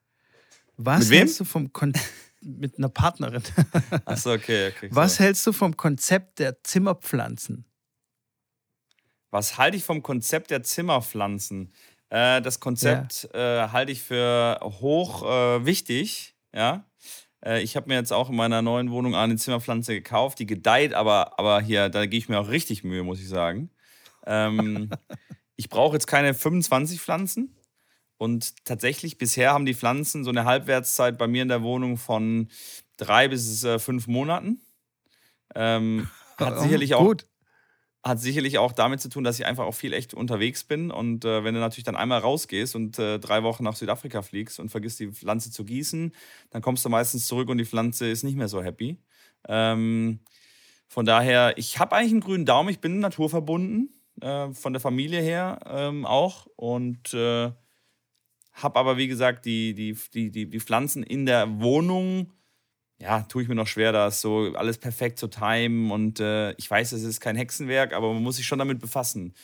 was 0.77 1.01
Mit 1.01 1.11
wem? 1.11 1.19
hältst 1.19 1.41
du 1.41 1.45
vom 1.45 1.73
Kon 1.73 1.93
mit 2.41 2.79
einer 2.79 2.89
Partnerin? 2.89 3.43
Achso, 4.05 4.33
okay, 4.33 4.69
okay. 4.69 4.89
Was 4.93 5.17
sorry. 5.17 5.27
hältst 5.27 5.47
du 5.47 5.53
vom 5.53 5.77
Konzept 5.77 6.39
der 6.39 6.63
Zimmerpflanzen? 6.63 7.65
Was 9.31 9.59
halte 9.59 9.77
ich 9.77 9.85
vom 9.85 10.03
Konzept 10.03 10.51
der 10.51 10.63
Zimmerpflanzen? 10.63 11.73
Äh, 12.11 12.43
das 12.43 12.61
Konzept 12.61 13.29
äh, 13.33 13.69
halte 13.69 13.93
ich 13.93 14.03
für 14.03 14.61
hoch 14.63 15.23
äh, 15.23 15.65
wichtig. 15.65 16.37
Ja. 16.55 16.85
Äh, 17.45 17.63
ich 17.63 17.77
habe 17.77 17.89
mir 17.89 17.95
jetzt 17.95 18.13
auch 18.13 18.31
in 18.31 18.37
meiner 18.37 18.63
neuen 18.63 18.91
Wohnung 18.91 19.15
eine 19.15 19.37
Zimmerpflanze 19.37 19.95
gekauft, 19.95 20.39
die 20.39 20.47
gedeiht, 20.47 20.95
aber, 20.95 21.39
aber 21.39 21.61
hier, 21.61 21.89
da 21.89 22.07
gehe 22.07 22.19
ich 22.19 22.29
mir 22.29 22.39
auch 22.41 22.49
richtig 22.49 22.85
Mühe, 22.85 23.03
muss 23.03 23.21
ich 23.21 23.29
sagen. 23.29 23.71
Ähm, 24.27 24.91
ich 25.57 25.69
brauche 25.69 25.95
jetzt 25.95 26.07
keine 26.07 26.35
25 26.35 27.01
Pflanzen. 27.01 27.57
Und 28.19 28.65
tatsächlich, 28.65 29.19
bisher 29.19 29.53
haben 29.53 29.67
die 29.67 29.75
Pflanzen 29.75 30.23
so 30.23 30.31
eine 30.31 30.45
Halbwertszeit 30.45 31.19
bei 31.19 31.27
mir 31.27 31.43
in 31.43 31.49
der 31.49 31.63
Wohnung 31.63 31.97
von 31.97 32.49
drei 32.97 33.27
bis 33.27 33.65
äh, 33.65 33.81
fünf 33.81 34.07
Monaten. 34.07 34.61
Ähm, 35.57 36.09
hat 36.37 36.61
sicherlich 36.61 36.95
auch 36.95 37.05
Gut. 37.05 37.27
Hat 38.05 38.21
sicherlich 38.21 38.59
auch 38.59 38.73
damit 38.73 39.01
zu 39.01 39.09
tun, 39.09 39.23
dass 39.23 39.39
ich 39.39 39.47
einfach 39.47 39.65
auch 39.65 39.75
viel 39.75 39.93
echt 39.93 40.13
unterwegs 40.13 40.65
bin. 40.65 40.91
Und 40.91 41.25
äh, 41.25 41.45
wenn 41.45 41.55
du 41.55 41.61
natürlich 41.61 41.85
dann 41.85 41.97
einmal 41.97 42.19
rausgehst 42.21 42.75
und 42.75 42.99
äh, 42.99 43.21
drei 43.21 43.45
Wochen 43.45 43.63
nach 43.63 43.77
Südafrika 43.77 44.23
fliegst 44.23 44.59
und 44.59 44.71
vergisst 44.71 44.99
die 44.99 45.13
Pflanze 45.13 45.53
zu 45.53 45.65
gießen, 45.65 46.13
dann 46.51 46.63
kommst 46.63 46.85
du 46.85 46.89
meistens 46.89 47.27
zurück 47.27 47.49
und 47.49 47.59
die 47.59 47.65
Pflanze 47.65 48.09
ist 48.09 48.25
nicht 48.25 48.37
mehr 48.37 48.49
so 48.49 48.63
happy. 48.63 48.99
Ähm, 49.49 50.21
von 50.89 51.07
daher, 51.07 51.57
ich 51.57 51.79
habe 51.79 51.95
eigentlich 51.95 52.13
einen 52.13 52.21
grünen 52.21 52.45
Daumen, 52.45 52.71
ich 52.71 52.81
bin 52.81 52.99
naturverbunden, 52.99 53.91
äh, 54.21 54.51
von 54.53 54.73
der 54.73 54.81
Familie 54.81 55.21
her 55.21 55.61
ähm, 55.67 56.05
auch. 56.05 56.47
Und 56.57 57.15
äh, 57.15 57.53
habe 58.53 58.79
aber, 58.79 58.97
wie 58.97 59.09
gesagt, 59.09 59.45
die, 59.45 59.75
die, 59.75 59.97
die, 60.13 60.31
die, 60.31 60.51
die 60.51 60.61
Pflanzen 60.61 61.03
in 61.05 61.25
der 61.25 61.61
Wohnung 61.61 62.33
ja, 63.03 63.23
tue 63.23 63.43
ich 63.43 63.49
mir 63.49 63.57
noch 63.57 63.67
schwer, 63.67 63.91
das 63.91 64.21
so 64.21 64.55
alles 64.55 64.79
perfekt 64.79 65.19
zu 65.19 65.27
timen. 65.27 65.91
Und 65.91 66.21
äh, 66.21 66.53
ich 66.53 66.71
weiß, 66.71 66.93
es 66.93 67.03
ist 67.03 67.21
kein 67.21 67.37
Hexenwerk, 67.37 67.93
aber 67.93 68.13
man 68.13 68.23
muss 68.23 68.37
sich 68.37 68.47
schon 68.47 68.61
damit 68.61 68.79
befassen. 68.79 69.35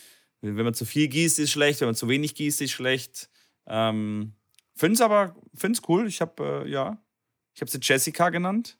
Wenn 0.40 0.64
man 0.64 0.74
zu 0.74 0.84
viel 0.84 1.08
gießt, 1.08 1.40
ist 1.40 1.50
schlecht. 1.50 1.80
Wenn 1.80 1.88
man 1.88 1.96
zu 1.96 2.08
wenig 2.08 2.36
gießt, 2.36 2.60
ist 2.62 2.70
schlecht. 2.70 3.28
Ähm, 3.66 4.34
find's 4.76 5.00
aber 5.00 5.34
find's 5.54 5.82
cool. 5.88 6.06
Ich 6.06 6.20
habe 6.20 6.64
äh, 6.64 6.70
ja, 6.70 7.02
ich 7.54 7.60
habe 7.60 7.70
sie 7.70 7.80
Jessica 7.82 8.30
genannt. 8.30 8.78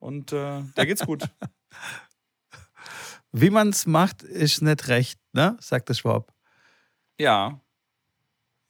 Und 0.00 0.32
äh, 0.32 0.62
der 0.76 0.86
geht's 0.86 1.06
gut. 1.06 1.22
Wie 3.32 3.50
man 3.50 3.68
es 3.68 3.86
macht, 3.86 4.24
ist 4.24 4.62
nicht 4.62 4.88
recht, 4.88 5.20
ne? 5.32 5.56
sagt 5.60 5.88
der 5.88 5.94
Schwab. 5.94 6.34
ja. 7.18 7.60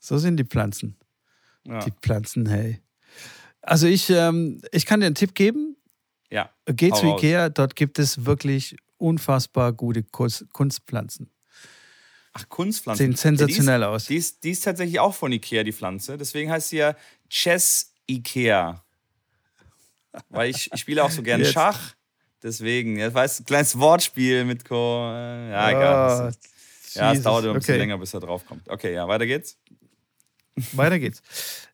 So 0.00 0.16
sind 0.16 0.36
die 0.36 0.44
Pflanzen. 0.44 0.96
Ja. 1.64 1.80
Die 1.80 1.90
Pflanzen, 1.90 2.48
hey. 2.48 2.80
Also 3.62 3.86
ich, 3.86 4.08
ähm, 4.10 4.60
ich 4.72 4.86
kann 4.86 5.00
dir 5.00 5.06
einen 5.06 5.14
Tipp 5.14 5.34
geben. 5.34 5.76
ja. 6.30 6.50
Geh 6.66 6.90
zu 6.90 7.06
raus. 7.06 7.18
Ikea, 7.22 7.48
dort 7.48 7.76
gibt 7.76 7.98
es 7.98 8.24
wirklich 8.26 8.76
unfassbar 8.98 9.72
gute 9.72 10.02
Kunst- 10.02 10.46
Kunstpflanzen. 10.52 11.30
Ach, 12.34 12.48
Kunstpflanzen. 12.48 13.06
Sehen 13.06 13.16
sensationell 13.16 13.80
ja, 13.80 13.86
die 13.88 13.94
aus. 13.94 14.02
ist, 14.02 14.08
Die 14.10 14.16
ist, 14.16 14.44
die 14.44 14.50
ist 14.50 14.64
tatsächlich 14.64 15.00
auch 15.00 15.14
von 15.14 15.32
Ikea, 15.32 15.64
die 15.64 15.72
Pflanze. 15.72 16.16
Deswegen 16.18 16.50
heißt 16.50 16.68
sie 16.68 16.76
ja 16.78 16.94
Chess 17.30 17.92
Ikea. 18.08 18.84
Weil 20.30 20.50
ich, 20.50 20.70
ich 20.72 20.80
spiele 20.80 21.02
auch 21.04 21.10
so 21.10 21.22
gern 21.22 21.40
Jetzt. 21.42 21.52
Schach. 21.52 21.94
Deswegen, 22.42 22.96
ja, 22.98 23.12
weißt 23.12 23.40
du, 23.40 23.44
kleines 23.44 23.78
Wortspiel 23.78 24.44
mit 24.44 24.64
Co. 24.64 25.08
Ja, 25.10 25.70
egal. 25.70 26.32
ja, 26.94 27.12
es 27.12 27.22
dauert 27.22 27.44
immer 27.44 27.54
ein 27.54 27.58
bisschen 27.58 27.74
Okay. 27.74 27.78
länger, 27.80 27.98
bis 27.98 28.14
er 28.14 28.20
draufkommt. 28.20 28.68
Okay, 28.68 28.94
ja, 28.94 29.08
weiter 29.08 29.26
geht's. 29.26 29.58
Weiter 30.72 30.98
geht's. 30.98 31.22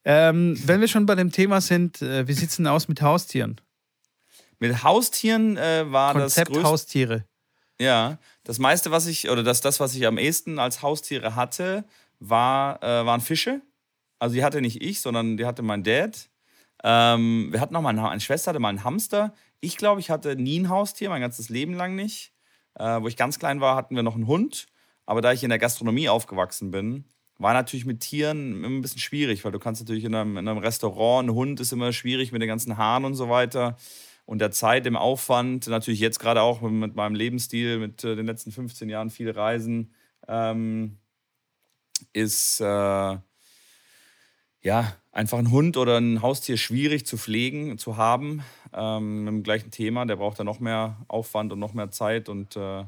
Ähm, 0.05 0.59
wenn 0.64 0.80
wir 0.80 0.89
schon 0.89 1.07
bei 1.07 1.14
dem 1.14 1.32
Thema 1.32 1.61
sind, 1.61 2.03
äh, 2.03 2.26
wie 2.28 2.32
sieht 2.32 2.51
es 2.51 2.57
denn 2.57 2.66
aus 2.66 2.89
mit 2.89 3.03
Haustieren? 3.03 3.61
Mit 4.59 4.82
Haustieren 4.82 5.57
äh, 5.57 5.91
war 5.91 6.14
das 6.14 6.37
Konzept. 6.37 6.62
Haustiere. 6.62 7.24
Ja, 7.80 8.18
das 8.45 8.59
meiste, 8.59 8.91
was 8.91 9.07
ich, 9.07 9.28
oder 9.28 9.43
das, 9.43 9.61
das, 9.61 9.80
was 9.80 9.95
ich 9.95 10.07
am 10.07 10.18
ehesten 10.18 10.59
als 10.59 10.82
Haustiere 10.82 11.35
hatte, 11.35 11.85
war, 12.20 12.82
äh, 12.82 13.05
waren 13.05 13.20
Fische. 13.20 13.61
Also 14.18 14.37
die 14.37 14.45
hatte 14.45 14.61
nicht 14.61 14.80
ich, 14.80 15.01
sondern 15.01 15.37
die 15.37 15.45
hatte 15.45 15.62
mein 15.62 15.82
Dad. 15.82 16.28
Ähm, 16.82 17.49
wir 17.51 17.61
hatten 17.61 17.74
noch 17.74 17.82
mal 17.82 17.91
eine, 17.91 18.09
eine 18.09 18.20
Schwester, 18.20 18.51
hatte 18.51 18.61
mal 18.61 18.68
einen 18.68 18.85
Hamster. 18.85 19.35
Ich 19.61 19.76
glaube, 19.76 20.01
ich 20.01 20.11
hatte 20.11 20.37
nie 20.37 20.61
ein 20.61 20.68
Haustier, 20.68 21.09
mein 21.09 21.20
ganzes 21.20 21.49
Leben 21.49 21.74
lang 21.74 21.95
nicht. 21.95 22.32
Äh, 22.74 23.01
wo 23.03 23.09
ich 23.09 23.16
ganz 23.16 23.39
klein 23.39 23.61
war, 23.61 23.76
hatten 23.76 23.97
wir 23.97 24.03
noch 24.03 24.14
einen 24.14 24.26
Hund. 24.26 24.66
Aber 25.07 25.20
da 25.20 25.32
ich 25.32 25.43
in 25.43 25.51
der 25.51 25.59
Gastronomie 25.59 26.09
aufgewachsen 26.09 26.70
bin, 26.70 27.05
war 27.39 27.53
natürlich 27.53 27.85
mit 27.85 28.01
Tieren 28.01 28.64
immer 28.64 28.78
ein 28.78 28.82
bisschen 28.82 29.01
schwierig, 29.01 29.45
weil 29.45 29.53
du 29.53 29.59
kannst 29.59 29.82
natürlich 29.82 30.05
in 30.05 30.14
einem, 30.14 30.37
in 30.37 30.49
einem 30.49 30.59
Restaurant, 30.59 31.28
ein 31.28 31.35
Hund 31.35 31.61
ist 31.61 31.72
immer 31.72 31.93
schwierig 31.93 32.32
mit 32.32 32.41
den 32.41 32.49
ganzen 32.49 32.76
Haaren 32.76 33.05
und 33.05 33.14
so 33.14 33.28
weiter 33.28 33.76
und 34.26 34.39
der 34.39 34.51
Zeit, 34.51 34.87
dem 34.87 34.97
Aufwand, 34.97 35.68
natürlich 35.68 36.01
jetzt 36.01 36.18
gerade 36.18 36.43
auch 36.43 36.61
mit 36.62 36.95
meinem 36.95 37.14
Lebensstil, 37.14 37.78
mit 37.78 38.03
äh, 38.05 38.16
den 38.16 38.26
letzten 38.26 38.53
15 38.53 38.89
Jahren 38.89 39.11
viel 39.11 39.30
Reisen, 39.30 39.93
ähm, 40.26 40.99
ist 42.12 42.61
äh, 42.61 42.64
ja 42.64 43.22
einfach 45.12 45.39
ein 45.39 45.51
Hund 45.51 45.76
oder 45.76 45.99
ein 45.99 46.22
Haustier 46.22 46.57
schwierig 46.57 47.07
zu 47.07 47.18
pflegen, 47.18 47.76
zu 47.76 47.99
haben. 47.99 48.43
Ähm, 48.72 49.24
mit 49.24 49.35
dem 49.35 49.43
gleichen 49.43 49.70
Thema, 49.70 50.07
der 50.07 50.16
braucht 50.16 50.39
dann 50.39 50.47
noch 50.47 50.61
mehr 50.61 50.97
Aufwand 51.09 51.53
und 51.53 51.59
noch 51.59 51.74
mehr 51.74 51.91
Zeit 51.91 52.28
und 52.28 52.57
äh, 52.57 52.85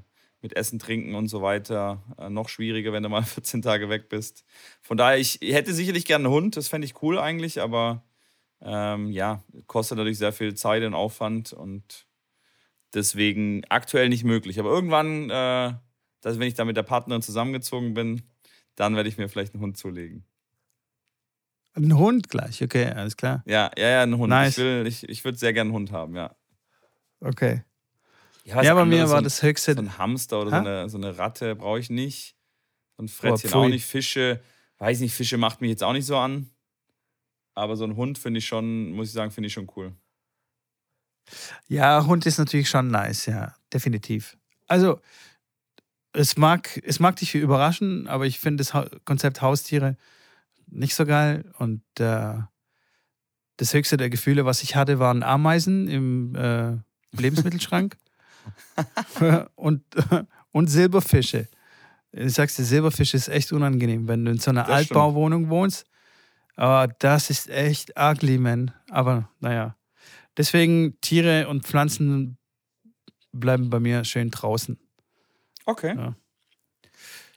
mit 0.46 0.56
Essen, 0.56 0.78
Trinken 0.78 1.16
und 1.16 1.26
so 1.26 1.42
weiter 1.42 2.02
äh, 2.18 2.30
noch 2.30 2.48
schwieriger, 2.48 2.92
wenn 2.92 3.02
du 3.02 3.08
mal 3.08 3.22
14 3.24 3.62
Tage 3.62 3.88
weg 3.88 4.08
bist. 4.08 4.44
Von 4.80 4.96
daher, 4.96 5.18
ich 5.18 5.40
hätte 5.42 5.74
sicherlich 5.74 6.04
gerne 6.04 6.26
einen 6.26 6.34
Hund, 6.34 6.56
das 6.56 6.68
fände 6.68 6.84
ich 6.84 7.02
cool 7.02 7.18
eigentlich, 7.18 7.60
aber 7.60 8.04
ähm, 8.62 9.10
ja, 9.10 9.42
kostet 9.66 9.98
natürlich 9.98 10.18
sehr 10.18 10.32
viel 10.32 10.54
Zeit 10.54 10.84
und 10.84 10.94
Aufwand 10.94 11.52
und 11.52 12.06
deswegen 12.94 13.64
aktuell 13.68 14.08
nicht 14.08 14.24
möglich. 14.24 14.60
Aber 14.60 14.70
irgendwann, 14.70 15.30
äh, 15.30 15.74
dass, 16.20 16.38
wenn 16.38 16.48
ich 16.48 16.54
da 16.54 16.64
mit 16.64 16.76
der 16.76 16.84
Partnerin 16.84 17.22
zusammengezogen 17.22 17.94
bin, 17.94 18.22
dann 18.76 18.94
werde 18.94 19.08
ich 19.08 19.18
mir 19.18 19.28
vielleicht 19.28 19.54
einen 19.54 19.62
Hund 19.62 19.76
zulegen. 19.76 20.24
Ein 21.74 21.98
Hund 21.98 22.28
gleich, 22.30 22.62
okay, 22.62 22.86
alles 22.86 23.16
klar. 23.16 23.42
Ja, 23.46 23.70
ja, 23.76 23.88
ja, 23.88 24.02
einen 24.02 24.16
Hund. 24.16 24.30
Nice. 24.30 24.56
Ich, 24.56 24.64
will, 24.64 24.86
ich, 24.86 25.08
ich 25.08 25.24
würde 25.24 25.38
sehr 25.38 25.52
gerne 25.52 25.68
einen 25.68 25.74
Hund 25.74 25.92
haben, 25.92 26.14
ja. 26.14 26.34
Okay. 27.20 27.65
Was 28.54 28.64
Ja, 28.64 28.74
bei 28.74 28.84
mir 28.84 29.00
war 29.00 29.08
so 29.08 29.16
ein, 29.16 29.24
das 29.24 29.42
höchste. 29.42 29.74
So 29.74 29.80
ein 29.80 29.98
Hamster 29.98 30.40
oder 30.40 30.50
so 30.50 30.56
Ha? 30.56 30.60
eine, 30.60 30.88
so 30.88 30.98
eine 30.98 31.18
Ratte 31.18 31.54
brauche 31.56 31.78
ich 31.80 31.90
nicht. 31.90 32.36
So 32.96 33.04
ein 33.04 33.08
Frettchen 33.08 33.52
auch 33.52 33.68
nicht. 33.68 33.84
Fische, 33.84 34.40
weiß 34.78 35.00
nicht, 35.00 35.14
Fische 35.14 35.36
macht 35.38 35.60
mich 35.60 35.70
jetzt 35.70 35.82
auch 35.82 35.92
nicht 35.92 36.06
so 36.06 36.16
an. 36.16 36.50
Aber 37.54 37.76
so 37.76 37.84
ein 37.84 37.96
Hund 37.96 38.18
finde 38.18 38.38
ich 38.38 38.46
schon, 38.46 38.92
muss 38.92 39.08
ich 39.08 39.12
sagen, 39.14 39.30
finde 39.30 39.46
ich 39.48 39.52
schon 39.52 39.70
cool. 39.76 39.94
Ja, 41.68 42.06
Hund 42.06 42.26
ist 42.26 42.38
natürlich 42.38 42.68
schon 42.68 42.88
nice, 42.88 43.26
ja, 43.26 43.54
definitiv. 43.72 44.36
Also, 44.68 45.00
es 46.12 46.36
mag, 46.36 46.80
es 46.84 47.00
mag 47.00 47.16
dich 47.16 47.34
überraschen, 47.34 48.06
aber 48.06 48.26
ich 48.26 48.38
finde 48.40 48.62
das 48.62 48.74
Ha- 48.74 48.88
Konzept 49.04 49.42
Haustiere 49.42 49.96
nicht 50.66 50.94
so 50.94 51.04
geil. 51.04 51.50
Und 51.58 51.82
äh, 51.98 52.34
das 53.56 53.74
höchste 53.74 53.96
der 53.96 54.10
Gefühle, 54.10 54.44
was 54.44 54.62
ich 54.62 54.76
hatte, 54.76 54.98
waren 54.98 55.22
Ameisen 55.22 55.88
im 55.88 56.34
äh, 56.34 56.76
Lebensmittelschrank 57.12 57.96
und, 59.56 59.82
und 60.52 60.66
Silberfische. 60.68 61.48
Ich 62.12 62.34
sag's 62.34 62.56
dir, 62.56 62.64
Silberfische 62.64 63.16
ist 63.16 63.28
echt 63.28 63.52
unangenehm, 63.52 64.08
wenn 64.08 64.24
du 64.24 64.30
in 64.32 64.38
so 64.38 64.50
einer 64.50 64.64
Das 64.64 64.84
stimmt. 64.84 64.96
Altbauwohnung 64.96 65.48
wohnst. 65.50 65.86
Aber 66.56 66.92
das 66.98 67.28
ist 67.30 67.50
echt 67.50 67.92
ugly, 67.98 68.38
man. 68.38 68.72
Aber 68.90 69.28
naja. 69.40 69.76
Deswegen 70.36 70.98
Tiere 71.00 71.48
und 71.48 71.66
Pflanzen 71.66 72.38
bleiben 73.32 73.70
bei 73.70 73.80
mir 73.80 74.04
schön 74.04 74.30
draußen. 74.30 74.78
Okay. 75.66 75.94
Ja. 75.96 76.14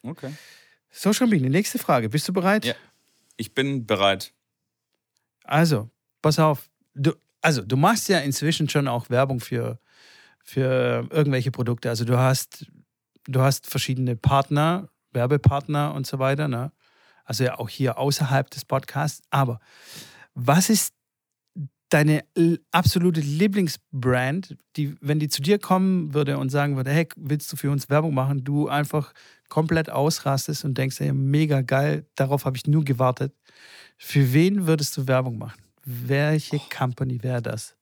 Okay. 0.04 0.34
So, 0.92 1.14
Schrambini, 1.14 1.50
nächste 1.50 1.80
Frage. 1.80 2.10
Bist 2.10 2.28
du 2.28 2.34
bereit? 2.34 2.66
Ja. 2.66 2.74
Ich 3.38 3.54
bin 3.54 3.86
bereit. 3.86 4.34
Also, 5.44 5.90
pass 6.22 6.40
auf. 6.40 6.70
Du, 6.94 7.14
also, 7.42 7.62
du 7.62 7.78
machst 7.78 8.10
ja 8.10 8.20
inzwischen 8.20 8.70
schon 8.70 8.88
auch 8.88 9.10
Werbung 9.10 9.40
für, 9.40 9.80
für 10.44 11.08
irgendwelche 11.12 11.52
Produkte. 11.52 11.90
Also, 11.90 12.06
du 12.06 12.18
hast, 12.18 12.66
du 13.26 13.42
hast 13.42 13.68
verschiedene 13.68 14.16
Partner, 14.16 14.90
Werbepartner 15.12 15.94
und 15.94 16.08
so 16.08 16.20
weiter. 16.20 16.48
Ne? 16.48 16.72
Also, 17.26 17.44
ja 17.44 17.60
auch 17.60 17.70
hier 17.70 17.98
außerhalb 17.98 18.50
des 18.50 18.66
Podcasts. 18.66 19.22
Aber 19.30 19.60
was 20.34 20.70
ist 20.70 20.94
deine 21.90 22.24
absolute 22.72 23.20
Lieblingsbrand, 23.20 24.56
die, 24.76 24.96
wenn 25.02 25.20
die 25.20 25.28
zu 25.28 25.42
dir 25.42 25.60
kommen 25.60 26.14
würde 26.14 26.38
und 26.38 26.50
sagen 26.50 26.76
würde, 26.76 26.92
hey, 26.92 27.08
willst 27.16 27.52
du 27.52 27.58
für 27.58 27.72
uns 27.72 27.90
Werbung 27.90 28.14
machen, 28.14 28.44
du 28.44 28.68
einfach 28.68 29.14
komplett 29.50 29.90
ausrastest 29.90 30.66
und 30.66 30.78
denkst, 30.78 31.00
hey, 31.00 31.12
mega 31.12 31.62
geil, 31.62 32.06
darauf 32.16 32.46
habe 32.46 32.58
ich 32.58 32.68
nur 32.68 32.86
gewartet. 32.86 33.34
Für 33.98 34.34
wen 34.34 34.68
würdest 34.68 34.96
du 34.98 35.08
Werbung 35.08 35.40
machen? 35.40 35.60
Welche 35.84 36.60
Company 36.76 37.22
wäre 37.24 37.42
das? 37.42 37.76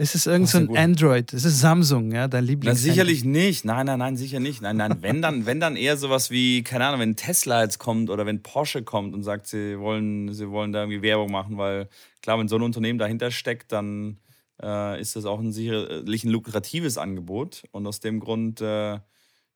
Ist 0.00 0.14
es 0.14 0.26
irgend 0.26 0.44
Das 0.46 0.52
so 0.52 0.58
ist 0.60 0.70
ein. 0.70 0.76
Android? 0.78 1.32
Ist 1.34 1.44
es 1.44 1.60
Samsung, 1.60 2.10
ja, 2.10 2.26
dein 2.26 2.44
Na, 2.44 2.50
Lieblings? 2.50 2.80
sicherlich 2.82 3.22
nicht. 3.22 3.66
Nein, 3.66 3.84
nein, 3.84 3.98
nein, 3.98 4.16
sicher 4.16 4.40
nicht. 4.40 4.62
Nein, 4.62 4.78
nein, 4.78 4.96
wenn 5.02 5.20
dann, 5.20 5.44
wenn 5.44 5.60
dann 5.60 5.76
eher 5.76 5.98
sowas 5.98 6.30
wie, 6.30 6.62
keine 6.62 6.86
Ahnung, 6.86 7.00
wenn 7.00 7.16
Tesla 7.16 7.62
jetzt 7.62 7.78
kommt 7.78 8.08
oder 8.08 8.24
wenn 8.24 8.42
Porsche 8.42 8.82
kommt 8.82 9.12
und 9.12 9.22
sagt, 9.24 9.46
sie 9.46 9.78
wollen, 9.78 10.32
sie 10.32 10.48
wollen 10.48 10.72
da 10.72 10.80
irgendwie 10.84 11.02
Werbung 11.02 11.30
machen, 11.30 11.58
weil 11.58 11.88
klar, 12.22 12.38
wenn 12.38 12.48
so 12.48 12.56
ein 12.56 12.62
Unternehmen 12.62 12.98
dahinter 12.98 13.30
steckt, 13.30 13.72
dann 13.72 14.18
äh, 14.62 14.98
ist 14.98 15.16
das 15.16 15.26
auch 15.26 15.38
ein 15.38 15.52
sicherlich 15.52 16.24
ein 16.24 16.30
lukratives 16.30 16.96
Angebot. 16.96 17.64
Und 17.70 17.86
aus 17.86 18.00
dem 18.00 18.20
Grund 18.20 18.62
äh, 18.62 18.98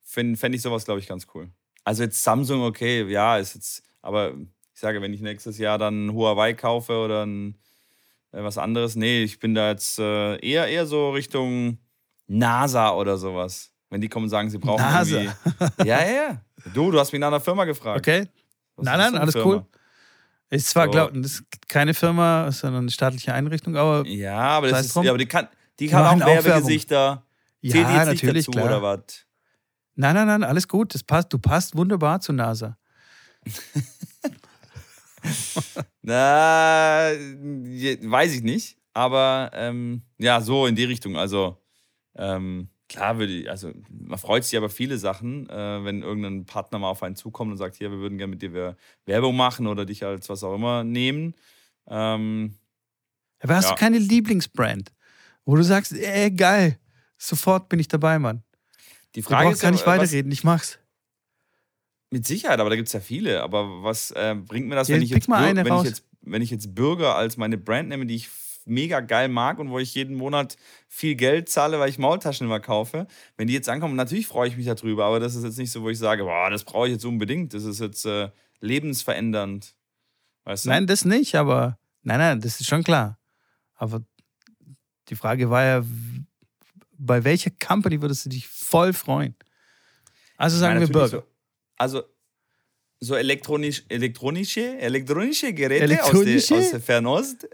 fände 0.03 0.36
fänd 0.38 0.55
ich 0.55 0.61
sowas, 0.61 0.84
glaube 0.84 1.01
ich, 1.01 1.07
ganz 1.09 1.26
cool. 1.34 1.49
Also 1.84 2.03
jetzt 2.03 2.22
Samsung, 2.22 2.62
okay, 2.64 3.11
ja, 3.11 3.38
ist 3.38 3.55
jetzt, 3.55 3.82
aber 4.03 4.34
ich 4.74 4.80
sage, 4.80 5.01
wenn 5.01 5.14
ich 5.14 5.22
nächstes 5.22 5.57
Jahr 5.57 5.78
dann 5.78 6.12
Huawei 6.12 6.53
kaufe 6.53 6.99
oder 6.99 7.24
ein 7.24 7.57
was 8.43 8.59
anderes. 8.59 8.97
Nee, 8.97 9.22
ich 9.24 9.39
bin 9.39 9.55
da 9.55 9.70
jetzt 9.70 9.99
äh, 9.99 10.37
eher, 10.39 10.66
eher 10.66 10.87
so 10.87 11.11
Richtung 11.11 11.78
NASA 12.26 12.93
oder 12.95 13.16
sowas. 13.16 13.70
Wenn 13.91 14.01
die 14.01 14.09
kommen 14.09 14.24
und 14.24 14.30
sagen, 14.30 14.51
sie 14.51 14.59
brauchen 14.59 14.82
NASA? 14.82 15.20
irgendwie. 15.20 15.89
Ja, 15.89 16.01
ja, 16.05 16.12
ja. 16.12 16.41
Du, 16.72 16.91
du 16.91 16.99
hast 16.99 17.12
mich 17.12 17.20
nach 17.20 17.28
einer 17.28 17.41
Firma 17.41 17.64
gefragt. 17.64 17.99
Okay. 17.99 18.26
Was 18.76 18.87
Nein, 18.87 18.99
nein, 18.99 19.16
alles 19.16 19.35
Firma? 19.35 19.51
cool. 19.53 19.66
Ist 20.51 20.68
zwar, 20.70 20.87
So. 20.87 20.91
glaub, 20.93 21.12
das 21.14 21.32
ist 21.32 21.45
keine 21.68 21.95
Firma, 21.95 22.51
sondern 22.51 22.82
eine 22.85 22.91
staatliche 22.91 23.32
Einrichtung, 23.35 23.76
aber 23.76 24.07
Ja, 24.07 24.37
aber, 24.39 24.68
das 24.68 24.87
ist, 24.87 24.97
ja, 24.97 25.11
aber 25.11 25.18
die 25.18 25.26
kann, 25.26 25.49
die 25.78 25.87
Die 25.87 25.91
kann 25.91 26.20
auch. 26.22 26.26
Werbegesichter. 26.26 27.22
Ja, 27.61 28.05
natürlich, 28.05 28.47
dazu 28.47 28.51
klar. 28.53 28.66
oder 28.66 28.82
was? 28.82 29.01
Nein, 29.95 30.14
nein, 30.14 30.26
nein, 30.26 30.45
alles 30.45 30.66
gut. 30.68 30.95
Das 30.95 31.03
passt, 31.03 31.32
du 31.32 31.39
passt 31.39 31.76
wunderbar 31.76 32.20
zu 32.20 32.32
NASA. 32.32 32.76
Na, 36.03 37.11
weiß 37.12 38.35
ich 38.35 38.43
nicht. 38.43 38.77
Aber 38.93 39.51
ähm, 39.55 40.03
ja, 40.18 40.41
so 40.41 40.66
in 40.66 40.77
die 40.77 40.85
Richtung. 40.85 41.16
Also 41.16 41.57
ähm, 42.16 42.68
klar 42.89 43.18
würde 43.18 43.33
ich, 43.33 43.51
also 43.51 43.72
man 43.91 44.18
freut 44.18 44.45
sich 44.45 44.57
aber 44.57 44.68
viele 44.70 44.99
Sachen, 44.99 45.49
äh, 45.51 45.85
wenn 45.85 46.03
irgendein 46.03 46.45
Partner 46.47 46.79
mal 46.79 46.91
auf 46.91 47.03
einen 47.03 47.16
zukommt 47.16 47.51
und 47.51 47.57
sagt, 47.59 47.77
hier, 47.77 47.91
wir 47.91 47.99
würden 47.99 48.18
gerne 48.18 48.31
mit 48.31 48.43
dir 48.43 48.53
Wer- 48.53 48.77
Werbung 49.07 49.37
machen 49.37 49.66
oder 49.66 49.85
dich 49.85 50.05
als 50.05 50.29
was 50.29 50.45
auch 50.45 50.55
immer 50.55 50.85
nehmen. 50.85 51.35
Ähm, 51.89 52.55
Aber 53.41 53.57
hast 53.57 53.64
Ja. 53.64 53.70
du 53.75 53.77
keine 53.81 53.99
Lieblingsbrand, 53.99 54.93
wo 55.45 55.57
du 55.57 55.62
sagst, 55.64 55.93
ey, 55.93 56.31
geil, 56.31 56.79
sofort 57.18 57.68
bin 57.68 57.81
ich 57.81 57.89
dabei, 57.89 58.18
Mann. 58.18 58.43
die 59.14 59.22
Du 59.22 59.29
Frage 59.29 59.45
brauchst 59.45 59.57
ist 59.57 59.62
gar 59.62 59.70
nicht 59.72 59.87
was, 59.87 59.99
weiterreden, 60.01 60.31
ich 60.31 60.45
mach's. 60.45 60.79
Mit 62.11 62.27
Sicherheit, 62.27 62.61
aber 62.61 62.71
da 62.71 62.77
gibt 62.77 62.89
es 62.89 62.93
ja 62.93 63.01
viele. 63.01 63.43
Aber 63.43 63.83
was 63.83 64.11
äh, 64.13 64.35
bringt 64.37 64.69
mir 64.69 64.77
das, 64.77 64.89
Ja, 64.89 64.97
wenn, 64.97 65.03
ich 65.03 65.11
jetzt, 65.11 65.31
eine 65.31 65.65
wenn, 65.65 65.75
ich 65.77 65.85
jetzt, 65.85 66.05
wenn 66.23 66.43
ich 66.43 66.51
jetzt 66.51 66.75
Bürger 66.75 67.17
als 67.17 67.37
meine 67.37 67.59
Brand 67.59 67.89
nehme, 67.89 68.07
die 68.07 68.17
ich 68.17 68.29
mega 68.67 69.01
geil 69.01 69.29
mag 69.29 69.59
und 69.59 69.71
wo 69.71 69.79
ich 69.79 69.95
jeden 69.95 70.17
Monat 70.17 70.57
viel 70.89 71.15
Geld 71.15 71.49
zahle, 71.49 71.79
weil 71.79 71.91
ich 71.91 71.99
Maultaschen 71.99 72.47
immer 72.47 72.61
kaufe, 72.61 73.07
wenn 73.37 73.47
die 73.47 73.53
jetzt 73.53 73.69
ankommen, 73.69 73.97
natürlich 73.97 74.27
freue 74.27 74.49
ich 74.49 74.57
mich 74.57 74.67
darüber, 74.67 75.05
aber 75.05 75.21
das 75.21 75.35
ist 75.35 75.45
jetzt 75.45 75.59
nicht 75.59 75.71
so, 75.71 75.83
wo 75.83 75.91
ich 75.91 75.99
sage, 75.99 76.25
boah, 76.25 76.51
das 76.51 76.65
brauche 76.65 76.87
ich 76.87 76.95
jetzt 76.95 77.05
unbedingt. 77.05 77.53
Das 77.53 77.65
ist 77.65 77.81
jetzt 77.81 78.07
äh, 78.07 78.31
lebensverändernd. 78.61 79.75
Weißt 80.45 80.65
du? 80.65 80.71
Nein, 80.71 80.87
das 80.87 81.05
nicht, 81.05 81.35
aber 81.35 81.79
nein, 82.03 82.19
nein, 82.19 82.41
das 82.41 82.61
ist 82.61 82.69
schon 82.69 82.85
klar. 82.85 83.19
Aber 83.75 84.03
die 85.09 85.17
Frage 85.17 85.51
war 85.51 85.65
ja, 85.65 85.85
bei 86.97 87.25
welcher 87.25 87.51
Company 87.51 88.01
würdest 88.01 88.25
du 88.25 88.31
dich 88.31 88.49
voll 88.49 88.93
freuen? 88.93 89.35
Also 90.37 90.59
sagen 90.59 90.79
Nein, 90.79 90.89
wir 90.89 90.93
Burger. 90.93 91.09
So, 91.09 91.23
also 91.77 92.03
so 93.01 93.14
elektronisch, 93.14 93.85
elektronische, 93.89 94.79
elektronische 94.79 95.53
Geräte 95.53 95.85
Elektronische? 95.85 96.37
Aus, 96.37 96.47
der, 96.49 96.59
aus 96.59 96.70
der 96.70 96.81
Fernost. 96.81 97.49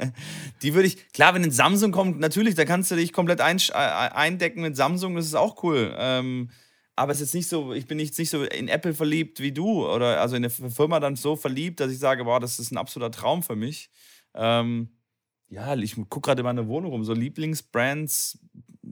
die 0.62 0.74
würde 0.74 0.88
ich, 0.88 1.12
klar, 1.12 1.34
wenn 1.34 1.44
ein 1.44 1.50
Samsung 1.50 1.92
kommt, 1.92 2.18
natürlich, 2.18 2.54
da 2.54 2.64
kannst 2.64 2.90
du 2.90 2.96
dich 2.96 3.12
komplett 3.12 3.40
einsch- 3.40 3.72
äh, 3.72 3.74
eindecken 3.74 4.62
mit 4.62 4.76
Samsung, 4.76 5.16
das 5.16 5.26
ist 5.26 5.34
auch 5.34 5.62
cool. 5.62 5.94
Ähm, 5.98 6.50
aber 6.96 7.12
es 7.12 7.20
ist 7.20 7.34
nicht 7.34 7.48
so, 7.48 7.74
ich 7.74 7.86
bin 7.86 7.98
jetzt 7.98 8.18
nicht 8.18 8.30
so 8.30 8.42
in 8.42 8.68
Apple 8.68 8.94
verliebt 8.94 9.40
wie 9.40 9.52
du 9.52 9.86
oder 9.86 10.20
also 10.20 10.34
in 10.34 10.44
eine 10.44 10.50
Firma 10.50 10.98
dann 10.98 11.14
so 11.14 11.36
verliebt, 11.36 11.80
dass 11.80 11.92
ich 11.92 11.98
sage, 11.98 12.24
boah, 12.24 12.40
das 12.40 12.58
ist 12.58 12.70
ein 12.70 12.78
absoluter 12.78 13.12
Traum 13.12 13.42
für 13.42 13.56
mich. 13.56 13.90
Ähm, 14.34 14.95
ja, 15.48 15.74
ich 15.76 15.94
gucke 16.08 16.20
gerade 16.28 16.40
in 16.40 16.44
meiner 16.44 16.66
Wohnung 16.66 16.90
rum, 16.92 17.04
so 17.04 17.12
Lieblingsbrands, 17.12 18.38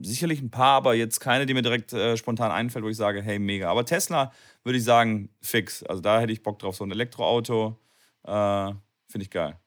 sicherlich 0.01 0.41
ein 0.41 0.51
paar, 0.51 0.75
aber 0.77 0.93
jetzt 0.95 1.19
keine, 1.19 1.45
die 1.45 1.53
mir 1.53 1.61
direkt 1.61 1.93
äh, 1.93 2.17
spontan 2.17 2.51
einfällt, 2.51 2.83
wo 2.85 2.89
ich 2.89 2.97
sage, 2.97 3.21
hey, 3.21 3.39
mega. 3.39 3.69
Aber 3.69 3.85
Tesla 3.85 4.31
würde 4.63 4.77
ich 4.77 4.83
sagen, 4.83 5.29
fix. 5.41 5.83
Also 5.83 6.01
da 6.01 6.19
hätte 6.19 6.33
ich 6.33 6.43
Bock 6.43 6.59
drauf, 6.59 6.75
so 6.75 6.83
ein 6.83 6.91
Elektroauto. 6.91 7.79
Äh, 8.23 8.73
Finde 9.07 9.23
ich 9.23 9.29
geil. 9.29 9.57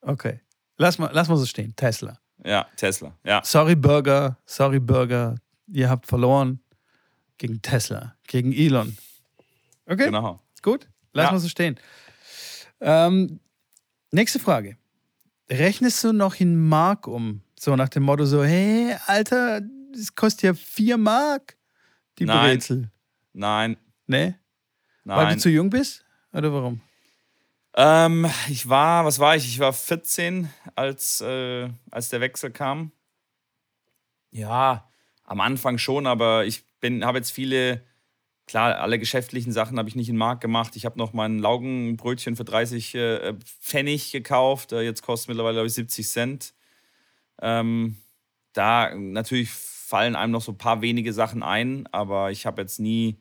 Okay. 0.00 0.40
Lass 0.76 0.98
mal, 0.98 1.10
lass 1.12 1.28
mal 1.28 1.36
so 1.36 1.46
stehen. 1.46 1.74
Tesla. 1.76 2.18
Ja, 2.44 2.66
Tesla. 2.76 3.16
Ja. 3.24 3.42
Sorry, 3.44 3.74
Burger. 3.74 4.36
Sorry, 4.46 4.78
Burger. 4.78 5.36
Ihr 5.66 5.88
habt 5.90 6.06
verloren 6.06 6.60
gegen 7.36 7.60
Tesla, 7.62 8.14
gegen 8.26 8.52
Elon. 8.52 8.96
Okay, 9.86 10.04
Genau. 10.06 10.40
gut. 10.62 10.88
Lass 11.12 11.26
Ja. 11.26 11.32
mal 11.32 11.38
so 11.38 11.48
stehen. 11.48 11.78
Ähm, 12.80 13.40
nächste 14.12 14.38
Frage. 14.38 14.76
Rechnest 15.50 16.04
du 16.04 16.12
noch 16.12 16.34
in 16.40 16.68
Mark 16.68 17.06
um? 17.06 17.42
So 17.58 17.74
nach 17.76 17.88
dem 17.88 18.02
Motto 18.04 18.24
so, 18.26 18.44
hey, 18.44 18.94
Alter, 19.06 19.62
das 19.92 20.14
kostet 20.14 20.42
ja 20.42 20.54
4 20.54 20.96
Mark, 20.98 21.56
die 22.18 22.24
Nein. 22.24 22.56
Brezel. 22.58 22.90
Nein, 23.32 23.76
Ne? 24.06 24.38
Weil 25.04 25.24
du 25.26 25.30
nein. 25.32 25.38
zu 25.38 25.48
jung 25.50 25.70
bist? 25.70 26.04
Oder 26.32 26.52
warum? 26.52 26.80
Ähm, 27.74 28.26
ich 28.48 28.68
war, 28.68 29.04
was 29.04 29.18
war 29.18 29.36
ich? 29.36 29.46
Ich 29.46 29.58
war 29.58 29.72
14, 29.72 30.48
als, 30.74 31.20
äh, 31.20 31.68
als 31.90 32.08
der 32.08 32.20
Wechsel 32.20 32.50
kam. 32.50 32.92
Ja, 34.30 34.88
am 35.24 35.40
Anfang 35.40 35.78
schon, 35.78 36.06
aber 36.06 36.44
ich 36.44 36.64
bin, 36.80 37.04
habe 37.04 37.18
jetzt 37.18 37.30
viele, 37.30 37.82
klar, 38.48 38.78
alle 38.78 38.98
geschäftlichen 38.98 39.52
Sachen 39.52 39.78
habe 39.78 39.88
ich 39.88 39.94
nicht 39.94 40.08
in 40.08 40.16
Markt 40.16 40.40
gemacht. 40.40 40.74
Ich 40.74 40.84
habe 40.84 40.98
noch 40.98 41.12
mein 41.12 41.38
Laugenbrötchen 41.38 42.34
für 42.34 42.44
30 42.44 42.94
äh, 42.94 43.34
Pfennig 43.60 44.10
gekauft. 44.10 44.72
Äh, 44.72 44.80
jetzt 44.82 45.02
kostet 45.02 45.24
es 45.24 45.28
mittlerweile, 45.28 45.54
glaube 45.54 45.68
ich, 45.68 45.74
70 45.74 46.08
Cent. 46.08 46.54
Ähm, 47.40 47.96
da 48.54 48.94
natürlich 48.94 49.50
fallen 49.50 50.16
einem 50.16 50.32
noch 50.32 50.42
so 50.42 50.52
ein 50.52 50.58
paar 50.58 50.82
wenige 50.82 51.12
Sachen 51.12 51.42
ein, 51.42 51.86
aber 51.92 52.30
ich 52.30 52.46
habe 52.46 52.60
jetzt 52.62 52.80
nie 52.80 53.18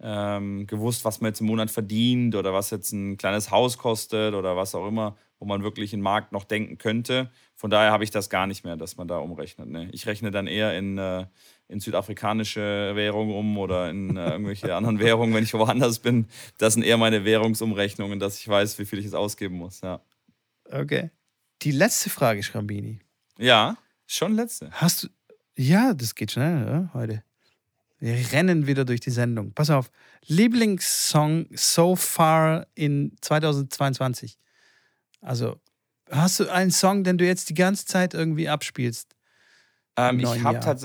ähm, 0.00 0.66
gewusst, 0.66 1.04
was 1.04 1.20
man 1.20 1.30
jetzt 1.30 1.40
im 1.40 1.46
Monat 1.46 1.70
verdient 1.70 2.34
oder 2.34 2.54
was 2.54 2.70
jetzt 2.70 2.92
ein 2.92 3.16
kleines 3.16 3.50
Haus 3.50 3.78
kostet 3.78 4.34
oder 4.34 4.56
was 4.56 4.74
auch 4.74 4.86
immer, 4.86 5.16
wo 5.38 5.46
man 5.46 5.62
wirklich 5.62 5.92
in 5.92 6.00
Markt 6.00 6.32
noch 6.32 6.44
denken 6.44 6.78
könnte. 6.78 7.30
Von 7.54 7.70
daher 7.70 7.92
habe 7.92 8.04
ich 8.04 8.10
das 8.10 8.30
gar 8.30 8.46
nicht 8.46 8.64
mehr, 8.64 8.76
dass 8.76 8.96
man 8.96 9.08
da 9.08 9.18
umrechnet. 9.18 9.68
Ne? 9.68 9.88
Ich 9.92 10.06
rechne 10.06 10.30
dann 10.30 10.46
eher 10.46 10.76
in, 10.78 10.96
äh, 10.96 11.26
in 11.70 11.80
südafrikanische 11.80 12.92
Währung 12.94 13.34
um 13.34 13.56
oder 13.58 13.88
in 13.90 14.16
äh, 14.16 14.30
irgendwelche 14.32 14.74
anderen 14.74 14.98
Währungen, 15.00 15.34
wenn 15.34 15.44
ich 15.44 15.54
woanders 15.54 16.00
bin. 16.00 16.26
Das 16.58 16.74
sind 16.74 16.82
eher 16.82 16.96
meine 16.96 17.24
Währungsumrechnungen, 17.24 18.18
dass 18.18 18.38
ich 18.38 18.48
weiß, 18.48 18.78
wie 18.78 18.84
viel 18.84 18.98
ich 18.98 19.04
jetzt 19.06 19.14
ausgeben 19.14 19.56
muss. 19.56 19.80
Ja, 19.80 20.00
Okay. 20.72 21.10
Die 21.62 21.72
letzte 21.72 22.10
Frage, 22.10 22.42
Schrambini. 22.42 23.00
ja 23.38 23.76
schon 24.06 24.34
letzte. 24.34 24.70
Hast 24.72 25.04
du. 25.04 25.08
Ja, 25.56 25.92
das 25.94 26.14
geht 26.14 26.32
schnell, 26.32 26.66
ja, 26.66 26.90
heute. 26.94 27.22
Wir 27.98 28.14
rennen 28.32 28.66
wieder 28.66 28.84
durch 28.86 29.00
die 29.00 29.10
Sendung. 29.10 29.52
Pass 29.52 29.68
auf. 29.68 29.90
Lieblingssong 30.26 31.48
so 31.52 31.96
far 31.96 32.66
in 32.74 33.16
2022. 33.20 34.38
Also, 35.20 35.60
hast 36.10 36.40
du 36.40 36.48
einen 36.48 36.70
Song, 36.70 37.04
den 37.04 37.18
du 37.18 37.26
jetzt 37.26 37.50
die 37.50 37.54
ganze 37.54 37.84
Zeit 37.84 38.14
irgendwie 38.14 38.48
abspielst? 38.48 39.14
Ähm, 39.96 40.20
ich 40.20 40.42
habe 40.42 40.60
Jahr. 40.60 40.76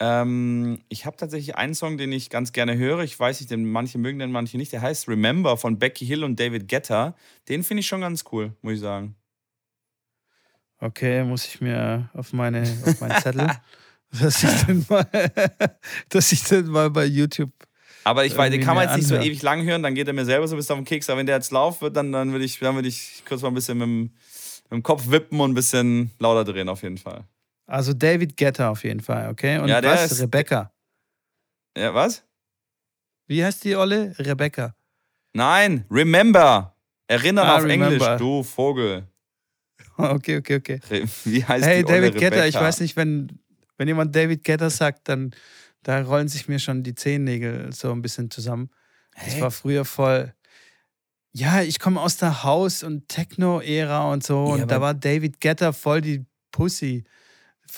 Ähm, 0.00 0.80
ich 0.88 1.06
hab 1.06 1.16
tatsächlich 1.16 1.56
einen 1.56 1.74
Song, 1.74 1.96
den 1.98 2.10
ich 2.12 2.30
ganz 2.30 2.52
gerne 2.52 2.76
höre. 2.76 3.00
Ich 3.00 3.18
weiß 3.18 3.40
nicht, 3.40 3.50
den 3.50 3.70
manche 3.70 3.98
mögen 3.98 4.18
den, 4.18 4.32
manche 4.32 4.56
nicht. 4.56 4.72
Der 4.72 4.82
heißt 4.82 5.08
Remember 5.08 5.56
von 5.56 5.78
Becky 5.78 6.04
Hill 6.06 6.24
und 6.24 6.38
David 6.40 6.68
Guetta. 6.68 7.14
Den 7.48 7.62
finde 7.62 7.80
ich 7.80 7.86
schon 7.86 8.00
ganz 8.00 8.24
cool, 8.32 8.52
muss 8.62 8.74
ich 8.74 8.80
sagen. 8.80 9.14
Okay, 10.80 11.24
muss 11.24 11.46
ich 11.46 11.60
mir 11.60 12.10
auf 12.12 12.32
meine 12.32 12.62
auf 12.84 13.00
meinen 13.00 13.22
Zettel, 13.22 13.48
dass 14.20 14.42
ich 14.42 14.66
den 14.66 14.84
mal, 14.88 15.06
dass 16.08 16.32
ich 16.32 16.42
den 16.44 16.66
mal 16.66 16.90
bei 16.90 17.06
YouTube. 17.06 17.52
Aber 18.02 18.26
ich 18.26 18.36
weiß, 18.36 18.50
den 18.50 18.60
kann 18.60 18.74
man 18.74 18.86
jetzt 18.86 18.96
nicht 18.96 19.08
so 19.08 19.14
anhören. 19.14 19.30
ewig 19.30 19.42
lang 19.42 19.64
hören, 19.64 19.82
dann 19.82 19.94
geht 19.94 20.08
er 20.08 20.12
mir 20.12 20.26
selber 20.26 20.46
so 20.46 20.56
ein 20.56 20.58
bisschen 20.58 20.74
auf 20.74 20.80
den 20.80 20.84
Keks. 20.84 21.08
Aber 21.08 21.20
wenn 21.20 21.26
der 21.26 21.36
jetzt 21.36 21.52
laut 21.52 21.80
wird, 21.80 21.96
dann, 21.96 22.12
dann 22.12 22.32
würde 22.32 22.44
ich, 22.44 22.58
dann 22.58 22.74
würd 22.74 22.84
ich 22.84 23.22
kurz 23.26 23.40
mal 23.40 23.48
ein 23.48 23.54
bisschen 23.54 23.78
mit 23.78 23.86
dem, 23.86 24.00
mit 24.02 24.72
dem 24.72 24.82
Kopf 24.82 25.08
wippen 25.08 25.40
und 25.40 25.52
ein 25.52 25.54
bisschen 25.54 26.10
lauter 26.18 26.44
drehen, 26.44 26.68
auf 26.68 26.82
jeden 26.82 26.98
Fall. 26.98 27.24
Also 27.66 27.92
David 27.94 28.36
Guetta 28.36 28.68
auf 28.70 28.84
jeden 28.84 29.00
Fall, 29.00 29.28
okay? 29.30 29.58
Und 29.58 29.68
Ja, 29.68 29.82
was? 29.82 30.12
ist- 30.12 30.20
Rebecca. 30.22 30.72
Ja, 31.76 31.94
was? 31.94 32.24
Wie 33.26 33.42
heißt 33.44 33.64
die 33.64 33.74
Olle? 33.74 34.14
Rebecca. 34.18 34.74
Nein, 35.32 35.84
Remember. 35.90 36.76
Erinnern 37.08 37.46
Ah, 37.48 37.56
auf 37.56 37.64
Englisch, 37.64 38.02
remember. 38.02 38.16
du 38.16 38.42
Vogel. 38.42 39.08
Okay, 39.96 40.38
okay, 40.38 40.56
okay. 40.56 40.80
Wie 41.24 41.44
heißt 41.44 41.64
Hey, 41.66 41.78
die 41.82 41.84
Olle 41.86 42.00
David 42.00 42.18
Getter, 42.18 42.46
ich 42.46 42.54
Rebecca? 42.54 42.60
weiß 42.60 42.80
nicht, 42.80 42.96
wenn, 42.96 43.38
wenn 43.76 43.86
jemand 43.88 44.14
David 44.14 44.42
Getter 44.42 44.70
sagt, 44.70 45.08
dann 45.08 45.32
da 45.82 46.00
rollen 46.02 46.28
sich 46.28 46.48
mir 46.48 46.58
schon 46.58 46.82
die 46.82 46.94
Zehennägel 46.94 47.72
so 47.72 47.92
ein 47.92 48.00
bisschen 48.02 48.30
zusammen. 48.30 48.70
Das 49.14 49.34
Hä? 49.34 49.40
war 49.42 49.50
früher 49.50 49.84
voll. 49.84 50.34
Ja, 51.32 51.60
ich 51.62 51.78
komme 51.78 52.00
aus 52.00 52.16
der 52.16 52.42
House- 52.44 52.82
und 52.82 53.08
Techno-Ära 53.08 54.10
und 54.12 54.24
so. 54.24 54.54
Ja, 54.56 54.62
und 54.62 54.70
da 54.70 54.80
war 54.80 54.94
David 54.94 55.40
Getter 55.40 55.72
voll 55.72 56.00
die 56.00 56.24
Pussy. 56.52 57.04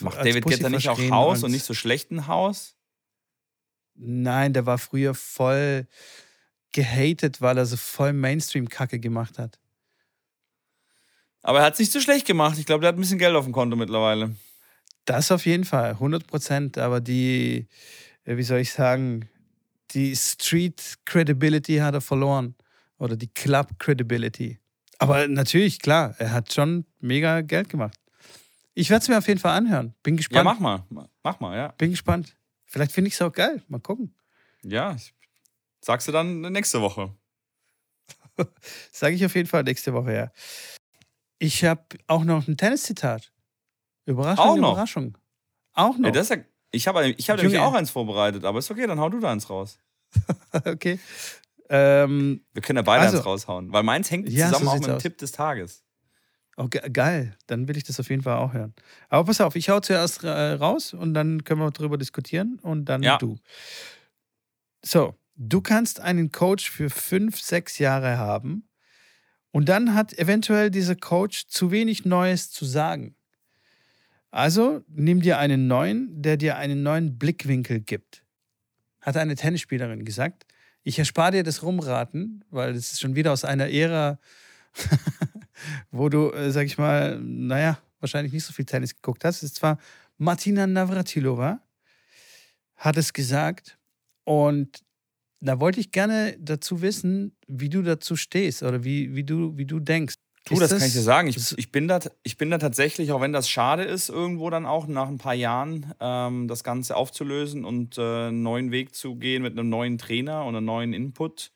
Macht 0.01 0.19
David 0.19 0.45
Guetta 0.45 0.69
nicht 0.69 0.89
auch 0.89 0.99
Haus 1.11 1.43
und 1.43 1.51
nicht 1.51 1.65
so 1.65 1.75
schlechten 1.75 2.27
Haus? 2.27 2.75
Nein, 3.95 4.53
der 4.53 4.67
war 4.67 4.79
früher 4.79 5.15
voll 5.15 5.87
gehatet, 6.73 7.41
weil 7.41 7.57
er 7.57 7.67
so 7.67 7.77
voll 7.77 8.13
Mainstream-Kacke 8.13 9.01
gemacht 9.01 9.39
hat. 9.39 9.59
Aber 11.43 11.61
er 11.61 11.67
hat 11.67 11.75
es 11.75 11.79
nicht 11.79 11.93
so 11.93 12.01
schlecht 12.01 12.27
gemacht. 12.27 12.59
Ich 12.59 12.67
glaube, 12.67 12.83
der 12.83 12.89
hat 12.89 12.97
ein 12.97 13.01
bisschen 13.01 13.19
Geld 13.19 13.35
auf 13.35 13.45
dem 13.45 13.53
Konto 13.53 13.77
mittlerweile. 13.77 14.35
Das 15.05 15.31
auf 15.31 15.47
jeden 15.47 15.65
Fall, 15.65 15.91
100 15.91 16.27
Prozent. 16.27 16.77
Aber 16.77 17.01
die, 17.01 17.69
äh, 18.25 18.37
wie 18.37 18.43
soll 18.43 18.59
ich 18.59 18.73
sagen, 18.73 19.29
die 19.93 20.15
Street 20.17 20.99
Credibility 21.05 21.77
hat 21.77 21.95
er 21.95 22.01
verloren. 22.01 22.57
Oder 22.99 23.17
die 23.17 23.29
Club 23.29 23.79
Credibility. 23.79 24.59
Aber 24.99 25.29
natürlich, 25.29 25.81
klar, 25.81 26.15
er 26.19 26.33
hat 26.33 26.53
schon 26.53 26.87
mega 27.01 27.43
Geld 27.43 27.69
gemacht. 27.69 27.99
Ich 28.79 28.91
werde 28.91 29.03
es 29.03 29.09
mir 29.09 29.17
auf 29.17 29.27
jeden 29.27 29.41
Fall 29.41 29.57
anhören. 29.57 29.95
Bin 30.03 30.15
Ja, 30.15 30.19
gespannt. 30.19 30.45
mach 30.45 30.59
mal. 30.61 31.09
Mach 31.23 31.41
mal, 31.41 31.57
ja. 31.57 31.69
Bin 31.79 31.91
gespannt. 31.91 32.37
Vielleicht 32.67 32.93
finde 32.93 33.09
ich 33.09 33.15
es 33.15 33.23
auch 33.23 33.33
geil. 33.33 33.63
Mal 33.69 33.81
gucken. 33.81 34.15
Ja, 34.63 34.95
ich, 34.95 35.15
sagst 35.81 36.07
du 36.09 36.13
dann 36.13 36.43
nächste 36.43 36.83
Woche. 36.83 37.15
Sage 38.93 39.15
ich 39.15 39.25
auf 39.25 39.35
jeden 39.35 39.49
Fall 39.49 39.63
nächste 39.63 39.95
Woche, 39.95 40.13
ja. 40.15 40.31
Ich 41.39 41.65
habe 41.65 41.85
auch 42.07 42.25
noch 42.25 42.47
ein 42.49 42.57
Tenniszitat. 42.59 43.33
Überraschung, 44.05 44.45
Auch 44.45 44.57
noch? 44.57 44.73
Überraschung. 44.73 45.17
Auch 45.73 45.97
noch. 45.97 46.07
Ey, 46.09 46.13
das 46.13 46.31
ist 46.31 46.37
ja, 46.37 46.43
ich 46.71 46.87
habe 46.87 47.09
ich 47.09 47.31
hab 47.31 47.39
nämlich 47.39 47.59
auch 47.59 47.73
eins 47.75 47.91
vorbereitet, 47.91 48.45
aber 48.45 48.59
ist 48.59 48.71
okay, 48.71 48.87
dann 48.87 49.01
hau 49.01 49.09
du 49.09 49.21
da 49.21 49.33
eins 49.33 49.49
raus. 49.49 49.79
okay. 50.53 50.99
Ähm, 51.71 52.45
Wir 52.53 52.63
können 52.63 52.77
ja 52.77 52.83
beide 52.83 53.05
Also- 53.07 53.17
eins 53.19 53.27
raushauen, 53.27 53.73
weil 53.73 53.83
meins 53.83 54.11
hängt 54.11 54.29
Ja, 54.29 54.47
zusammen 54.49 54.65
so 54.67 54.71
auch 54.71 54.75
mit 54.75 54.87
dem 54.87 54.95
aus. 54.97 55.03
Tipp 55.03 55.17
des 55.19 55.33
Tages. 55.33 55.83
Oh, 56.57 56.69
ge 56.69 56.81
geil. 56.91 57.37
Dann 57.47 57.69
will 57.69 57.77
ich 57.77 57.85
das 57.85 58.01
auf 58.01 58.09
jeden 58.09 58.23
Fall 58.23 58.39
auch 58.39 58.55
hören. 58.55 58.75
Aber 59.09 59.25
pass 59.27 59.41
auf, 59.41 59.57
ich 59.57 59.69
hau 59.69 59.81
zuerst 59.81 60.25
äh, 60.25 60.29
raus 60.31 60.95
und 60.95 61.13
dann 61.15 61.45
können 61.45 61.61
wir 61.61 61.71
drüber 61.71 61.99
diskutieren 61.99 62.59
und 62.63 62.87
dann 62.87 63.03
Ja. 63.03 63.19
du. 63.19 63.37
So, 64.83 65.15
du 65.35 65.61
kannst 65.61 66.01
einen 66.01 66.33
Coach 66.33 66.71
für 66.71 66.89
fünf, 66.91 67.41
sechs 67.41 67.79
Jahre 67.79 68.17
haben 68.19 68.69
und 69.51 69.69
dann 69.69 69.95
hat 69.95 70.19
eventuell 70.19 70.71
dieser 70.71 70.97
Coach 70.97 71.47
zu 71.49 71.71
wenig 71.71 72.05
Neues 72.05 72.51
zu 72.51 72.65
sagen. 72.65 73.17
Also 74.31 74.83
nimm 74.89 75.21
dir 75.21 75.39
einen 75.39 75.67
neuen, 75.67 76.23
der 76.23 76.37
dir 76.37 76.57
einen 76.57 76.83
neuen 76.83 77.19
Blickwinkel 77.19 77.81
gibt. 77.81 78.23
Hat 79.01 79.17
eine 79.17 79.35
Tennisspielerin 79.35 80.05
gesagt. 80.05 80.47
Ich 80.83 80.99
erspare 80.99 81.33
dir 81.33 81.43
das 81.43 81.63
Rumraten, 81.63 82.45
weil 82.51 82.75
es 82.75 82.93
ist 82.93 83.01
schon 83.01 83.15
wieder 83.15 83.33
aus 83.33 83.45
einer 83.45 83.69
Ära, 83.71 84.19
wo 85.91 86.09
du, 86.09 86.31
äh, 86.33 86.51
sag 86.51 86.67
ich 86.67 86.79
mal, 86.79 87.19
naja, 87.21 87.79
wahrscheinlich 88.01 88.33
nicht 88.33 88.45
so 88.45 88.53
viel 88.53 88.65
Tennis 88.65 88.95
geguckt 88.95 89.25
hast. 89.25 89.39
Es 89.39 89.43
ist 89.45 89.57
zwar 89.57 89.79
Martina 90.19 90.67
Navratilova, 90.67 91.61
hat 92.77 92.97
es 92.97 93.13
gesagt. 93.13 93.79
Und 94.25 94.83
da 95.41 95.61
wollte 95.61 95.81
ich 95.81 95.93
gerne 95.93 96.37
dazu 96.39 96.83
wissen, 96.83 97.37
wie 97.47 97.69
du 97.69 97.83
dazu 97.83 98.17
stehst 98.17 98.63
oder 98.63 98.85
wie, 98.85 99.15
wie, 99.15 99.25
du, 99.25 99.57
wie 99.57 99.67
du 99.67 99.81
denkst. 99.81 100.15
Du, 100.47 100.55
Ist 100.55 100.61
das, 100.61 100.79
kann 100.79 100.87
ich 100.87 100.95
dir 100.95 101.03
sagen. 101.03 101.29
Ich, 101.29 101.59
ich, 101.59 101.73
bin 101.73 101.89
da, 101.89 101.99
ich 102.23 102.37
bin 102.37 102.51
da 102.51 102.59
tatsächlich, 102.59 103.11
auch 103.11 103.21
wenn 103.21 103.33
das 103.33 103.49
schade 103.49 103.83
ist, 103.83 104.09
irgendwo 104.09 104.49
dann 104.49 104.65
auch 104.65 104.87
nach 104.87 105.09
ein 105.09 105.19
paar 105.19 105.35
Jahren 105.35 105.93
ähm, 105.99 106.47
das 106.47 106.63
Ganze 106.63 106.97
aufzulösen 106.97 107.65
und 107.65 107.99
äh, 107.99 108.29
einen 108.29 108.43
neuen 108.43 108.71
Weg 108.71 108.95
zu 108.95 109.17
gehen 109.17 109.43
mit 109.43 109.59
einem 109.59 109.69
neuen 109.69 109.99
Trainer 109.99 110.45
und 110.45 110.55
einem 110.55 110.67
neuen 110.67 110.93
Input, 110.93 111.51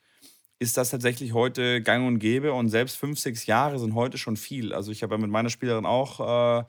ist 0.61 0.76
das 0.76 0.90
tatsächlich 0.90 1.32
heute 1.32 1.82
gang 1.82 2.06
und 2.06 2.18
gäbe. 2.18 2.52
Und 2.52 2.68
selbst 2.68 2.96
fünf, 2.96 3.18
sechs 3.18 3.46
Jahre 3.46 3.78
sind 3.78 3.94
heute 3.94 4.18
schon 4.18 4.36
viel. 4.36 4.72
Also 4.72 4.92
ich 4.92 5.02
habe 5.02 5.14
ja 5.14 5.18
mit 5.20 5.30
meiner 5.30 5.48
Spielerin 5.48 5.86
auch 5.86 6.61
äh, 6.61 6.64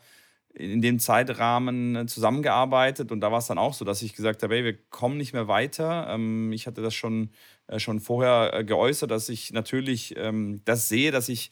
in 0.54 0.82
dem 0.82 0.98
Zeitrahmen 0.98 1.96
äh, 1.96 2.06
zusammengearbeitet 2.06 3.12
und 3.12 3.20
da 3.20 3.32
war 3.32 3.40
es 3.40 3.48
dann 3.48 3.58
auch 3.58 3.74
so, 3.74 3.84
dass 3.84 4.02
ich 4.02 4.14
gesagt 4.14 4.44
habe, 4.44 4.56
hey, 4.56 4.64
wir 4.64 4.78
kommen 4.90 5.18
nicht 5.18 5.34
mehr 5.34 5.50
weiter. 5.50 6.08
Ähm, 6.10 6.54
ich 6.54 6.68
hatte 6.68 6.82
das 6.82 6.96
schon, 6.96 7.32
äh, 7.68 7.80
schon 7.80 8.00
vorher 8.00 8.54
äh, 8.54 8.64
geäußert, 8.64 9.12
dass 9.12 9.28
ich 9.28 9.52
natürlich 9.52 10.16
ähm, 10.18 10.62
das 10.64 10.88
sehe, 10.88 11.12
dass 11.12 11.28
ich 11.28 11.52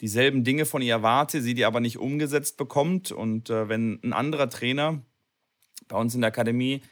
dieselben 0.00 0.44
Dinge 0.44 0.66
von 0.66 0.82
ihr 0.82 0.94
erwarte, 0.94 1.42
sie 1.42 1.54
die 1.54 1.64
aber 1.64 1.80
nicht 1.80 1.98
umgesetzt 1.98 2.56
bekommt. 2.56 3.10
Und 3.10 3.50
äh, 3.50 3.68
wenn 3.68 3.98
ein 4.04 4.12
anderer 4.12 4.48
Trainer 4.48 5.02
bei 5.88 5.96
uns 5.98 6.14
in 6.14 6.20
der 6.20 6.28
Akademie 6.28 6.82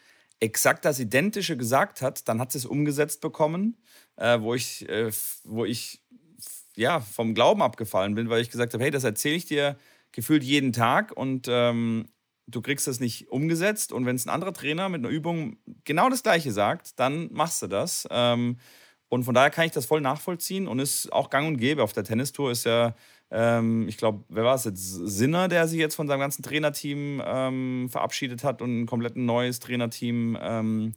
exakt 0.40 0.84
das 0.84 1.00
Identische 1.00 1.56
gesagt 1.56 2.02
hat, 2.02 2.28
dann 2.28 2.40
hat 2.40 2.52
sie 2.52 2.58
es 2.58 2.66
umgesetzt 2.66 3.20
bekommen, 3.20 3.76
äh, 4.16 4.40
wo 4.40 4.54
ich, 4.54 4.88
äh, 4.88 5.10
wo 5.44 5.64
ich 5.64 6.02
ja, 6.76 7.00
vom 7.00 7.34
Glauben 7.34 7.60
abgefallen 7.60 8.14
bin, 8.14 8.30
weil 8.30 8.40
ich 8.40 8.50
gesagt 8.50 8.72
habe, 8.72 8.84
hey, 8.84 8.90
das 8.90 9.04
erzähle 9.04 9.34
ich 9.34 9.46
dir 9.46 9.76
gefühlt 10.12 10.44
jeden 10.44 10.72
Tag 10.72 11.12
und 11.12 11.46
ähm, 11.50 12.08
du 12.46 12.62
kriegst 12.62 12.86
das 12.86 13.00
nicht 13.00 13.30
umgesetzt. 13.30 13.92
Und 13.92 14.06
wenn 14.06 14.16
es 14.16 14.26
ein 14.26 14.30
anderer 14.30 14.52
Trainer 14.52 14.88
mit 14.88 15.00
einer 15.00 15.08
Übung 15.08 15.58
genau 15.84 16.08
das 16.08 16.22
Gleiche 16.22 16.52
sagt, 16.52 16.98
dann 16.98 17.32
machst 17.32 17.62
du 17.62 17.66
das. 17.66 18.06
Ähm, 18.10 18.58
und 19.08 19.24
von 19.24 19.34
daher 19.34 19.50
kann 19.50 19.66
ich 19.66 19.72
das 19.72 19.86
voll 19.86 20.00
nachvollziehen 20.00 20.68
und 20.68 20.78
ist 20.78 21.12
auch 21.12 21.30
gang 21.30 21.48
und 21.48 21.56
gäbe. 21.56 21.82
Auf 21.82 21.92
der 21.92 22.04
Tennistour 22.04 22.50
ist 22.50 22.64
ja, 22.64 22.94
ich 23.30 23.96
glaube, 23.98 24.24
wer 24.28 24.44
war 24.44 24.54
es 24.54 24.64
jetzt? 24.64 24.90
Sinner, 24.90 25.48
der 25.48 25.68
sich 25.68 25.78
jetzt 25.78 25.94
von 25.94 26.08
seinem 26.08 26.20
ganzen 26.20 26.42
Trainerteam 26.42 27.22
ähm, 27.24 27.88
verabschiedet 27.90 28.42
hat 28.44 28.62
und 28.62 28.82
ein 28.82 28.86
komplett 28.86 29.16
neues 29.16 29.60
Trainerteam 29.60 30.38
ähm, 30.40 30.94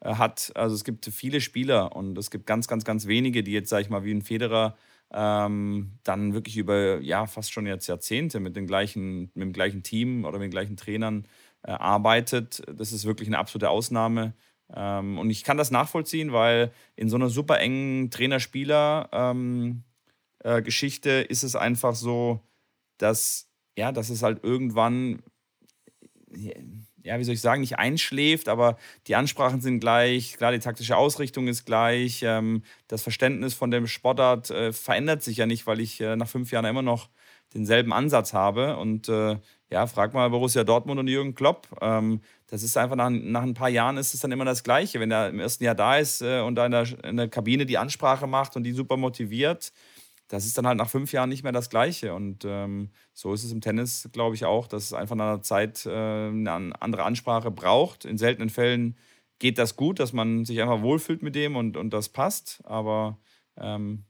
äh, 0.00 0.14
hat. 0.14 0.52
Also 0.54 0.74
es 0.74 0.84
gibt 0.84 1.06
viele 1.06 1.40
Spieler 1.40 1.94
und 1.96 2.16
es 2.18 2.30
gibt 2.30 2.46
ganz, 2.46 2.68
ganz, 2.68 2.84
ganz 2.84 3.06
wenige, 3.06 3.42
die 3.42 3.52
jetzt, 3.52 3.70
sag 3.70 3.80
ich 3.80 3.90
mal, 3.90 4.04
wie 4.04 4.12
ein 4.12 4.22
Federer 4.22 4.76
ähm, 5.12 5.98
dann 6.04 6.34
wirklich 6.34 6.56
über 6.56 6.98
ja 7.00 7.26
fast 7.26 7.52
schon 7.52 7.66
jetzt 7.66 7.86
Jahrzehnte 7.86 8.40
mit, 8.40 8.56
den 8.56 8.66
gleichen, 8.66 9.30
mit 9.34 9.42
dem 9.42 9.52
gleichen 9.52 9.82
Team 9.82 10.24
oder 10.24 10.38
mit 10.38 10.46
den 10.46 10.50
gleichen 10.52 10.76
Trainern 10.76 11.26
äh, 11.62 11.72
arbeitet. 11.72 12.62
Das 12.74 12.92
ist 12.92 13.04
wirklich 13.04 13.28
eine 13.28 13.38
absolute 13.38 13.70
Ausnahme. 13.70 14.34
Ähm, 14.74 15.18
und 15.18 15.30
ich 15.30 15.44
kann 15.44 15.58
das 15.58 15.70
nachvollziehen, 15.70 16.32
weil 16.32 16.72
in 16.96 17.08
so 17.08 17.16
einer 17.16 17.28
super 17.28 17.60
engen 17.60 18.10
Trainer-Spieler-Geschichte 20.42 21.10
ist 21.10 21.42
es 21.42 21.56
einfach 21.56 21.94
so, 21.94 22.40
dass, 22.98 23.48
ja, 23.76 23.92
dass 23.92 24.10
es 24.10 24.22
halt 24.22 24.42
irgendwann, 24.44 25.22
ja, 27.02 27.18
wie 27.18 27.24
soll 27.24 27.34
ich 27.34 27.40
sagen, 27.40 27.60
nicht 27.60 27.78
einschläft, 27.78 28.48
aber 28.48 28.76
die 29.06 29.16
Ansprachen 29.16 29.60
sind 29.60 29.80
gleich, 29.80 30.36
klar, 30.36 30.52
die 30.52 30.58
taktische 30.58 30.96
Ausrichtung 30.96 31.48
ist 31.48 31.64
gleich, 31.64 32.22
ähm, 32.22 32.62
das 32.88 33.02
Verständnis 33.02 33.54
von 33.54 33.70
dem 33.70 33.86
Sportart 33.86 34.50
äh, 34.50 34.72
verändert 34.72 35.22
sich 35.22 35.38
ja 35.38 35.46
nicht, 35.46 35.66
weil 35.66 35.80
ich 35.80 36.00
äh, 36.00 36.16
nach 36.16 36.28
fünf 36.28 36.52
Jahren 36.52 36.64
immer 36.64 36.82
noch 36.82 37.08
denselben 37.54 37.92
Ansatz 37.92 38.32
habe. 38.32 38.76
Und 38.76 39.08
äh, 39.08 39.38
ja, 39.70 39.86
frag 39.86 40.14
mal 40.14 40.30
Borussia 40.30 40.64
Dortmund 40.64 41.00
und 41.00 41.08
Jürgen 41.08 41.34
Klopp. 41.34 41.68
Ähm, 41.80 42.20
das 42.46 42.62
ist 42.62 42.76
einfach 42.76 42.96
nach, 42.96 43.10
nach 43.10 43.42
ein 43.42 43.54
paar 43.54 43.68
Jahren 43.68 43.96
ist 43.96 44.14
es 44.14 44.20
dann 44.20 44.32
immer 44.32 44.44
das 44.44 44.62
Gleiche. 44.62 45.00
Wenn 45.00 45.10
er 45.10 45.28
im 45.28 45.40
ersten 45.40 45.64
Jahr 45.64 45.74
da 45.74 45.96
ist 45.98 46.22
äh, 46.22 46.40
und 46.40 46.54
da 46.54 46.66
in 46.66 46.72
der, 46.72 47.04
in 47.04 47.16
der 47.16 47.28
Kabine 47.28 47.66
die 47.66 47.78
Ansprache 47.78 48.26
macht 48.26 48.56
und 48.56 48.64
die 48.64 48.72
super 48.72 48.96
motiviert, 48.96 49.72
das 50.32 50.46
ist 50.46 50.56
dann 50.56 50.66
halt 50.66 50.78
nach 50.78 50.88
fünf 50.88 51.12
Jahren 51.12 51.28
nicht 51.28 51.42
mehr 51.42 51.52
das 51.52 51.68
Gleiche. 51.68 52.14
Und 52.14 52.46
ähm, 52.46 52.88
so 53.12 53.34
ist 53.34 53.44
es 53.44 53.52
im 53.52 53.60
Tennis, 53.60 54.08
glaube 54.12 54.34
ich, 54.34 54.46
auch, 54.46 54.66
dass 54.66 54.84
es 54.84 54.94
einfach 54.94 55.14
nach 55.14 55.26
einer 55.26 55.42
Zeit 55.42 55.84
äh, 55.84 55.90
eine 55.90 56.50
an- 56.50 56.72
andere 56.72 57.04
Ansprache 57.04 57.50
braucht. 57.50 58.06
In 58.06 58.16
seltenen 58.16 58.48
Fällen 58.48 58.96
geht 59.38 59.58
das 59.58 59.76
gut, 59.76 60.00
dass 60.00 60.14
man 60.14 60.46
sich 60.46 60.62
einfach 60.62 60.80
wohlfühlt 60.80 61.22
mit 61.22 61.34
dem 61.34 61.54
und, 61.54 61.76
und 61.76 61.90
das 61.90 62.08
passt. 62.08 62.62
Aber 62.64 63.18
ähm, 63.58 64.06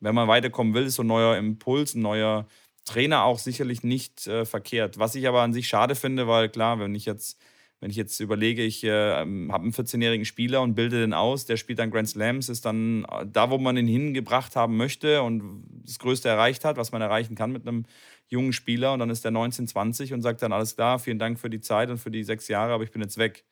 wenn 0.00 0.14
man 0.14 0.28
weiterkommen 0.28 0.72
will, 0.72 0.86
ist 0.86 0.94
so 0.94 1.02
ein 1.02 1.08
neuer 1.08 1.36
Impuls, 1.36 1.94
ein 1.94 2.00
neuer 2.00 2.46
Trainer 2.86 3.24
auch 3.24 3.38
sicherlich 3.38 3.82
nicht 3.82 4.26
äh, 4.28 4.46
verkehrt. 4.46 4.98
Was 4.98 5.14
ich 5.14 5.28
aber 5.28 5.42
an 5.42 5.52
sich 5.52 5.68
schade 5.68 5.94
finde, 5.94 6.26
weil 6.26 6.48
klar, 6.48 6.80
wenn 6.80 6.94
ich 6.94 7.04
jetzt, 7.04 7.38
wenn 7.80 7.90
ich 7.90 7.96
jetzt 7.96 8.20
überlege, 8.20 8.62
ich 8.62 8.84
äh, 8.84 8.90
habe 8.90 9.22
einen 9.22 9.72
14-jährigen 9.72 10.24
Spieler 10.24 10.62
und 10.62 10.74
bilde 10.74 11.00
den 11.00 11.12
aus, 11.12 11.44
der 11.44 11.56
spielt 11.56 11.78
dann 11.78 11.90
Grand 11.90 12.08
Slams, 12.08 12.48
ist 12.48 12.64
dann 12.64 13.04
äh, 13.04 13.26
da, 13.26 13.50
wo 13.50 13.58
man 13.58 13.76
ihn 13.76 13.86
hingebracht 13.86 14.56
haben 14.56 14.76
möchte 14.76 15.22
und 15.22 15.64
das 15.84 15.98
Größte 15.98 16.28
erreicht 16.28 16.64
hat, 16.64 16.78
was 16.78 16.92
man 16.92 17.02
erreichen 17.02 17.34
kann 17.34 17.52
mit 17.52 17.66
einem 17.66 17.84
jungen 18.28 18.52
Spieler 18.52 18.92
und 18.92 19.00
dann 19.00 19.10
ist 19.10 19.24
der 19.24 19.30
19, 19.30 19.68
20 19.68 20.14
und 20.14 20.22
sagt 20.22 20.42
dann 20.42 20.52
alles 20.52 20.74
klar, 20.74 20.98
vielen 20.98 21.18
Dank 21.18 21.38
für 21.38 21.50
die 21.50 21.60
Zeit 21.60 21.90
und 21.90 21.98
für 21.98 22.10
die 22.10 22.24
sechs 22.24 22.48
Jahre, 22.48 22.72
aber 22.72 22.84
ich 22.84 22.90
bin 22.90 23.02
jetzt 23.02 23.18
weg. 23.18 23.44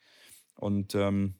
Und 0.55 0.95
ähm, 0.95 1.35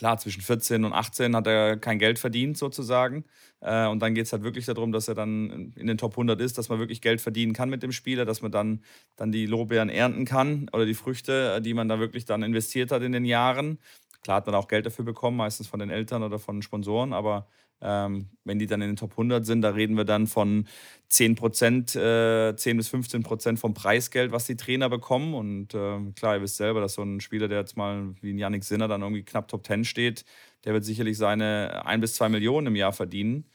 klar, 0.00 0.16
zwischen 0.18 0.40
14 0.40 0.84
und 0.84 0.94
18 0.94 1.36
hat 1.36 1.46
er 1.46 1.76
kein 1.76 1.98
Geld 1.98 2.18
verdient 2.18 2.56
sozusagen. 2.56 3.24
Äh, 3.60 3.86
und 3.86 4.00
dann 4.00 4.14
geht 4.14 4.24
es 4.24 4.32
halt 4.32 4.42
wirklich 4.42 4.64
darum, 4.64 4.92
dass 4.92 5.08
er 5.08 5.14
dann 5.14 5.74
in 5.76 5.86
den 5.86 5.98
Top 5.98 6.12
100 6.16 6.40
ist, 6.40 6.56
dass 6.56 6.70
man 6.70 6.78
wirklich 6.78 7.02
Geld 7.02 7.20
verdienen 7.20 7.52
kann 7.52 7.68
mit 7.68 7.82
dem 7.82 7.92
Spieler, 7.92 8.24
dass 8.24 8.40
man 8.40 8.50
dann, 8.50 8.82
dann 9.16 9.30
die 9.30 9.44
Lorbeeren 9.44 9.90
ernten 9.90 10.24
kann 10.24 10.70
oder 10.72 10.86
die 10.86 10.94
Früchte, 10.94 11.56
äh, 11.56 11.60
die 11.60 11.74
man 11.74 11.86
da 11.88 12.00
wirklich 12.00 12.24
dann 12.24 12.42
investiert 12.42 12.90
hat 12.92 13.02
in 13.02 13.12
den 13.12 13.26
Jahren. 13.26 13.78
Klar 14.22 14.38
hat 14.38 14.46
man 14.46 14.54
auch 14.54 14.68
Geld 14.68 14.86
dafür 14.86 15.04
bekommen, 15.04 15.36
meistens 15.36 15.66
von 15.68 15.80
den 15.80 15.90
Eltern 15.90 16.22
oder 16.22 16.38
von 16.38 16.62
Sponsoren, 16.62 17.12
aber 17.12 17.46
ähm, 17.82 18.28
wenn 18.44 18.58
die 18.58 18.66
dann 18.66 18.82
in 18.82 18.88
den 18.88 18.96
Top 18.96 19.12
100 19.12 19.44
sind, 19.46 19.62
da 19.62 19.70
reden 19.70 19.96
wir 19.96 20.04
dann 20.04 20.26
von 20.26 20.66
10 21.08 21.34
Prozent, 21.34 21.96
äh, 21.96 22.54
10 22.54 22.76
bis 22.76 22.88
15 22.88 23.22
Prozent 23.22 23.58
vom 23.58 23.74
Preisgeld, 23.74 24.32
was 24.32 24.44
die 24.44 24.56
Trainer 24.56 24.88
bekommen. 24.90 25.34
Und 25.34 25.74
äh, 25.74 25.98
klar, 26.14 26.36
ihr 26.36 26.42
wisst 26.42 26.56
selber, 26.56 26.80
dass 26.80 26.94
so 26.94 27.02
ein 27.02 27.20
Spieler, 27.20 27.48
der 27.48 27.60
jetzt 27.60 27.76
mal 27.76 28.14
wie 28.20 28.32
ein 28.32 28.38
Yannick 28.38 28.64
Sinner 28.64 28.88
dann 28.88 29.02
irgendwie 29.02 29.24
knapp 29.24 29.48
Top 29.48 29.66
10 29.66 29.84
steht, 29.84 30.24
der 30.64 30.74
wird 30.74 30.84
sicherlich 30.84 31.16
seine 31.16 31.84
1 31.86 32.00
bis 32.02 32.14
2 32.14 32.28
Millionen 32.28 32.68
im 32.68 32.76
Jahr 32.76 32.92
verdienen. 32.92 33.46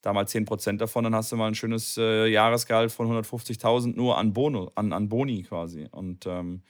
Da 0.00 0.12
mal 0.12 0.26
10 0.26 0.44
Prozent 0.44 0.80
davon, 0.80 1.04
dann 1.04 1.14
hast 1.14 1.32
du 1.32 1.36
mal 1.36 1.48
ein 1.48 1.54
schönes 1.54 1.96
äh, 1.98 2.26
Jahresgehalt 2.26 2.92
von 2.92 3.08
150.000 3.10 3.96
nur 3.96 4.18
an, 4.18 4.32
Bono, 4.32 4.70
an, 4.74 4.92
an 4.92 5.08
Boni 5.08 5.42
quasi. 5.42 5.88
Und 5.90 6.26
ähm, 6.26 6.62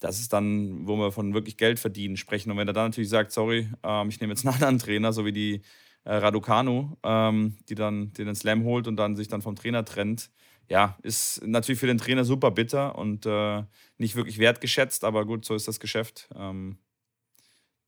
das 0.00 0.18
ist 0.18 0.32
dann, 0.32 0.86
wo 0.86 0.96
wir 0.96 1.12
von 1.12 1.34
wirklich 1.34 1.56
Geld 1.56 1.78
verdienen 1.78 2.16
sprechen. 2.16 2.50
Und 2.50 2.56
wenn 2.56 2.66
er 2.66 2.74
dann 2.74 2.86
natürlich 2.86 3.10
sagt, 3.10 3.32
sorry, 3.32 3.68
ähm, 3.82 4.08
ich 4.08 4.20
nehme 4.20 4.32
jetzt 4.32 4.44
einen 4.44 4.54
anderen 4.54 4.78
Trainer, 4.78 5.12
so 5.12 5.24
wie 5.24 5.32
die 5.32 5.62
äh, 6.04 6.14
Raducanu, 6.14 6.96
ähm, 7.02 7.58
die 7.68 7.74
dann 7.74 8.12
den 8.14 8.34
Slam 8.34 8.64
holt 8.64 8.88
und 8.88 8.96
dann 8.96 9.14
sich 9.14 9.28
dann 9.28 9.42
vom 9.42 9.54
Trainer 9.54 9.84
trennt. 9.84 10.30
Ja, 10.68 10.96
ist 11.02 11.46
natürlich 11.46 11.80
für 11.80 11.86
den 11.86 11.98
Trainer 11.98 12.24
super 12.24 12.50
bitter 12.50 12.96
und 12.96 13.26
äh, 13.26 13.62
nicht 13.98 14.16
wirklich 14.16 14.38
wertgeschätzt, 14.38 15.04
aber 15.04 15.26
gut, 15.26 15.44
so 15.44 15.54
ist 15.54 15.68
das 15.68 15.80
Geschäft. 15.80 16.28
Ähm, 16.34 16.78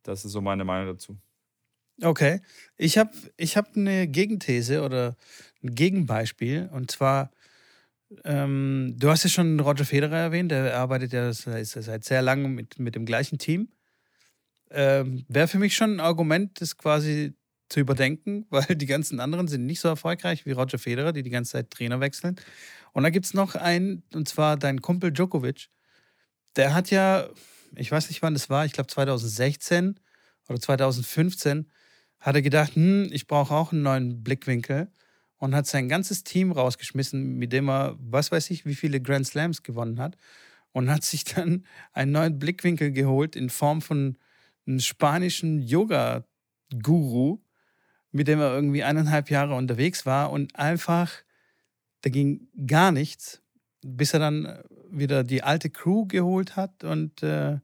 das 0.03 0.25
ist 0.25 0.33
so 0.33 0.41
meine 0.41 0.65
Meinung 0.65 0.89
dazu. 0.89 1.17
Okay, 2.03 2.41
ich 2.77 2.99
habe 2.99 3.13
ich 3.37 3.57
hab 3.57 3.77
eine 3.77 4.09
Gegenthese 4.09 4.83
oder 4.83 5.17
ein 5.63 5.75
Gegenbeispiel 5.75 6.69
und 6.73 6.91
zwar, 6.91 7.31
ähm, 8.25 8.95
du 8.99 9.09
hast 9.11 9.25
ja 9.25 9.31
schon 9.31 9.61
Roger 9.61 9.85
Federer 9.85 10.19
erwähnt, 10.19 10.51
der 10.51 10.77
arbeitet 10.77 11.13
ja 11.13 11.33
seit, 11.33 12.05
sehr 12.05 12.23
langem 12.23 12.55
mit, 12.55 12.79
mit 12.79 12.95
dem 12.95 13.07
gleichen 13.07 13.39
Team. 13.39 13.69
Ähm, 14.71 15.25
Wäre 15.29 15.49
für 15.49 15.59
mich 15.59 15.77
schon 15.77 15.97
ein 15.97 16.01
Argument, 16.01 16.61
das 16.61 16.77
quasi 16.77 17.35
zu 17.69 17.81
überdenken, 17.81 18.47
weil 18.51 18.77
die 18.77 18.87
ganzen 18.87 19.21
anderen 19.21 19.49
sind 19.49 19.67
nicht 19.67 19.81
so 19.81 19.89
erfolgreich 19.89 20.47
wie 20.47 20.53
Roger 20.53 20.79
Federer, 20.79 21.13
die 21.13 21.23
die 21.23 21.31
ganze 21.31 21.53
Zeit 21.53 21.71
Trainer 21.71 22.01
wechseln. 22.01 22.37
Und 22.93 23.03
da 23.05 23.11
gibt 23.11 23.27
es 23.27 23.35
noch 23.35 23.55
einen, 23.55 24.03
und 24.15 24.29
zwar 24.29 24.57
dein 24.57 24.83
Kumpel 24.83 25.13
Djokovic. 25.13 25.69
Der 26.57 26.75
hat 26.75 26.91
ja, 26.91 27.29
ich 27.77 27.91
weiß 27.91 28.09
nicht 28.09 28.23
wann 28.23 28.35
das 28.35 28.51
war, 28.51 28.67
ich 28.67 28.73
glaube 28.73 28.89
2016 28.89 29.99
oder 30.49 30.61
2015, 30.61 31.71
hat 32.21 32.35
er 32.35 32.43
gedacht, 32.43 32.77
hm, 32.77 33.09
ich 33.11 33.27
brauche 33.27 33.55
auch 33.55 33.73
einen 33.73 33.83
neuen 33.83 34.23
Blickwinkel 34.23 34.93
und 35.43 35.57
hat 35.57 35.67
sein 35.67 35.89
ganzes 35.89 36.23
Team 36.23 36.53
rausgeschmissen, 36.53 37.35
mit 37.37 37.53
dem 37.53 37.69
er, 37.69 37.97
was 37.99 38.31
weiß 38.31 38.49
ich, 38.51 38.65
wie 38.65 38.77
viele 38.77 39.01
Grand 39.01 39.27
Slams 39.27 39.65
gewonnen 39.65 39.99
hat 39.99 40.17
und 40.71 40.89
hat 40.89 41.03
sich 41.03 41.25
dann 41.25 41.67
einen 41.93 42.13
neuen 42.13 42.39
Blickwinkel 42.39 42.93
geholt 42.93 43.35
in 43.35 43.51
Form 43.51 43.83
von 43.83 44.17
einem 44.69 44.79
spanischen 44.79 45.61
Yoga-Guru, 45.61 47.39
mit 48.13 48.29
dem 48.29 48.39
er 48.39 48.55
irgendwie 48.55 48.85
eineinhalb 48.85 49.31
Jahre 49.31 49.57
unterwegs 49.57 50.07
war 50.07 50.31
und 50.31 50.55
einfach, 50.55 51.11
da 52.03 52.11
ging 52.11 52.47
gar 52.65 52.93
nichts, 52.93 53.43
bis 53.81 54.15
er 54.15 54.21
dann 54.21 54.63
wieder 54.93 55.25
die 55.25 55.43
alte 55.43 55.71
Crew 55.71 56.07
geholt 56.07 56.55
hat 56.55 56.85
und 56.85 57.21
äh, 57.25 57.59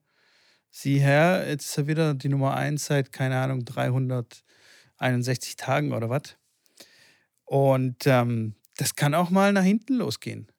sieh 0.69 0.99
her, 0.99 1.47
jetzt 1.49 1.67
ist 1.67 1.79
er 1.79 1.87
wieder 1.87 2.15
die 2.15 2.29
Nummer 2.29 2.57
eins 2.57 2.87
seit, 2.87 3.13
keine 3.13 3.39
Ahnung, 3.39 3.65
361 3.65 5.55
Tagen 5.55 5.93
oder 5.93 6.11
was. 6.11 6.38
Und 7.49 8.07
ähm, 8.07 8.55
das 8.77 8.95
kann 8.95 9.15
auch 9.15 9.31
mal 9.31 9.55
nach 9.55 9.63
hinten 9.63 9.95
losgehen. 9.95 10.53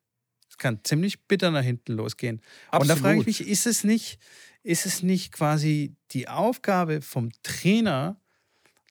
Das 0.47 0.57
kann 0.57 0.83
ziemlich 0.83 1.27
bitter 1.27 1.51
nach 1.51 1.61
hinten 1.63 1.93
losgehen. 1.93 2.41
Absolut. 2.71 2.81
Und 2.81 2.89
da 2.89 2.95
frage 2.95 3.19
ich 3.19 3.25
mich, 3.27 3.47
ist 3.47 3.67
es 3.67 3.83
nicht, 3.83 4.19
ist 4.63 4.87
es 4.87 5.03
nicht 5.03 5.31
quasi 5.31 5.95
die 6.11 6.27
Aufgabe 6.27 7.03
vom 7.03 7.29
Trainer, 7.43 8.19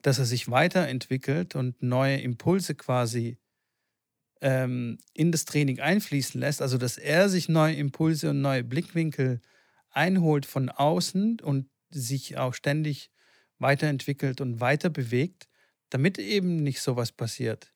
dass 0.02 0.20
er 0.20 0.26
sich 0.26 0.48
weiterentwickelt 0.48 1.56
und 1.56 1.82
neue 1.82 2.18
Impulse 2.20 2.76
quasi 2.76 3.36
ähm, 4.40 4.98
in 5.12 5.32
das 5.32 5.44
Training 5.44 5.80
einfließen 5.80 6.40
lässt, 6.40 6.62
also 6.62 6.78
dass 6.78 6.98
er 6.98 7.28
sich 7.28 7.48
neue 7.48 7.74
Impulse 7.74 8.30
und 8.30 8.40
neue 8.40 8.62
Blickwinkel 8.62 9.40
einholt 9.90 10.46
von 10.46 10.68
außen 10.68 11.40
und 11.40 11.68
sich 11.90 12.38
auch 12.38 12.54
ständig 12.54 13.10
weiterentwickelt 13.58 14.40
und 14.40 14.60
weiter 14.60 14.88
bewegt, 14.88 15.48
damit 15.90 16.18
eben 16.18 16.62
nicht 16.62 16.80
sowas 16.80 17.10
passiert. 17.10 17.72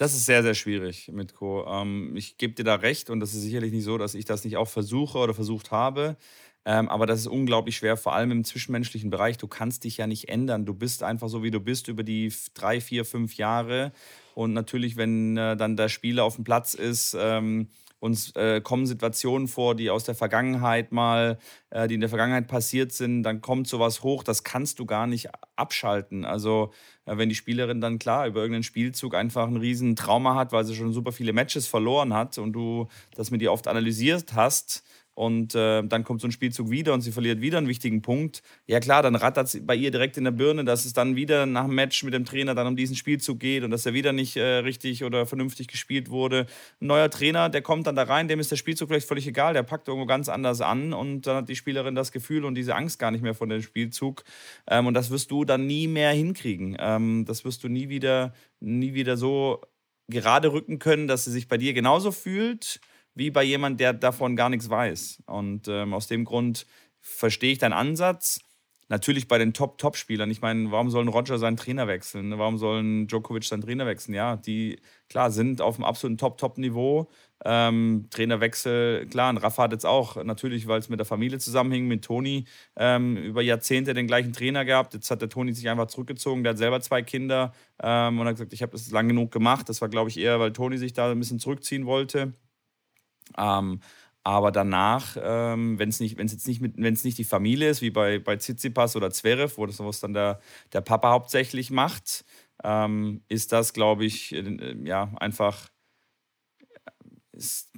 Das 0.00 0.14
ist 0.14 0.24
sehr, 0.24 0.42
sehr 0.42 0.54
schwierig, 0.54 1.10
Mitko. 1.12 1.66
Ähm, 1.68 2.16
ich 2.16 2.38
gebe 2.38 2.54
dir 2.54 2.64
da 2.64 2.76
recht 2.76 3.10
und 3.10 3.20
das 3.20 3.34
ist 3.34 3.42
sicherlich 3.42 3.70
nicht 3.70 3.84
so, 3.84 3.98
dass 3.98 4.14
ich 4.14 4.24
das 4.24 4.44
nicht 4.44 4.56
auch 4.56 4.66
versuche 4.66 5.18
oder 5.18 5.34
versucht 5.34 5.72
habe. 5.72 6.16
Ähm, 6.64 6.88
aber 6.88 7.04
das 7.04 7.20
ist 7.20 7.26
unglaublich 7.26 7.76
schwer, 7.76 7.98
vor 7.98 8.14
allem 8.14 8.30
im 8.30 8.44
zwischenmenschlichen 8.44 9.10
Bereich. 9.10 9.36
Du 9.36 9.46
kannst 9.46 9.84
dich 9.84 9.98
ja 9.98 10.06
nicht 10.06 10.30
ändern. 10.30 10.64
Du 10.64 10.72
bist 10.72 11.02
einfach 11.02 11.28
so, 11.28 11.42
wie 11.42 11.50
du 11.50 11.60
bist 11.60 11.88
über 11.88 12.02
die 12.02 12.32
drei, 12.54 12.80
vier, 12.80 13.04
fünf 13.04 13.34
Jahre. 13.34 13.92
Und 14.34 14.54
natürlich, 14.54 14.96
wenn 14.96 15.36
äh, 15.36 15.54
dann 15.54 15.76
der 15.76 15.90
Spieler 15.90 16.24
auf 16.24 16.36
dem 16.36 16.44
Platz 16.44 16.72
ist, 16.72 17.14
ähm, 17.20 17.68
uns 18.00 18.34
äh, 18.34 18.60
kommen 18.60 18.86
Situationen 18.86 19.46
vor, 19.46 19.74
die 19.74 19.90
aus 19.90 20.04
der 20.04 20.14
Vergangenheit 20.14 20.90
mal, 20.90 21.38
äh, 21.68 21.86
die 21.86 21.94
in 21.94 22.00
der 22.00 22.08
Vergangenheit 22.08 22.48
passiert 22.48 22.92
sind, 22.92 23.22
dann 23.22 23.42
kommt 23.42 23.68
sowas 23.68 24.02
hoch, 24.02 24.24
das 24.24 24.42
kannst 24.42 24.78
du 24.78 24.86
gar 24.86 25.06
nicht 25.06 25.28
abschalten. 25.54 26.24
Also 26.24 26.72
äh, 27.04 27.18
wenn 27.18 27.28
die 27.28 27.34
Spielerin 27.34 27.80
dann 27.80 27.98
klar 27.98 28.26
über 28.26 28.40
irgendeinen 28.40 28.62
Spielzug 28.62 29.14
einfach 29.14 29.46
ein 29.46 29.56
riesen 29.56 29.96
Trauma 29.96 30.34
hat, 30.34 30.52
weil 30.52 30.64
sie 30.64 30.74
schon 30.74 30.92
super 30.92 31.12
viele 31.12 31.34
Matches 31.34 31.66
verloren 31.66 32.14
hat 32.14 32.38
und 32.38 32.52
du 32.54 32.88
das 33.14 33.30
mit 33.30 33.42
ihr 33.42 33.52
oft 33.52 33.68
analysiert 33.68 34.34
hast, 34.34 34.82
und 35.14 35.54
äh, 35.54 35.82
dann 35.82 36.04
kommt 36.04 36.20
so 36.20 36.28
ein 36.28 36.32
Spielzug 36.32 36.70
wieder 36.70 36.94
und 36.94 37.02
sie 37.02 37.12
verliert 37.12 37.40
wieder 37.40 37.58
einen 37.58 37.68
wichtigen 37.68 38.00
Punkt. 38.00 38.42
Ja 38.66 38.80
klar, 38.80 39.02
dann 39.02 39.16
rattert 39.16 39.48
es 39.48 39.66
bei 39.66 39.74
ihr 39.74 39.90
direkt 39.90 40.16
in 40.16 40.24
der 40.24 40.30
Birne, 40.30 40.64
dass 40.64 40.84
es 40.84 40.92
dann 40.92 41.16
wieder 41.16 41.46
nach 41.46 41.66
dem 41.66 41.74
Match 41.74 42.02
mit 42.04 42.14
dem 42.14 42.24
Trainer 42.24 42.54
dann 42.54 42.66
um 42.66 42.76
diesen 42.76 42.96
Spielzug 42.96 43.40
geht 43.40 43.64
und 43.64 43.70
dass 43.70 43.84
er 43.84 43.92
wieder 43.92 44.12
nicht 44.12 44.36
äh, 44.36 44.58
richtig 44.58 45.04
oder 45.04 45.26
vernünftig 45.26 45.68
gespielt 45.68 46.10
wurde. 46.10 46.46
Ein 46.80 46.86
neuer 46.86 47.10
Trainer, 47.10 47.48
der 47.48 47.62
kommt 47.62 47.86
dann 47.86 47.96
da 47.96 48.04
rein, 48.04 48.28
dem 48.28 48.40
ist 48.40 48.50
der 48.50 48.56
Spielzug 48.56 48.88
vielleicht 48.88 49.08
völlig 49.08 49.26
egal, 49.26 49.52
der 49.52 49.62
packt 49.62 49.88
irgendwo 49.88 50.06
ganz 50.06 50.28
anders 50.28 50.60
an 50.60 50.92
und 50.92 51.26
dann 51.26 51.36
hat 51.36 51.48
die 51.48 51.56
Spielerin 51.56 51.94
das 51.94 52.12
Gefühl 52.12 52.44
und 52.44 52.54
diese 52.54 52.74
Angst 52.74 52.98
gar 52.98 53.10
nicht 53.10 53.22
mehr 53.22 53.34
von 53.34 53.48
dem 53.48 53.62
Spielzug. 53.62 54.24
Ähm, 54.68 54.86
und 54.86 54.94
das 54.94 55.10
wirst 55.10 55.30
du 55.30 55.44
dann 55.44 55.66
nie 55.66 55.88
mehr 55.88 56.12
hinkriegen. 56.12 56.76
Ähm, 56.78 57.24
das 57.26 57.44
wirst 57.44 57.64
du 57.64 57.68
nie 57.68 57.88
wieder, 57.88 58.32
nie 58.60 58.94
wieder 58.94 59.16
so 59.16 59.60
gerade 60.08 60.52
rücken 60.52 60.78
können, 60.78 61.08
dass 61.08 61.24
sie 61.24 61.30
sich 61.30 61.48
bei 61.48 61.56
dir 61.56 61.72
genauso 61.72 62.10
fühlt 62.12 62.80
wie 63.14 63.30
bei 63.30 63.42
jemand, 63.42 63.80
der 63.80 63.92
davon 63.92 64.36
gar 64.36 64.48
nichts 64.48 64.70
weiß. 64.70 65.22
Und 65.26 65.68
ähm, 65.68 65.94
aus 65.94 66.06
dem 66.06 66.24
Grund 66.24 66.66
verstehe 67.00 67.52
ich 67.52 67.58
deinen 67.58 67.72
Ansatz. 67.72 68.40
Natürlich 68.88 69.28
bei 69.28 69.38
den 69.38 69.54
Top-Top-Spielern. 69.54 70.30
Ich 70.32 70.40
meine, 70.40 70.72
warum 70.72 70.90
soll 70.90 71.04
ein 71.04 71.08
Roger 71.08 71.38
seinen 71.38 71.56
Trainer 71.56 71.86
wechseln? 71.86 72.36
Warum 72.38 72.58
soll 72.58 72.82
ein 72.82 73.06
Djokovic 73.06 73.44
seinen 73.44 73.60
Trainer 73.60 73.86
wechseln? 73.86 74.14
Ja, 74.14 74.34
die, 74.34 74.80
klar, 75.08 75.30
sind 75.30 75.60
auf 75.60 75.76
dem 75.76 75.84
absoluten 75.84 76.18
Top-Top-Niveau. 76.18 77.08
Ähm, 77.44 78.06
Trainerwechsel, 78.10 79.06
klar, 79.06 79.32
ein 79.32 79.38
Rafa 79.38 79.62
hat 79.62 79.72
jetzt 79.72 79.86
auch, 79.86 80.22
natürlich, 80.22 80.66
weil 80.66 80.80
es 80.80 80.90
mit 80.90 80.98
der 80.98 81.06
Familie 81.06 81.38
zusammenhing, 81.38 81.86
mit 81.86 82.04
Toni, 82.04 82.46
ähm, 82.76 83.16
über 83.16 83.40
Jahrzehnte 83.40 83.94
den 83.94 84.06
gleichen 84.06 84.32
Trainer 84.32 84.64
gehabt. 84.64 84.92
Jetzt 84.92 85.10
hat 85.10 85.22
der 85.22 85.30
Toni 85.30 85.54
sich 85.54 85.68
einfach 85.68 85.86
zurückgezogen, 85.86 86.42
der 86.42 86.50
hat 86.50 86.58
selber 86.58 86.80
zwei 86.80 87.00
Kinder 87.02 87.54
ähm, 87.82 88.18
und 88.18 88.26
hat 88.26 88.34
gesagt, 88.34 88.52
ich 88.52 88.60
habe 88.60 88.72
das 88.72 88.90
lang 88.90 89.08
genug 89.08 89.30
gemacht. 89.30 89.68
Das 89.68 89.80
war, 89.80 89.88
glaube 89.88 90.10
ich, 90.10 90.18
eher, 90.18 90.38
weil 90.38 90.52
Toni 90.52 90.76
sich 90.76 90.92
da 90.92 91.10
ein 91.10 91.18
bisschen 91.18 91.38
zurückziehen 91.38 91.86
wollte. 91.86 92.34
Ähm, 93.38 93.80
aber 94.22 94.52
danach, 94.52 95.16
ähm, 95.20 95.78
wenn 95.78 95.88
es 95.88 95.98
nicht, 95.98 96.18
wenn's 96.18 96.32
jetzt 96.32 96.46
nicht, 96.46 96.60
wenn's 96.60 97.04
nicht 97.04 97.16
die 97.16 97.24
Familie 97.24 97.70
ist, 97.70 97.80
wie 97.80 97.90
bei, 97.90 98.18
bei 98.18 98.36
Tsitsipas 98.36 98.94
oder 98.96 99.10
Zverev, 99.10 99.56
wo 99.56 99.64
das 99.64 99.80
was 99.80 100.00
dann 100.00 100.12
der, 100.12 100.40
der 100.72 100.82
Papa 100.82 101.10
hauptsächlich 101.10 101.70
macht, 101.70 102.24
ähm, 102.62 103.22
ist 103.28 103.52
das, 103.52 103.72
glaube 103.72 104.04
ich, 104.04 104.34
äh, 104.34 104.76
ja, 104.84 105.10
einfach, 105.16 105.70
ist, 107.32 107.72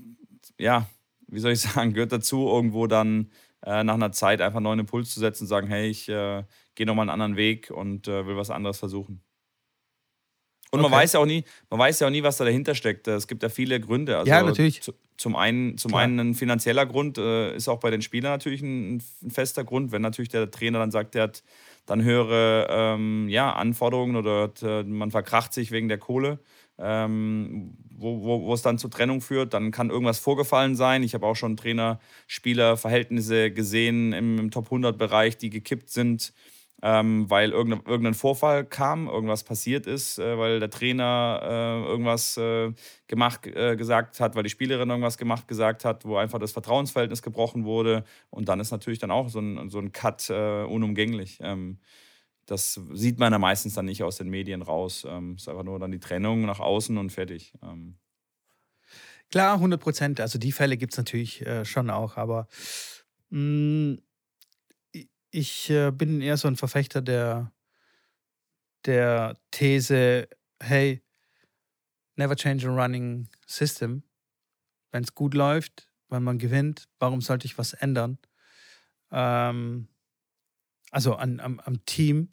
ja, 0.59 0.89
wie 1.29 1.39
soll 1.39 1.53
ich 1.53 1.61
sagen, 1.61 1.93
gehört 1.95 2.13
dazu, 2.13 2.49
irgendwo 2.49 2.89
dann 2.89 3.31
äh, 3.65 3.85
nach 3.85 3.95
einer 3.95 4.13
Zeit 4.13 4.41
einfach 4.41 4.57
einen 4.57 4.65
neuen 4.65 4.81
Impuls 4.81 5.15
zu 5.15 5.21
setzen 5.21 5.45
und 5.45 5.49
sagen, 5.49 5.69
hey, 5.69 5.89
ich 5.89 6.09
äh, 6.09 6.43
gehe 6.75 6.87
nochmal 6.87 7.05
einen 7.05 7.23
anderen 7.23 7.37
Weg 7.37 7.71
und 7.71 8.09
äh, 8.09 8.27
will 8.27 8.37
was 8.37 8.51
anderes 8.51 8.79
versuchen. 8.79 9.23
Und 10.73 10.81
okay. 10.81 10.91
man 10.91 11.01
weiß 11.01 11.13
ja 11.13 11.21
auch 11.21 11.27
nie, 11.27 11.45
man 11.71 11.79
weiß 11.79 12.01
ja 12.01 12.07
auch 12.07 12.11
nie, 12.11 12.23
was 12.23 12.39
da 12.39 12.45
dahinter 12.45 12.75
steckt. 12.75 13.07
Es 13.07 13.29
gibt 13.29 13.43
ja 13.43 13.51
viele 13.51 13.79
Gründe. 13.79 14.17
Also 14.17 14.31
ja, 14.31 14.43
natürlich. 14.43 14.81
Zu, 14.81 14.95
zum 15.23 15.37
einen, 15.37 15.79
zum 15.79 15.95
einen 15.95 16.19
ein 16.19 16.35
finanzieller 16.35 16.85
Grund 16.85 17.17
äh, 17.17 17.55
ist 17.55 17.69
auch 17.69 17.79
bei 17.79 17.91
den 17.91 18.03
Spielern 18.03 18.33
natürlich 18.33 18.61
ein, 18.61 18.97
ein, 18.97 19.31
fester 19.31 19.63
Grund. 19.63 19.93
Wenn 19.93 20.03
natürlich 20.03 20.31
der 20.31 20.51
Trainer 20.51 20.81
dann 20.81 20.91
sagt, 20.91 21.15
der 21.15 21.23
hat 21.23 21.45
dann 21.87 22.03
höhere 22.03 22.67
ähm, 22.69 23.29
ja, 23.29 23.53
Anforderungen 23.53 24.17
oder 24.17 24.43
hat, 24.43 24.63
äh, 24.65 24.83
man 24.83 25.13
verkracht 25.13 25.53
sich 25.53 25.71
wegen 25.71 25.89
der 25.89 25.99
Kohle, 25.99 26.41
ähm, 26.77 27.77
wo, 27.97 28.25
wo, 28.25 28.43
wo 28.43 28.55
es 28.55 28.63
dann 28.63 28.79
zur 28.79 28.91
Trennung 28.91 29.21
führt, 29.21 29.55
dann 29.55 29.71
kann 29.71 29.91
irgendwas 29.91 30.19
vorgefallen 30.19 30.75
sein. 30.75 31.05
Ich 31.05 31.15
habe 31.15 31.25
auch 31.25 31.37
schon 31.37 31.57
Trainer-Spieler-Verhältnisse 31.57 33.53
gesehen 33.53 34.13
im, 34.13 34.39
im 34.41 34.51
Top 34.51 34.73
100-Bereich, 34.73 35.39
die 35.39 35.51
gekippt 35.51 35.89
sind 35.89 36.33
ähm, 36.83 37.31
weil 37.31 37.53
irgendein, 37.53 37.87
irgendein 37.87 38.15
Vorfall 38.15 38.65
kam, 38.65 39.07
irgendwas 39.07 39.45
passiert 39.45 39.87
ist, 39.87 40.19
äh, 40.19 40.37
weil 40.37 40.59
der 40.59 40.69
Trainer 40.69 41.41
äh, 41.43 41.89
irgendwas 41.89 42.37
äh, 42.37 42.73
gemacht, 43.07 43.47
äh, 43.47 43.77
gesagt 43.77 44.19
hat, 44.19 44.35
weil 44.35 44.43
die 44.43 44.51
Spielerin 44.51 44.91
irgendwas 44.91 45.17
gemacht, 45.17 45.47
gesagt 45.47 45.85
hat, 45.85 46.05
wo 46.05 46.17
einfach 46.17 46.41
das 46.41 46.51
Vertrauensverhältnis 46.51 47.23
gebrochen 47.23 47.65
wurde. 47.65 48.05
Und 48.31 48.49
dann 48.49 48.59
ist 48.59 48.73
natürlich 48.73 48.99
dann 48.99 49.13
auch 49.13 49.29
so 49.29 49.39
ein, 49.39 49.71
so 49.71 49.79
ein 49.79 49.93
Cut 49.93 50.29
äh, 50.29 50.65
unumgänglich. 50.65 51.39
Ähm, 51.41 51.79
das 52.47 52.81
sieht 52.93 53.21
man 53.21 53.33
ja 53.33 53.39
meistens 53.39 53.75
dann 53.75 53.85
nicht 53.85 54.03
aus 54.03 54.17
den 54.17 54.29
Medien 54.29 54.63
raus. 54.63 55.07
Ähm, 55.09 55.37
ist 55.37 55.49
einfach 55.49 55.63
nur 55.63 55.79
dann 55.79 55.93
die 55.93 56.01
Trennung 56.01 56.43
nach 56.47 56.59
außen 56.59 56.99
und 56.99 57.11
fertig. 57.11 57.55
Ähm. 57.63 57.97
Klar, 59.31 59.55
100 59.55 59.81
Prozent. 59.81 60.21
Also 60.21 60.41
die 60.41 60.51
Fälle 60.51 60.77
gibt 60.77 60.95
es 60.95 60.99
natürlich 60.99 61.47
äh, 61.47 61.65
schon 61.65 61.91
auch, 61.91 62.17
aber 62.17 62.49
mh, 63.31 63.39
mm, 63.39 64.03
ich 65.33 65.71
äh, 65.71 65.91
bin 65.91 66.21
eher 66.21 66.37
so 66.37 66.47
ein 66.47 66.57
Verfechter 66.57 67.01
der, 67.01 67.51
der 68.85 69.37
These, 69.51 70.29
hey, 70.63 71.03
never 72.17 72.37
change 72.37 72.69
a 72.69 72.71
running 72.71 73.29
system. 73.47 74.03
Wenn 74.93 75.03
es 75.03 75.15
gut 75.15 75.33
läuft, 75.33 75.89
wenn 76.11 76.23
man 76.23 76.39
gewinnt, 76.39 76.87
warum 76.99 77.23
sollte 77.23 77.47
ich 77.47 77.57
was 77.57 77.73
ändern? 77.73 78.19
Ähm, 79.11 79.89
also 80.91 81.15
an, 81.15 81.41
am, 81.41 81.59
am 81.61 81.85
Team 81.87 82.29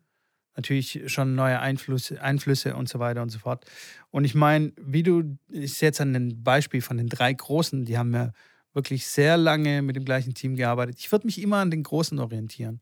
natürlich 0.58 1.02
schon 1.10 1.36
neue 1.36 1.62
Einflüsse, 1.62 2.22
Einflüsse 2.22 2.76
und 2.76 2.90
so 2.90 3.00
weiter 3.00 3.22
und 3.22 3.30
so 3.30 3.40
fort. 3.40 3.64
Und 4.12 4.26
ich 4.26 4.36
meine, 4.36 4.74
wie 4.76 5.04
du, 5.04 5.38
ich 5.48 5.76
sehe 5.76 5.88
jetzt 5.88 6.02
an 6.02 6.12
dem 6.12 6.44
Beispiel 6.44 6.82
von 6.82 6.98
den 6.98 7.08
drei 7.08 7.32
Großen, 7.32 7.86
die 7.86 7.98
haben 7.98 8.14
ja 8.14 8.34
wirklich 8.74 9.08
sehr 9.08 9.38
lange 9.38 9.82
mit 9.82 9.96
dem 9.96 10.04
gleichen 10.04 10.34
Team 10.34 10.58
gearbeitet. 10.58 10.98
Ich 11.00 11.10
würde 11.14 11.28
mich 11.28 11.42
immer 11.42 11.58
an 11.58 11.72
den 11.72 11.84
Großen 11.84 12.20
orientieren. 12.20 12.82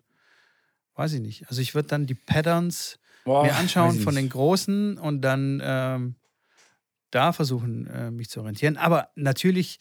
Weiß 0.98 1.14
ich 1.14 1.22
nicht. 1.22 1.48
Also 1.48 1.62
ich 1.62 1.76
würde 1.76 1.88
dann 1.88 2.08
die 2.08 2.16
Patterns 2.16 3.00
Boah, 3.24 3.44
mir 3.44 3.56
anschauen 3.56 4.00
von 4.00 4.16
den 4.16 4.30
Großen 4.30 4.98
und 4.98 5.22
dann 5.22 5.62
ähm, 5.64 6.16
da 7.12 7.34
versuchen, 7.34 7.86
äh, 7.88 8.10
mich 8.10 8.30
zu 8.30 8.40
orientieren. 8.40 8.78
Aber 8.78 9.12
natürlich 9.16 9.78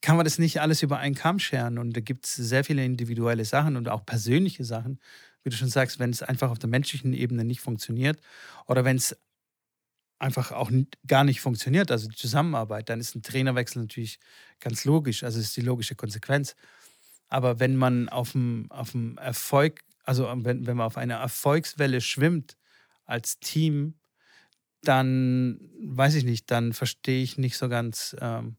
kann 0.00 0.16
man 0.16 0.24
das 0.24 0.38
nicht 0.38 0.60
alles 0.60 0.82
über 0.82 0.98
einen 0.98 1.14
Kamm 1.14 1.38
scheren 1.38 1.78
und 1.78 1.96
da 1.96 2.00
gibt 2.00 2.26
es 2.26 2.34
sehr 2.34 2.64
viele 2.64 2.84
individuelle 2.84 3.44
Sachen 3.44 3.76
und 3.76 3.88
auch 3.88 4.04
persönliche 4.04 4.64
Sachen, 4.64 4.98
wie 5.44 5.50
du 5.50 5.56
schon 5.56 5.68
sagst, 5.68 6.00
wenn 6.00 6.10
es 6.10 6.22
einfach 6.22 6.50
auf 6.50 6.58
der 6.58 6.68
menschlichen 6.68 7.12
Ebene 7.12 7.44
nicht 7.44 7.60
funktioniert 7.60 8.20
oder 8.66 8.84
wenn 8.84 8.96
es 8.96 9.16
einfach 10.18 10.50
auch 10.50 10.70
gar 11.06 11.24
nicht 11.24 11.40
funktioniert, 11.40 11.90
also 11.92 12.08
die 12.08 12.16
Zusammenarbeit, 12.16 12.88
dann 12.88 13.00
ist 13.00 13.14
ein 13.14 13.22
Trainerwechsel 13.22 13.82
natürlich 13.82 14.18
ganz 14.58 14.84
logisch, 14.84 15.22
also 15.22 15.38
ist 15.38 15.56
die 15.56 15.60
logische 15.60 15.94
Konsequenz. 15.94 16.56
Aber 17.28 17.60
wenn 17.60 17.76
man 17.76 18.08
auf 18.08 18.32
dem, 18.32 18.70
auf 18.70 18.92
dem 18.92 19.18
Erfolg, 19.18 19.80
also 20.06 20.32
wenn, 20.34 20.66
wenn 20.66 20.76
man 20.76 20.86
auf 20.86 20.96
einer 20.96 21.16
Erfolgswelle 21.16 22.00
schwimmt 22.00 22.56
als 23.04 23.38
Team, 23.40 23.94
dann 24.82 25.60
weiß 25.82 26.14
ich 26.14 26.24
nicht, 26.24 26.50
dann 26.50 26.72
verstehe 26.72 27.22
ich 27.22 27.38
nicht 27.38 27.56
so 27.58 27.68
ganz, 27.68 28.16
ähm, 28.20 28.56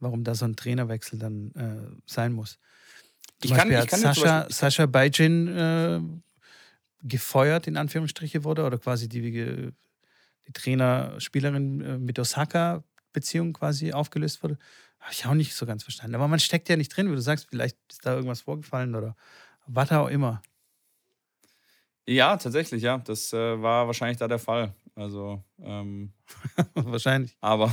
warum 0.00 0.24
da 0.24 0.34
so 0.34 0.46
ein 0.46 0.56
Trainerwechsel 0.56 1.18
dann 1.18 1.52
äh, 1.52 2.00
sein 2.06 2.32
muss. 2.32 2.58
Zum 3.40 3.50
ich 3.50 3.50
Beispiel 3.50 3.74
kann, 3.74 3.82
ich 3.82 3.90
kann 3.90 4.00
Sascha, 4.00 4.46
Sascha 4.48 4.86
Bajin 4.86 5.48
äh, 5.48 6.00
gefeuert, 7.02 7.66
in 7.66 7.76
Anführungsstriche 7.76 8.44
wurde, 8.44 8.64
oder 8.64 8.78
quasi 8.78 9.08
die, 9.08 9.20
die 9.20 10.52
Trainer-Spielerin 10.52 11.80
äh, 11.82 11.98
mit 11.98 12.18
Osaka-Beziehung 12.18 13.52
quasi 13.52 13.92
aufgelöst 13.92 14.42
wurde, 14.42 14.58
habe 15.00 15.12
ich 15.12 15.26
auch 15.26 15.34
nicht 15.34 15.54
so 15.54 15.66
ganz 15.66 15.82
verstanden. 15.82 16.14
Aber 16.14 16.26
man 16.26 16.40
steckt 16.40 16.70
ja 16.70 16.76
nicht 16.76 16.96
drin, 16.96 17.10
wie 17.10 17.14
du 17.14 17.20
sagst, 17.20 17.48
vielleicht 17.50 17.76
ist 17.90 18.06
da 18.06 18.14
irgendwas 18.14 18.40
vorgefallen 18.40 18.94
oder 18.94 19.14
was 19.66 19.92
auch 19.92 20.08
immer. 20.08 20.42
Ja, 22.06 22.36
tatsächlich, 22.36 22.82
ja. 22.82 22.98
Das 22.98 23.32
äh, 23.32 23.60
war 23.60 23.86
wahrscheinlich 23.86 24.18
da 24.18 24.28
der 24.28 24.38
Fall. 24.38 24.74
Also, 24.94 25.42
ähm, 25.62 26.12
wahrscheinlich. 26.74 27.36
Aber 27.40 27.72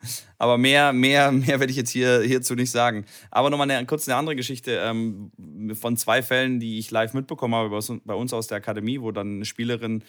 aber 0.38 0.58
mehr, 0.58 0.92
mehr, 0.92 1.32
mehr 1.32 1.60
werde 1.60 1.70
ich 1.70 1.76
jetzt 1.76 1.90
hier, 1.90 2.20
hierzu 2.22 2.54
nicht 2.54 2.70
sagen. 2.70 3.04
Aber 3.30 3.50
nochmal 3.50 3.70
eine, 3.70 3.86
kurz 3.86 4.08
eine 4.08 4.16
andere 4.16 4.36
Geschichte 4.36 4.80
ähm, 4.82 5.32
von 5.74 5.96
zwei 5.96 6.22
Fällen, 6.22 6.60
die 6.60 6.78
ich 6.78 6.90
live 6.90 7.14
mitbekommen 7.14 7.54
habe 7.54 7.70
bei 8.04 8.14
uns 8.14 8.32
aus 8.32 8.46
der 8.46 8.58
Akademie, 8.58 9.00
wo 9.00 9.12
dann 9.12 9.36
eine 9.36 9.44
Spielerin 9.44 10.04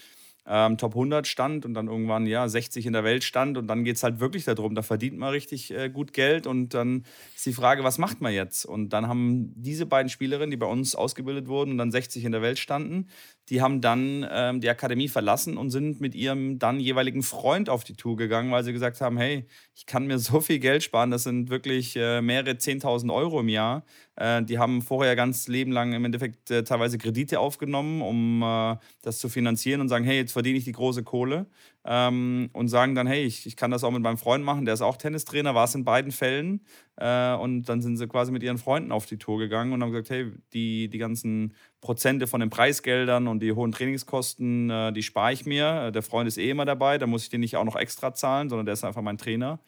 ähm, 0.46 0.78
Top 0.78 0.92
100 0.92 1.26
stand 1.26 1.66
und 1.66 1.74
dann 1.74 1.88
irgendwann 1.88 2.26
ja 2.26 2.48
60 2.48 2.86
in 2.86 2.92
der 2.92 3.04
Welt 3.04 3.24
stand 3.24 3.58
und 3.58 3.66
dann 3.66 3.84
geht 3.84 3.96
es 3.96 4.02
halt 4.02 4.20
wirklich 4.20 4.44
darum, 4.44 4.74
da 4.74 4.82
verdient 4.82 5.18
man 5.18 5.30
richtig 5.30 5.70
äh, 5.70 5.90
gut 5.90 6.12
Geld 6.12 6.46
und 6.46 6.72
dann 6.74 7.04
ist 7.36 7.46
die 7.46 7.52
Frage, 7.52 7.84
was 7.84 7.98
macht 7.98 8.20
man 8.20 8.32
jetzt? 8.32 8.64
Und 8.64 8.90
dann 8.90 9.06
haben 9.06 9.52
diese 9.54 9.86
beiden 9.86 10.08
Spielerinnen, 10.08 10.50
die 10.50 10.56
bei 10.56 10.66
uns 10.66 10.94
ausgebildet 10.94 11.48
wurden 11.48 11.72
und 11.72 11.78
dann 11.78 11.90
60 11.90 12.24
in 12.24 12.32
der 12.32 12.42
Welt 12.42 12.58
standen, 12.58 13.08
die 13.50 13.60
haben 13.60 13.80
dann 13.80 14.24
ähm, 14.30 14.60
die 14.60 14.70
Akademie 14.70 15.08
verlassen 15.08 15.56
und 15.56 15.70
sind 15.70 16.00
mit 16.00 16.14
ihrem 16.14 16.60
dann 16.60 16.78
jeweiligen 16.78 17.24
Freund 17.24 17.68
auf 17.68 17.82
die 17.82 17.94
Tour 17.94 18.16
gegangen, 18.16 18.52
weil 18.52 18.62
sie 18.62 18.72
gesagt 18.72 19.00
haben, 19.00 19.18
hey, 19.18 19.44
ich 19.74 19.86
kann 19.86 20.06
mir 20.06 20.18
so 20.20 20.40
viel 20.40 20.60
Geld 20.60 20.84
sparen, 20.84 21.10
das 21.10 21.24
sind 21.24 21.50
wirklich 21.50 21.96
äh, 21.96 22.22
mehrere 22.22 22.52
10.000 22.52 23.12
Euro 23.12 23.40
im 23.40 23.48
Jahr. 23.48 23.84
Äh, 24.14 24.44
die 24.44 24.58
haben 24.58 24.82
vorher 24.82 25.16
ganz 25.16 25.48
Leben 25.48 25.72
lang 25.72 25.92
im 25.92 26.04
Endeffekt 26.04 26.50
äh, 26.50 26.62
teilweise 26.62 26.96
Kredite 26.96 27.40
aufgenommen, 27.40 28.02
um 28.02 28.42
äh, 28.42 28.76
das 29.02 29.18
zu 29.18 29.28
finanzieren 29.28 29.80
und 29.80 29.88
sagen, 29.88 30.04
hey, 30.04 30.16
jetzt 30.16 30.32
verdiene 30.32 30.58
ich 30.58 30.64
die 30.64 30.72
große 30.72 31.02
Kohle 31.02 31.46
ähm, 31.84 32.50
und 32.52 32.68
sagen 32.68 32.94
dann, 32.94 33.08
hey, 33.08 33.24
ich, 33.24 33.46
ich 33.46 33.56
kann 33.56 33.72
das 33.72 33.82
auch 33.82 33.90
mit 33.90 34.02
meinem 34.02 34.18
Freund 34.18 34.44
machen, 34.44 34.64
der 34.64 34.74
ist 34.74 34.82
auch 34.82 34.96
Tennistrainer, 34.96 35.56
war 35.56 35.64
es 35.64 35.74
in 35.74 35.84
beiden 35.84 36.12
Fällen. 36.12 36.60
Äh, 37.00 37.34
und 37.34 37.62
dann 37.64 37.80
sind 37.80 37.96
sie 37.96 38.06
quasi 38.06 38.30
mit 38.30 38.42
ihren 38.42 38.58
Freunden 38.58 38.92
auf 38.92 39.06
die 39.06 39.16
Tour 39.16 39.38
gegangen 39.38 39.72
und 39.72 39.82
haben 39.82 39.90
gesagt, 39.90 40.10
hey, 40.10 40.32
die, 40.52 40.88
die 40.88 40.98
ganzen 40.98 41.54
Prozente 41.80 42.26
von 42.26 42.40
den 42.40 42.50
Preisgeldern 42.50 43.26
und 43.26 43.40
die 43.40 43.52
hohen 43.52 43.72
Trainingskosten, 43.72 44.68
äh, 44.68 44.92
die 44.92 45.02
spare 45.02 45.32
ich 45.32 45.46
mir. 45.46 45.90
Der 45.92 46.02
Freund 46.02 46.28
ist 46.28 46.36
eh 46.36 46.50
immer 46.50 46.66
dabei, 46.66 46.98
da 46.98 47.06
muss 47.06 47.22
ich 47.22 47.30
den 47.30 47.40
nicht 47.40 47.56
auch 47.56 47.64
noch 47.64 47.76
extra 47.76 48.12
zahlen, 48.12 48.50
sondern 48.50 48.66
der 48.66 48.74
ist 48.74 48.84
einfach 48.84 49.00
mein 49.00 49.16
Trainer. 49.16 49.60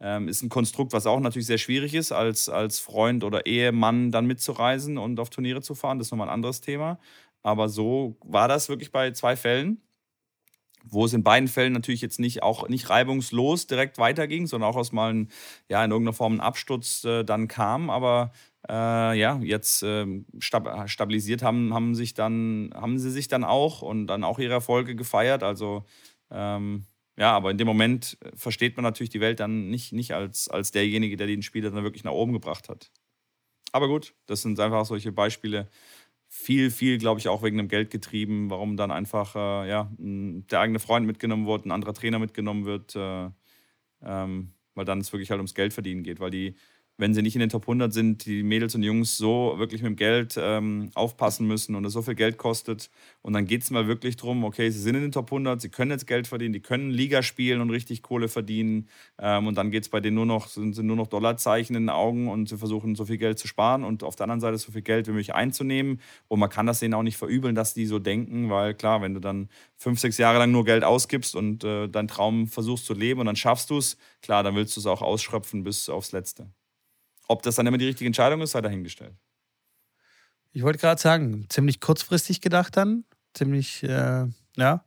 Ähm, 0.00 0.28
ist 0.28 0.42
ein 0.42 0.48
Konstrukt, 0.48 0.92
was 0.92 1.06
auch 1.06 1.20
natürlich 1.20 1.46
sehr 1.46 1.58
schwierig 1.58 1.94
ist, 1.94 2.12
als, 2.12 2.48
als 2.48 2.80
Freund 2.80 3.22
oder 3.24 3.46
Ehemann 3.46 4.10
dann 4.10 4.26
mitzureisen 4.26 4.96
und 4.96 5.20
auf 5.20 5.28
Turniere 5.28 5.60
zu 5.60 5.74
fahren. 5.74 5.98
Das 5.98 6.06
ist 6.08 6.10
nochmal 6.12 6.28
ein 6.28 6.34
anderes 6.34 6.60
Thema. 6.62 6.98
Aber 7.42 7.68
so 7.68 8.16
war 8.24 8.48
das 8.48 8.68
wirklich 8.68 8.92
bei 8.92 9.10
zwei 9.10 9.36
Fällen 9.36 9.82
wo 10.84 11.04
es 11.04 11.12
in 11.12 11.22
beiden 11.22 11.48
Fällen 11.48 11.72
natürlich 11.72 12.00
jetzt 12.00 12.20
nicht 12.20 12.42
auch 12.42 12.68
nicht 12.68 12.90
reibungslos 12.90 13.66
direkt 13.66 13.98
weiterging, 13.98 14.46
sondern 14.46 14.70
auch 14.70 14.76
aus 14.76 14.92
mal 14.92 15.12
ein, 15.12 15.30
ja, 15.68 15.84
in 15.84 15.90
irgendeiner 15.90 16.14
Form 16.14 16.34
ein 16.34 16.40
Absturz 16.40 17.04
äh, 17.04 17.24
dann 17.24 17.48
kam. 17.48 17.90
Aber 17.90 18.32
äh, 18.68 19.18
ja, 19.18 19.38
jetzt 19.42 19.82
äh, 19.82 20.06
stab 20.38 20.88
stabilisiert 20.88 21.42
haben, 21.42 21.74
haben 21.74 21.94
sich 21.94 22.14
dann, 22.14 22.70
haben 22.74 22.98
sie 22.98 23.10
sich 23.10 23.28
dann 23.28 23.44
auch 23.44 23.82
und 23.82 24.06
dann 24.06 24.24
auch 24.24 24.38
ihre 24.38 24.54
Erfolge 24.54 24.96
gefeiert. 24.96 25.42
Also 25.42 25.84
ähm, 26.30 26.84
ja, 27.18 27.32
aber 27.32 27.50
in 27.50 27.58
dem 27.58 27.66
Moment 27.66 28.16
versteht 28.34 28.76
man 28.76 28.84
natürlich 28.84 29.10
die 29.10 29.20
Welt 29.20 29.40
dann 29.40 29.70
nicht, 29.70 29.92
nicht 29.92 30.14
als, 30.14 30.48
als 30.48 30.70
derjenige, 30.70 31.16
der 31.16 31.26
den 31.26 31.42
Spieler 31.42 31.70
dann 31.70 31.82
wirklich 31.82 32.04
nach 32.04 32.12
oben 32.12 32.32
gebracht 32.32 32.68
hat. 32.68 32.92
Aber 33.72 33.88
gut, 33.88 34.14
das 34.26 34.42
sind 34.42 34.58
einfach 34.60 34.84
solche 34.86 35.12
Beispiele, 35.12 35.68
viel, 36.28 36.70
viel, 36.70 36.98
glaube 36.98 37.20
ich, 37.20 37.28
auch 37.28 37.42
wegen 37.42 37.56
dem 37.56 37.68
Geld 37.68 37.90
getrieben, 37.90 38.50
warum 38.50 38.76
dann 38.76 38.90
einfach 38.90 39.34
äh, 39.34 39.68
ja, 39.68 39.90
der 39.98 40.60
eigene 40.60 40.78
Freund 40.78 41.06
mitgenommen 41.06 41.46
wird, 41.46 41.64
ein 41.66 41.72
anderer 41.72 41.94
Trainer 41.94 42.18
mitgenommen 42.18 42.66
wird, 42.66 42.94
äh, 42.96 43.30
ähm, 44.02 44.52
weil 44.74 44.84
dann 44.84 45.00
es 45.00 45.12
wirklich 45.12 45.30
halt 45.30 45.38
ums 45.38 45.54
Geld 45.54 45.72
verdienen 45.72 46.02
geht, 46.02 46.20
weil 46.20 46.30
die 46.30 46.54
wenn 46.98 47.14
sie 47.14 47.22
nicht 47.22 47.36
in 47.36 47.40
den 47.40 47.48
Top 47.48 47.62
100 47.62 47.92
sind, 47.92 48.26
die 48.26 48.42
Mädels 48.42 48.74
und 48.74 48.82
Jungs 48.82 49.16
so 49.16 49.54
wirklich 49.56 49.82
mit 49.82 49.90
dem 49.90 49.96
Geld 49.96 50.34
ähm, 50.36 50.90
aufpassen 50.94 51.46
müssen 51.46 51.76
und 51.76 51.84
es 51.84 51.92
so 51.92 52.02
viel 52.02 52.16
Geld 52.16 52.38
kostet. 52.38 52.90
Und 53.22 53.34
dann 53.34 53.46
geht 53.46 53.62
es 53.62 53.70
mal 53.70 53.86
wirklich 53.86 54.16
darum, 54.16 54.42
okay, 54.42 54.68
sie 54.70 54.80
sind 54.80 54.96
in 54.96 55.02
den 55.02 55.12
Top 55.12 55.26
100, 55.26 55.60
sie 55.60 55.68
können 55.68 55.92
jetzt 55.92 56.08
Geld 56.08 56.26
verdienen, 56.26 56.52
die 56.52 56.60
können 56.60 56.90
Liga 56.90 57.22
spielen 57.22 57.60
und 57.60 57.70
richtig 57.70 58.02
Kohle 58.02 58.28
verdienen. 58.28 58.88
Ähm, 59.18 59.46
und 59.46 59.54
dann 59.54 59.70
geht 59.70 59.84
es 59.84 59.88
bei 59.88 60.00
denen 60.00 60.16
nur 60.16 60.26
noch, 60.26 60.48
sind, 60.48 60.74
sind 60.74 60.86
nur 60.86 60.96
noch 60.96 61.06
Dollarzeichen 61.06 61.76
in 61.76 61.84
den 61.84 61.90
Augen 61.90 62.28
und 62.28 62.48
sie 62.48 62.58
versuchen 62.58 62.96
so 62.96 63.04
viel 63.04 63.18
Geld 63.18 63.38
zu 63.38 63.46
sparen 63.46 63.84
und 63.84 64.02
auf 64.02 64.16
der 64.16 64.24
anderen 64.24 64.40
Seite 64.40 64.58
so 64.58 64.72
viel 64.72 64.82
Geld 64.82 65.06
wie 65.06 65.12
möglich 65.12 65.34
einzunehmen. 65.34 66.00
Und 66.26 66.40
man 66.40 66.50
kann 66.50 66.66
das 66.66 66.80
denen 66.80 66.94
auch 66.94 67.04
nicht 67.04 67.16
verübeln, 67.16 67.54
dass 67.54 67.74
die 67.74 67.86
so 67.86 68.00
denken, 68.00 68.50
weil 68.50 68.74
klar, 68.74 69.02
wenn 69.02 69.14
du 69.14 69.20
dann 69.20 69.48
fünf, 69.76 70.00
sechs 70.00 70.18
Jahre 70.18 70.38
lang 70.38 70.50
nur 70.50 70.64
Geld 70.64 70.82
ausgibst 70.82 71.36
und 71.36 71.62
äh, 71.62 71.88
deinen 71.88 72.08
Traum 72.08 72.48
versuchst 72.48 72.86
zu 72.86 72.94
leben 72.94 73.20
und 73.20 73.26
dann 73.26 73.36
schaffst 73.36 73.70
du 73.70 73.78
es, 73.78 73.96
klar, 74.20 74.42
dann 74.42 74.56
willst 74.56 74.76
du 74.76 74.80
es 74.80 74.86
auch 74.86 75.02
ausschröpfen 75.02 75.62
bis 75.62 75.88
aufs 75.88 76.10
Letzte. 76.10 76.50
Ob 77.28 77.42
das 77.42 77.56
dann 77.56 77.66
immer 77.66 77.78
die 77.78 77.86
richtige 77.86 78.06
Entscheidung 78.06 78.40
ist, 78.40 78.52
sei 78.52 78.60
dahingestellt. 78.60 79.14
Ich 80.52 80.62
wollte 80.62 80.78
gerade 80.78 81.00
sagen, 81.00 81.46
ziemlich 81.48 81.80
kurzfristig 81.80 82.40
gedacht 82.40 82.76
dann. 82.76 83.04
Ziemlich, 83.34 83.82
äh, 83.84 84.26
ja. 84.56 84.84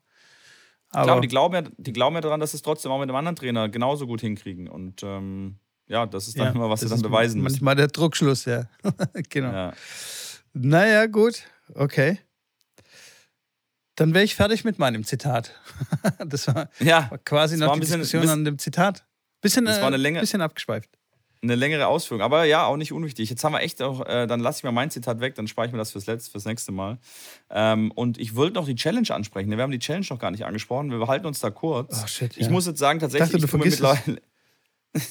Aber 0.89 1.05
Klar, 1.05 1.21
die 1.21 1.27
glauben, 1.27 1.55
ja, 1.55 1.61
die 1.77 1.93
glauben 1.93 2.15
ja 2.15 2.21
daran, 2.21 2.39
dass 2.39 2.51
sie 2.51 2.57
es 2.57 2.63
trotzdem 2.63 2.91
auch 2.91 2.99
mit 2.99 3.07
einem 3.07 3.15
anderen 3.15 3.35
Trainer 3.35 3.69
genauso 3.69 4.07
gut 4.07 4.19
hinkriegen. 4.21 4.67
Und 4.67 5.03
ähm, 5.03 5.59
ja, 5.87 6.05
das 6.05 6.27
ist 6.27 6.37
dann 6.37 6.47
ja, 6.47 6.51
immer, 6.51 6.69
was 6.69 6.81
sie 6.81 6.89
dann 6.89 7.01
beweisen 7.01 7.41
müssen. 7.41 7.53
Manchmal 7.53 7.75
der 7.75 7.87
Druckschluss, 7.87 8.45
ja. 8.45 8.65
genau. 9.29 9.51
Ja. 9.51 9.73
Naja, 10.53 11.05
gut. 11.05 11.43
Okay. 11.75 12.19
Dann 13.95 14.13
wäre 14.13 14.23
ich 14.23 14.35
fertig 14.35 14.65
mit 14.65 14.79
meinem 14.79 15.05
Zitat. 15.05 15.53
das 16.25 16.47
war, 16.47 16.69
ja, 16.79 17.09
war 17.09 17.17
quasi 17.19 17.55
noch 17.57 17.73
die 17.73 17.81
bisschen, 17.81 17.99
Diskussion 17.99 18.21
bisschen, 18.21 18.39
an 18.39 18.45
dem 18.45 18.57
Zitat. 18.57 19.05
Bisschen, 19.41 19.65
das 19.65 19.79
war 19.79 19.87
eine 19.87 19.95
äh, 19.95 19.99
Länge, 19.99 20.19
bisschen 20.19 20.41
abgeschweift. 20.41 20.89
Eine 21.43 21.55
längere 21.55 21.87
Ausführung. 21.87 22.21
Aber 22.21 22.45
ja, 22.45 22.65
auch 22.65 22.77
nicht 22.77 22.91
unwichtig. 22.91 23.29
Jetzt 23.29 23.43
haben 23.43 23.53
wir 23.53 23.61
echt 23.61 23.81
auch, 23.81 24.05
äh, 24.05 24.27
dann 24.27 24.39
lasse 24.39 24.59
ich 24.59 24.63
mal 24.63 24.71
mein 24.71 24.91
Zitat 24.91 25.19
weg, 25.19 25.35
dann 25.35 25.47
spare 25.47 25.67
ich 25.67 25.73
mir 25.73 25.79
das 25.79 25.91
fürs, 25.91 26.05
letzte, 26.05 26.31
fürs 26.31 26.45
nächste 26.45 26.71
Mal. 26.71 26.99
Ähm, 27.49 27.91
und 27.91 28.19
ich 28.19 28.35
wollte 28.35 28.55
noch 28.55 28.65
die 28.65 28.75
Challenge 28.75 29.09
ansprechen. 29.09 29.49
Wir 29.49 29.57
haben 29.57 29.71
die 29.71 29.79
Challenge 29.79 30.05
noch 30.09 30.19
gar 30.19 30.31
nicht 30.31 30.45
angesprochen. 30.45 30.91
Wir 30.91 31.07
halten 31.07 31.25
uns 31.25 31.39
da 31.39 31.49
kurz. 31.49 32.01
Oh, 32.03 32.07
shit, 32.07 32.37
Ich 32.37 32.45
ja. 32.45 32.51
muss 32.51 32.67
jetzt 32.67 32.79
sagen, 32.79 32.99
tatsächlich, 32.99 33.41
dachte, 33.41 33.57
du 33.57 33.65
ich 33.65 33.71
mittlerweile. 33.71 34.21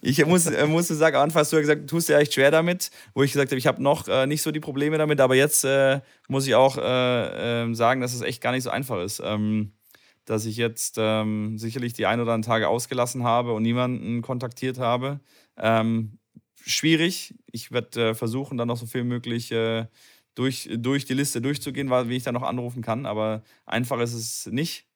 ich 0.00 0.24
muss, 0.26 0.46
äh, 0.46 0.66
musste 0.66 0.94
sagen, 0.94 1.16
am 1.16 1.24
Anfang 1.24 1.40
hast 1.40 1.52
du 1.52 1.56
ja 1.56 1.62
gesagt, 1.62 1.82
du 1.82 1.86
tust 1.86 2.08
dir 2.08 2.16
echt 2.16 2.34
schwer 2.34 2.50
damit, 2.50 2.90
wo 3.14 3.22
ich 3.22 3.32
gesagt 3.32 3.50
habe, 3.50 3.58
ich 3.58 3.66
habe 3.66 3.82
noch 3.82 4.08
äh, 4.08 4.26
nicht 4.26 4.42
so 4.42 4.50
die 4.50 4.60
Probleme 4.60 4.98
damit, 4.98 5.20
aber 5.20 5.34
jetzt 5.34 5.64
äh, 5.64 6.00
muss 6.28 6.46
ich 6.46 6.54
auch 6.54 6.76
äh, 6.78 7.62
ähm, 7.62 7.74
sagen, 7.74 8.00
dass 8.00 8.14
es 8.14 8.22
echt 8.22 8.40
gar 8.40 8.52
nicht 8.52 8.62
so 8.64 8.70
einfach 8.70 9.00
ist. 9.02 9.20
Ähm, 9.24 9.72
dass 10.24 10.46
ich 10.46 10.56
jetzt 10.56 10.96
ähm, 10.98 11.58
sicherlich 11.58 11.92
die 11.92 12.06
ein 12.06 12.20
oder 12.20 12.32
anderen 12.32 12.42
Tage 12.42 12.68
ausgelassen 12.68 13.24
habe 13.24 13.52
und 13.52 13.62
niemanden 13.62 14.22
kontaktiert 14.22 14.78
habe. 14.78 15.20
Ähm, 15.56 16.18
schwierig. 16.54 17.34
Ich 17.52 17.72
werde 17.72 18.10
äh, 18.10 18.14
versuchen, 18.14 18.56
dann 18.56 18.68
noch 18.68 18.76
so 18.76 18.86
viel 18.86 19.04
möglich 19.04 19.52
äh, 19.52 19.86
durch, 20.34 20.68
durch 20.76 21.04
die 21.04 21.14
Liste 21.14 21.40
durchzugehen, 21.40 21.90
wie 21.90 22.16
ich 22.16 22.22
da 22.22 22.32
noch 22.32 22.42
anrufen 22.42 22.82
kann. 22.82 23.06
Aber 23.06 23.42
einfach 23.66 24.00
ist 24.00 24.14
es 24.14 24.46
nicht. 24.46 24.86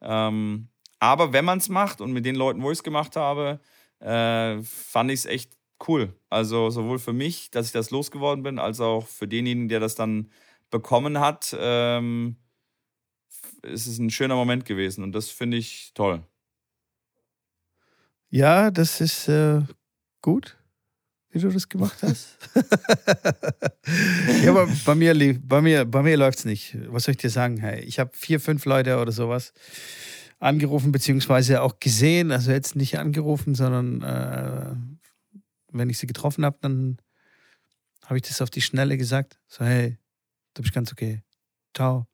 Ähm, 0.00 0.68
aber 0.98 1.32
wenn 1.32 1.44
man 1.44 1.58
es 1.58 1.68
macht 1.68 2.00
und 2.00 2.12
mit 2.12 2.24
den 2.24 2.36
Leuten, 2.36 2.62
wo 2.62 2.70
ich 2.70 2.78
es 2.78 2.84
gemacht 2.84 3.16
habe, 3.16 3.60
äh, 4.00 4.62
fand 4.62 5.10
ich 5.10 5.20
es 5.20 5.26
echt 5.26 5.52
cool. 5.86 6.14
Also 6.30 6.70
sowohl 6.70 6.98
für 6.98 7.12
mich, 7.12 7.50
dass 7.50 7.66
ich 7.66 7.72
das 7.72 7.90
losgeworden 7.90 8.42
bin, 8.42 8.58
als 8.58 8.80
auch 8.80 9.06
für 9.06 9.28
denjenigen, 9.28 9.68
der 9.68 9.80
das 9.80 9.94
dann 9.94 10.30
bekommen 10.70 11.20
hat. 11.20 11.54
Ähm, 11.58 12.36
ist 13.62 13.86
es 13.86 13.98
ein 13.98 14.10
schöner 14.10 14.36
Moment 14.36 14.64
gewesen 14.64 15.02
und 15.02 15.12
das 15.12 15.30
finde 15.30 15.56
ich 15.56 15.92
toll. 15.94 16.22
Ja, 18.30 18.70
das 18.70 19.00
ist 19.00 19.28
äh, 19.28 19.62
gut, 20.20 20.56
wie 21.30 21.38
du 21.38 21.48
das 21.48 21.68
gemacht 21.68 22.02
hast. 22.02 22.36
ja, 24.42 24.50
aber 24.50 24.68
bei 24.84 24.94
mir, 24.94 25.40
bei 25.40 25.62
mir, 25.62 25.84
bei 25.84 26.02
mir 26.02 26.16
läuft 26.16 26.40
es 26.40 26.44
nicht. 26.44 26.76
Was 26.88 27.04
soll 27.04 27.12
ich 27.12 27.18
dir 27.18 27.30
sagen? 27.30 27.58
Hey, 27.58 27.80
ich 27.84 27.98
habe 27.98 28.10
vier, 28.14 28.40
fünf 28.40 28.64
Leute 28.64 28.98
oder 28.98 29.12
sowas 29.12 29.52
angerufen, 30.38 30.92
beziehungsweise 30.92 31.62
auch 31.62 31.78
gesehen. 31.80 32.30
Also 32.30 32.50
jetzt 32.50 32.76
nicht 32.76 32.98
angerufen, 32.98 33.54
sondern 33.54 34.02
äh, 34.02 35.40
wenn 35.72 35.90
ich 35.90 35.98
sie 35.98 36.06
getroffen 36.06 36.44
habe, 36.44 36.58
dann 36.60 36.98
habe 38.04 38.16
ich 38.16 38.22
das 38.22 38.40
auf 38.40 38.50
die 38.50 38.62
Schnelle 38.62 38.96
gesagt. 38.96 39.38
So, 39.46 39.64
hey, 39.64 39.98
du 40.54 40.62
bist 40.62 40.74
ganz 40.74 40.92
okay. 40.92 41.22
Ciao. 41.74 42.06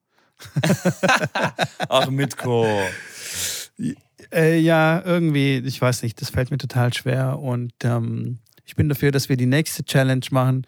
Ach, 1.88 2.08
Mitko. 2.10 2.66
Äh, 4.32 4.58
ja, 4.58 5.02
irgendwie, 5.04 5.58
ich 5.58 5.80
weiß 5.80 6.02
nicht, 6.02 6.20
das 6.20 6.30
fällt 6.30 6.50
mir 6.50 6.58
total 6.58 6.92
schwer. 6.94 7.38
Und 7.38 7.72
ähm, 7.84 8.38
ich 8.64 8.76
bin 8.76 8.88
dafür, 8.88 9.10
dass 9.10 9.28
wir 9.28 9.36
die 9.36 9.46
nächste 9.46 9.84
Challenge 9.84 10.24
machen, 10.30 10.64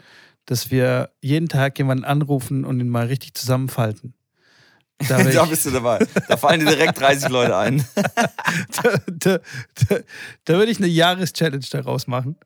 dass 0.47 0.71
wir 0.71 1.11
jeden 1.21 1.49
Tag 1.49 1.79
jemanden 1.79 2.05
anrufen 2.05 2.65
und 2.65 2.81
ihn 2.81 2.89
mal 2.89 3.07
richtig 3.07 3.35
zusammenfalten. 3.35 4.15
Da, 5.09 5.21
da 5.25 5.45
bist 5.45 5.67
du 5.67 5.71
dabei. 5.73 5.99
Da 6.29 6.37
fallen 6.37 6.61
dir 6.61 6.67
direkt 6.67 7.01
30 7.01 7.29
Leute 7.29 7.57
ein. 7.57 7.85
da, 7.95 9.01
da, 9.09 9.39
da, 9.89 9.97
da 10.45 10.55
würde 10.55 10.71
ich 10.71 10.79
eine 10.79 10.87
Jahreschallenge 10.87 11.67
daraus 11.69 12.07
machen. 12.07 12.37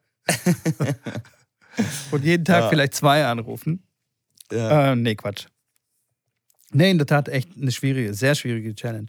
und 2.11 2.25
jeden 2.25 2.47
Tag 2.47 2.63
Ja. 2.63 2.69
vielleicht 2.71 2.95
zwei 2.95 3.27
anrufen. 3.27 3.83
Ja. 4.51 4.93
Äh, 4.93 4.97
nee, 4.97 5.15
Quatsch. 5.15 5.47
Nee, 6.73 6.91
in 6.91 6.99
der 6.99 7.07
Tat 7.07 7.29
echt 7.29 7.57
eine 7.57 7.73
schwierige, 7.73 8.15
sehr 8.15 8.35
schwierige 8.35 8.75
Challenge. 8.75 9.09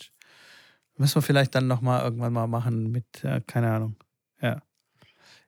Müssen 0.98 1.16
wir 1.16 1.22
vielleicht 1.22 1.56
dann 1.56 1.68
nochmal 1.68 2.04
irgendwann 2.04 2.34
mal 2.34 2.48
machen 2.48 2.92
mit, 2.92 3.24
äh, 3.24 3.42
keine 3.48 3.72
Ahnung. 3.72 3.96
Ja. 4.42 4.62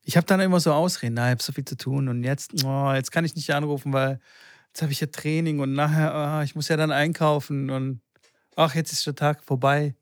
Ich 0.03 0.17
habe 0.17 0.25
dann 0.25 0.39
immer 0.39 0.59
so 0.59 0.73
Ausreden, 0.73 1.15
na, 1.15 1.27
ich 1.27 1.31
habe 1.31 1.43
so 1.43 1.51
viel 1.53 1.65
zu 1.65 1.77
tun 1.77 2.07
und 2.07 2.23
jetzt, 2.23 2.63
oh, 2.63 2.91
jetzt 2.93 3.11
kann 3.11 3.25
ich 3.25 3.35
nicht 3.35 3.53
anrufen, 3.53 3.93
weil 3.93 4.19
jetzt 4.67 4.81
habe 4.81 4.91
ich 4.91 4.99
ja 4.99 5.07
Training 5.07 5.59
und 5.59 5.73
nachher, 5.73 6.13
ah, 6.13 6.43
ich 6.43 6.55
muss 6.55 6.69
ja 6.69 6.77
dann 6.77 6.91
einkaufen 6.91 7.69
und 7.69 8.01
ach, 8.55 8.75
jetzt 8.75 8.91
ist 8.93 9.05
der 9.05 9.15
Tag 9.15 9.43
vorbei. 9.43 9.95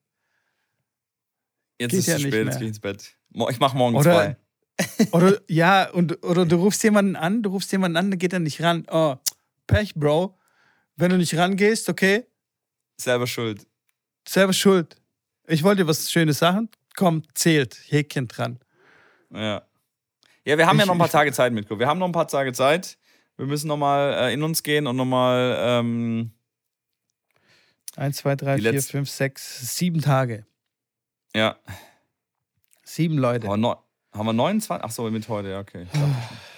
Jetzt 1.79 1.91
geht 1.91 1.99
ist 1.99 2.07
es 2.07 2.07
ja 2.07 2.15
zu 2.17 2.23
nicht 2.23 2.33
spät, 2.33 2.45
jetzt 2.45 2.57
gehe 2.59 2.63
ich 2.63 2.69
ins 2.69 2.79
Bett. 2.79 3.15
Ich 3.49 3.59
mache 3.59 3.77
morgen 3.77 3.95
Oder- 3.95 4.11
zwei. 4.11 4.37
Oder 5.11 5.41
ja, 5.49 5.89
und 5.89 6.23
oder 6.23 6.45
du 6.45 6.55
rufst 6.55 6.81
jemanden 6.83 7.17
an, 7.17 7.43
du 7.43 7.49
rufst 7.49 7.69
jemanden 7.73 7.97
an, 7.97 8.11
der 8.11 8.17
geht 8.17 8.31
dann 8.31 8.43
nicht 8.43 8.61
ran. 8.61 8.85
Oh, 8.89 9.17
Pech, 9.67 9.93
Bro. 9.95 10.38
Wenn 10.99 11.11
du 11.11 11.17
nicht 11.17 11.35
rangehst, 11.37 11.87
okay, 11.87 12.25
Selber 12.99 13.25
schuld. 13.25 13.65
selber 14.27 14.51
schuld. 14.53 14.97
Ich 15.47 15.63
wollte 15.63 15.83
dir 15.83 15.87
was 15.87 16.11
Schönes 16.11 16.39
sagen. 16.39 16.69
Komm, 16.97 17.23
zählt. 17.33 17.79
Häkchen 17.87 18.27
dran. 18.27 18.59
Ja. 19.33 19.63
Ja, 20.43 20.57
wir 20.57 20.67
haben 20.67 20.77
ja 20.77 20.83
Ich- 20.83 20.87
noch 20.87 20.95
ein 20.95 20.99
paar 20.99 21.09
Tage 21.09 21.31
Zeit, 21.31 21.53
Mitko. 21.53 21.79
Wir 21.79 21.87
haben 21.87 21.99
noch 21.99 22.07
ein 22.07 22.11
paar 22.11 22.27
Tage 22.27 22.51
Zeit. 22.51 22.97
Wir 23.37 23.45
müssen 23.45 23.67
nochmal 23.67 24.13
äh, 24.29 24.33
in 24.33 24.43
uns 24.43 24.61
gehen 24.63 24.87
und 24.87 24.97
nochmal. 24.97 25.55
Ähm, 25.59 26.31
Eins, 27.95 28.17
zwei, 28.17 28.35
drei, 28.35 28.55
Die 28.57 28.61
vier, 28.63 28.71
letzte- 28.73 28.91
fünf, 28.91 29.09
sechs, 29.09 29.75
sieben 29.77 30.01
Tage. 30.01 30.45
ja. 31.33 31.57
Sieben 32.83 33.17
Leute. 33.17 33.45
Aber 33.47 33.55
neu- 33.57 33.75
haben 34.11 34.25
wir 34.25 34.33
29? 34.33 34.83
Ach 34.83 34.91
so, 34.91 35.09
mit 35.11 35.29
heute, 35.29 35.49
ja, 35.49 35.59
okay. 35.59 35.85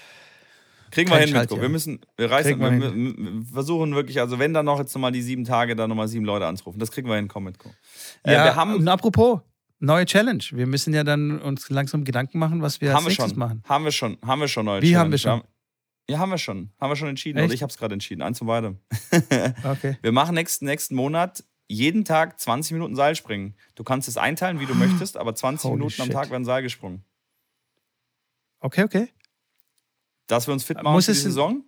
Kriegen 0.92 1.10
wir 1.10 1.18
hin, 1.18 1.32
Mitko. 1.34 1.60
Wir 1.62 1.70
müssen, 1.70 2.00
wir 2.18 2.30
reißen, 2.30 2.60
wir 2.60 2.72
wir, 2.72 3.44
versuchen 3.52 3.96
wirklich, 3.96 4.20
also 4.20 4.38
wenn 4.40 4.54
dann 4.54 4.66
noch 4.66 4.78
jetzt 4.80 4.94
nochmal 4.94 5.12
die 5.12 5.22
sieben 5.22 5.44
Tage, 5.46 5.76
dann 5.76 5.90
nochmal 5.90 6.08
sieben 6.08 6.26
Leute 6.26 6.46
anzurufen. 6.46 6.80
Das 6.80 6.92
kriegen 6.92 7.08
wir 7.08 7.16
hin, 7.16 7.28
komm, 7.28 7.46
Mitko. 7.46 7.70
Äh, 8.24 8.34
ja, 8.34 8.44
wir 8.46 8.56
haben, 8.56 8.76
und 8.76 8.88
apropos, 8.88 9.40
neue 9.80 10.06
Challenge. 10.06 10.44
Wir 10.52 10.68
müssen 10.68 10.94
ja 10.94 11.04
dann 11.04 11.40
uns 11.40 11.70
langsam 11.70 12.04
Gedanken 12.04 12.38
machen, 12.40 12.62
was 12.62 12.82
wir 12.82 12.94
haben 12.94 13.06
als 13.08 13.18
wir 13.18 13.28
schon, 13.30 13.40
machen. 13.40 13.64
haben 13.68 13.84
wir 13.86 13.92
schon, 13.92 14.18
haben 14.26 14.42
wir 14.42 14.48
schon 14.48 14.66
neue 14.66 14.82
Wie 14.82 14.96
haben 14.96 15.10
Challenge. 15.10 15.12
wir 15.14 15.18
schon? 15.18 15.32
haben- 15.32 15.44
ja, 16.10 16.20
haben 16.20 16.32
wir 16.32 16.38
schon. 16.40 16.72
Haben 16.80 16.92
wir 16.92 16.96
schon 16.98 17.08
entschieden. 17.08 17.38
Echt? 17.38 17.46
Oder 17.46 17.54
ich 17.54 17.62
habe 17.64 17.70
es 17.72 17.78
gerade 17.78 17.94
entschieden. 17.94 18.22
Eins 18.22 18.38
von 18.40 18.48
beidem. 18.48 18.80
Okay. 19.64 19.98
Wir 20.02 20.12
machen 20.12 20.36
nächsten, 20.36 20.66
nächsten 20.66 20.94
Monat 20.96 21.44
jeden 21.70 22.04
Tag 22.04 22.38
20 22.38 22.74
Minuten 22.74 22.96
Seilspringen. 22.98 23.56
Du 23.76 23.84
kannst 23.86 24.10
es 24.10 24.18
einteilen, 24.18 24.60
wie 24.60 24.66
du 24.66 24.74
möchtest, 24.76 25.16
aber 25.16 25.36
20 25.36 25.64
Holy 25.70 25.78
Minuten 25.78 26.02
am 26.02 26.06
shit. 26.08 26.14
Tag 26.14 26.30
werden 26.32 26.44
Seil 26.44 26.64
gesprungen. 26.64 27.06
Okay, 28.60 28.84
okay. 28.84 29.08
Dass 30.32 30.48
wir 30.48 30.54
uns 30.54 30.64
fit 30.64 30.82
machen 30.82 30.94
Muss 30.94 31.06
für 31.08 31.12
die 31.12 31.18
Saison? 31.18 31.64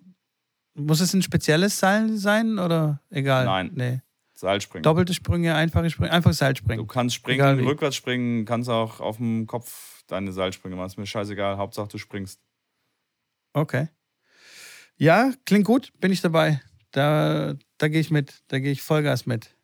Muss 0.76 1.02
es 1.02 1.14
ein 1.14 1.22
spezielles 1.22 1.78
Seil 1.78 2.16
sein 2.18 2.60
oder 2.60 3.02
egal? 3.10 3.44
Nein. 3.44 3.72
Nee. 3.76 4.02
Seilspringen. 4.36 4.84
Doppelte 4.84 5.14
Sprünge, 5.14 5.54
einfache 5.54 5.90
Sprünge, 5.90 6.12
einfach 6.12 6.32
Du 6.32 6.36
Seilspringen. 6.38 6.88
kannst 6.88 7.16
springen, 7.16 7.40
Egal 7.42 7.58
wie. 7.60 7.64
rückwärts 7.66 7.98
springen, 7.98 8.46
kannst 8.46 8.70
auch 8.70 9.02
auf 9.02 9.18
dem 9.18 9.48
Kopf 9.48 10.04
deine 10.08 10.32
Seilsprünge 10.32 10.76
machen. 10.78 10.88
Ist 10.88 10.98
mir 10.98 11.06
scheißegal. 11.06 11.58
Hauptsache 11.58 11.90
du 11.90 11.98
springst. 11.98 12.40
Okay. 13.52 13.90
Ja, 14.96 15.32
klingt 15.46 15.66
gut, 15.66 15.92
bin 16.00 16.12
ich 16.14 16.22
dabei. 16.22 16.62
Da, 16.92 17.56
da 17.78 17.88
gehe 17.90 18.00
ich 18.00 18.12
mit, 18.12 18.44
da 18.48 18.60
gehe 18.60 18.72
ich 18.72 18.82
Vollgas 18.82 19.26
mit. 19.26 19.56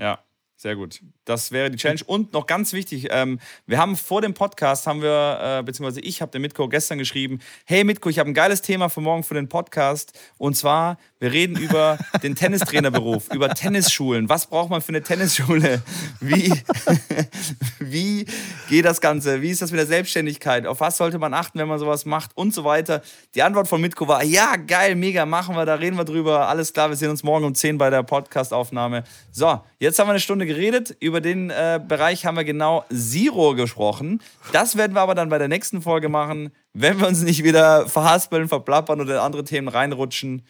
Ja, 0.00 0.18
sehr 0.62 0.76
gut. 0.76 1.00
Das 1.24 1.50
wäre 1.50 1.70
die 1.70 1.76
Challenge. 1.76 2.02
Und 2.06 2.32
noch 2.32 2.46
ganz 2.46 2.72
wichtig, 2.72 3.08
ähm, 3.10 3.40
wir 3.66 3.78
haben 3.78 3.96
vor 3.96 4.22
dem 4.22 4.32
Podcast, 4.32 4.86
haben 4.86 5.02
wir, 5.02 5.58
äh, 5.58 5.62
beziehungsweise 5.64 6.00
ich 6.00 6.22
habe 6.22 6.30
dem 6.30 6.42
Mitko 6.42 6.68
gestern 6.68 6.98
geschrieben, 6.98 7.40
hey 7.64 7.82
Mitko, 7.82 8.08
ich 8.08 8.20
habe 8.20 8.30
ein 8.30 8.34
geiles 8.34 8.62
Thema 8.62 8.88
für 8.88 9.00
morgen 9.00 9.24
für 9.24 9.34
den 9.34 9.48
Podcast. 9.48 10.16
Und 10.38 10.56
zwar, 10.56 10.98
wir 11.18 11.32
reden 11.32 11.56
über 11.56 11.98
den 12.22 12.36
Tennistrainerberuf, 12.36 13.34
über 13.34 13.52
Tennisschulen. 13.54 14.28
Was 14.28 14.46
braucht 14.46 14.70
man 14.70 14.82
für 14.82 14.90
eine 14.90 15.02
Tennisschule? 15.02 15.82
Wie, 16.20 16.52
wie 17.80 18.26
geht 18.68 18.84
das 18.84 19.00
Ganze? 19.00 19.42
Wie 19.42 19.50
ist 19.50 19.62
das 19.62 19.72
mit 19.72 19.80
der 19.80 19.86
Selbstständigkeit? 19.88 20.68
Auf 20.68 20.78
was 20.78 20.96
sollte 20.96 21.18
man 21.18 21.34
achten, 21.34 21.58
wenn 21.58 21.66
man 21.66 21.80
sowas 21.80 22.04
macht? 22.04 22.36
Und 22.36 22.54
so 22.54 22.62
weiter. 22.62 23.02
Die 23.34 23.42
Antwort 23.42 23.66
von 23.66 23.80
Mitko 23.80 24.06
war, 24.06 24.22
ja, 24.22 24.54
geil, 24.54 24.94
mega, 24.94 25.26
machen 25.26 25.56
wir, 25.56 25.66
da 25.66 25.74
reden 25.74 25.96
wir 25.96 26.04
drüber. 26.04 26.46
Alles 26.46 26.72
klar, 26.72 26.88
wir 26.88 26.96
sehen 26.96 27.10
uns 27.10 27.24
morgen 27.24 27.44
um 27.44 27.54
10 27.56 27.78
bei 27.78 27.90
der 27.90 28.04
Podcastaufnahme. 28.04 29.02
So, 29.32 29.60
jetzt 29.80 29.98
haben 29.98 30.06
wir 30.06 30.12
eine 30.12 30.20
Stunde 30.20 30.51
geredet. 30.52 30.96
Über 31.00 31.20
den 31.20 31.50
äh, 31.50 31.80
Bereich 31.86 32.26
haben 32.26 32.36
wir 32.36 32.44
genau 32.44 32.84
Zero 32.92 33.54
gesprochen. 33.54 34.20
Das 34.52 34.76
werden 34.76 34.94
wir 34.94 35.00
aber 35.00 35.14
dann 35.14 35.28
bei 35.28 35.38
der 35.38 35.48
nächsten 35.48 35.82
Folge 35.82 36.08
machen, 36.08 36.52
wenn 36.72 37.00
wir 37.00 37.08
uns 37.08 37.22
nicht 37.22 37.44
wieder 37.44 37.86
verhaspeln, 37.86 38.48
verplappern 38.48 39.00
oder 39.00 39.14
in 39.14 39.20
andere 39.20 39.44
Themen 39.44 39.68
reinrutschen. 39.68 40.42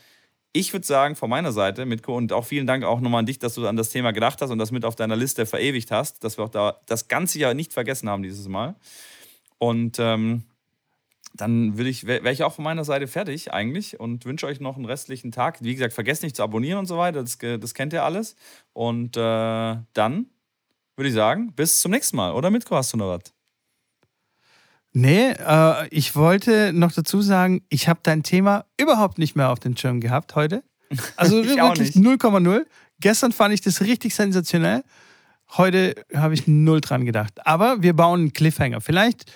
Ich 0.52 0.72
würde 0.72 0.86
sagen, 0.86 1.16
von 1.16 1.30
meiner 1.30 1.52
Seite, 1.52 1.86
Mitko, 1.86 2.14
und 2.14 2.32
auch 2.32 2.44
vielen 2.44 2.66
Dank 2.66 2.84
auch 2.84 3.00
nochmal 3.00 3.20
an 3.20 3.26
dich, 3.26 3.38
dass 3.38 3.54
du 3.54 3.66
an 3.66 3.76
das 3.76 3.88
Thema 3.88 4.12
gedacht 4.12 4.42
hast 4.42 4.50
und 4.50 4.58
das 4.58 4.70
mit 4.70 4.84
auf 4.84 4.96
deiner 4.96 5.16
Liste 5.16 5.46
verewigt 5.46 5.90
hast, 5.90 6.22
dass 6.24 6.36
wir 6.36 6.44
auch 6.44 6.50
da 6.50 6.78
das 6.86 7.08
ganze 7.08 7.38
Jahr 7.38 7.54
nicht 7.54 7.72
vergessen 7.72 8.08
haben 8.08 8.22
dieses 8.22 8.48
Mal. 8.48 8.74
Und 9.58 9.98
ähm, 9.98 10.42
dann 11.34 11.78
würde 11.78 11.90
ich, 11.90 12.06
wäre 12.06 12.30
ich 12.30 12.42
auch 12.42 12.52
von 12.52 12.64
meiner 12.64 12.84
Seite 12.84 13.06
fertig 13.06 13.52
eigentlich 13.52 13.98
und 13.98 14.24
wünsche 14.24 14.46
euch 14.46 14.60
noch 14.60 14.76
einen 14.76 14.84
restlichen 14.84 15.32
Tag. 15.32 15.62
Wie 15.62 15.74
gesagt, 15.74 15.94
vergesst 15.94 16.22
nicht 16.22 16.36
zu 16.36 16.42
abonnieren 16.42 16.78
und 16.78 16.86
so 16.86 16.98
weiter, 16.98 17.22
das, 17.22 17.38
das 17.38 17.74
kennt 17.74 17.92
ihr 17.92 18.04
alles. 18.04 18.36
Und 18.72 19.16
äh, 19.16 19.76
dann 19.92 20.26
würde 20.96 21.08
ich 21.08 21.14
sagen, 21.14 21.52
bis 21.54 21.80
zum 21.80 21.92
nächsten 21.92 22.16
Mal. 22.16 22.32
Oder 22.32 22.50
Mitko, 22.50 22.76
hast 22.76 22.92
du 22.92 22.96
noch 22.98 23.08
was? 23.08 23.32
Nee, 24.92 25.30
äh, 25.30 25.88
ich 25.88 26.14
wollte 26.16 26.72
noch 26.74 26.92
dazu 26.92 27.22
sagen, 27.22 27.62
ich 27.70 27.88
habe 27.88 28.00
dein 28.02 28.22
Thema 28.22 28.66
überhaupt 28.78 29.18
nicht 29.18 29.34
mehr 29.34 29.50
auf 29.50 29.58
den 29.58 29.76
Schirm 29.76 30.00
gehabt 30.00 30.34
heute. 30.34 30.62
Also 31.16 31.42
wirklich 31.42 31.94
nicht. 31.94 32.06
0,0. 32.06 32.66
Gestern 33.00 33.32
fand 33.32 33.54
ich 33.54 33.62
das 33.62 33.80
richtig 33.80 34.14
sensationell. 34.14 34.84
Heute 35.56 35.94
habe 36.14 36.34
ich 36.34 36.46
null 36.46 36.82
dran 36.82 37.06
gedacht. 37.06 37.46
Aber 37.46 37.82
wir 37.82 37.94
bauen 37.94 38.20
einen 38.20 38.32
Cliffhanger. 38.34 38.82
Vielleicht 38.82 39.32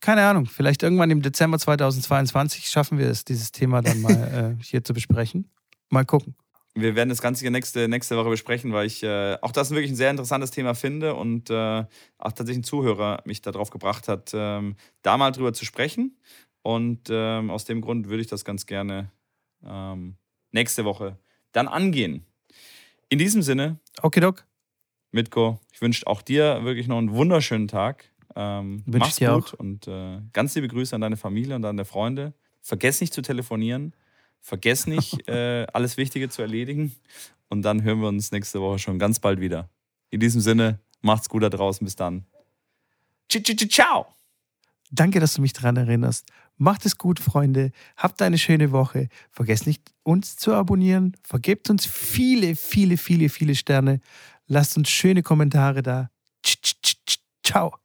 keine 0.00 0.26
Ahnung, 0.26 0.46
vielleicht 0.46 0.82
irgendwann 0.82 1.10
im 1.10 1.22
Dezember 1.22 1.58
2022 1.58 2.68
schaffen 2.68 2.98
wir 2.98 3.08
es, 3.08 3.24
dieses 3.24 3.52
Thema 3.52 3.82
dann 3.82 4.00
mal 4.00 4.56
äh, 4.60 4.62
hier 4.62 4.82
zu 4.82 4.94
besprechen. 4.94 5.50
Mal 5.88 6.04
gucken. 6.04 6.34
Wir 6.74 6.94
werden 6.94 7.08
das 7.08 7.20
Ganze 7.20 7.48
nächste, 7.50 7.88
nächste 7.88 8.16
Woche 8.16 8.30
besprechen, 8.30 8.72
weil 8.72 8.86
ich 8.86 9.02
äh, 9.02 9.36
auch 9.42 9.50
das 9.52 9.70
wirklich 9.70 9.90
ein 9.90 9.96
sehr 9.96 10.10
interessantes 10.10 10.52
Thema 10.52 10.74
finde 10.74 11.14
und 11.14 11.50
äh, 11.50 11.84
auch 12.18 12.32
tatsächlich 12.32 12.58
ein 12.58 12.64
Zuhörer 12.64 13.22
mich 13.24 13.42
darauf 13.42 13.70
gebracht 13.70 14.06
hat, 14.06 14.30
ähm, 14.32 14.76
da 15.02 15.16
mal 15.16 15.32
drüber 15.32 15.52
zu 15.52 15.64
sprechen. 15.64 16.16
Und 16.62 17.08
ähm, 17.10 17.50
aus 17.50 17.64
dem 17.64 17.80
Grund 17.80 18.08
würde 18.08 18.22
ich 18.22 18.28
das 18.28 18.44
ganz 18.44 18.66
gerne 18.66 19.10
ähm, 19.64 20.16
nächste 20.52 20.84
Woche 20.84 21.18
dann 21.52 21.66
angehen. 21.66 22.24
In 23.08 23.18
diesem 23.18 23.42
Sinne. 23.42 23.80
Okay, 24.00 24.20
Doc. 24.20 24.46
Mitko, 25.10 25.58
ich 25.72 25.82
wünsche 25.82 26.06
auch 26.06 26.22
dir 26.22 26.62
wirklich 26.62 26.86
noch 26.86 26.98
einen 26.98 27.12
wunderschönen 27.12 27.66
Tag. 27.66 28.09
Ähm, 28.36 28.82
Wünsche 28.86 29.08
ich 29.08 29.16
dir 29.16 29.34
auch. 29.34 29.52
Und 29.54 29.88
äh, 29.88 30.20
ganz 30.32 30.54
liebe 30.54 30.68
Grüße 30.68 30.94
an 30.94 31.00
deine 31.00 31.16
Familie 31.16 31.56
und 31.56 31.62
deine 31.62 31.84
Freunde. 31.84 32.34
Vergiss 32.60 33.00
nicht 33.00 33.14
zu 33.14 33.22
telefonieren. 33.22 33.94
Vergiss 34.40 34.86
nicht, 34.86 35.28
äh, 35.28 35.66
alles 35.72 35.96
Wichtige 35.96 36.28
zu 36.28 36.42
erledigen. 36.42 36.94
Und 37.48 37.62
dann 37.62 37.82
hören 37.82 38.00
wir 38.00 38.08
uns 38.08 38.32
nächste 38.32 38.60
Woche 38.60 38.78
schon 38.78 38.98
ganz 38.98 39.18
bald 39.18 39.40
wieder. 39.40 39.68
In 40.10 40.20
diesem 40.20 40.40
Sinne, 40.40 40.80
macht's 41.00 41.28
gut 41.28 41.42
da 41.42 41.48
draußen. 41.48 41.84
Bis 41.84 41.96
dann. 41.96 42.24
Ciao. 43.28 44.06
Danke, 44.90 45.20
dass 45.20 45.34
du 45.34 45.42
mich 45.42 45.52
daran 45.52 45.76
erinnerst. 45.76 46.26
Macht 46.56 46.84
es 46.84 46.98
gut, 46.98 47.20
Freunde. 47.20 47.70
Habt 47.96 48.20
eine 48.22 48.38
schöne 48.38 48.72
Woche. 48.72 49.08
Vergesst 49.30 49.66
nicht, 49.66 49.82
uns 50.02 50.36
zu 50.36 50.52
abonnieren. 50.52 51.16
Vergebt 51.22 51.70
uns 51.70 51.86
viele, 51.86 52.56
viele, 52.56 52.96
viele, 52.96 53.28
viele 53.28 53.54
Sterne. 53.54 54.00
Lasst 54.46 54.76
uns 54.76 54.90
schöne 54.90 55.22
Kommentare 55.22 55.82
da. 55.82 56.10
Ciao. 57.44 57.80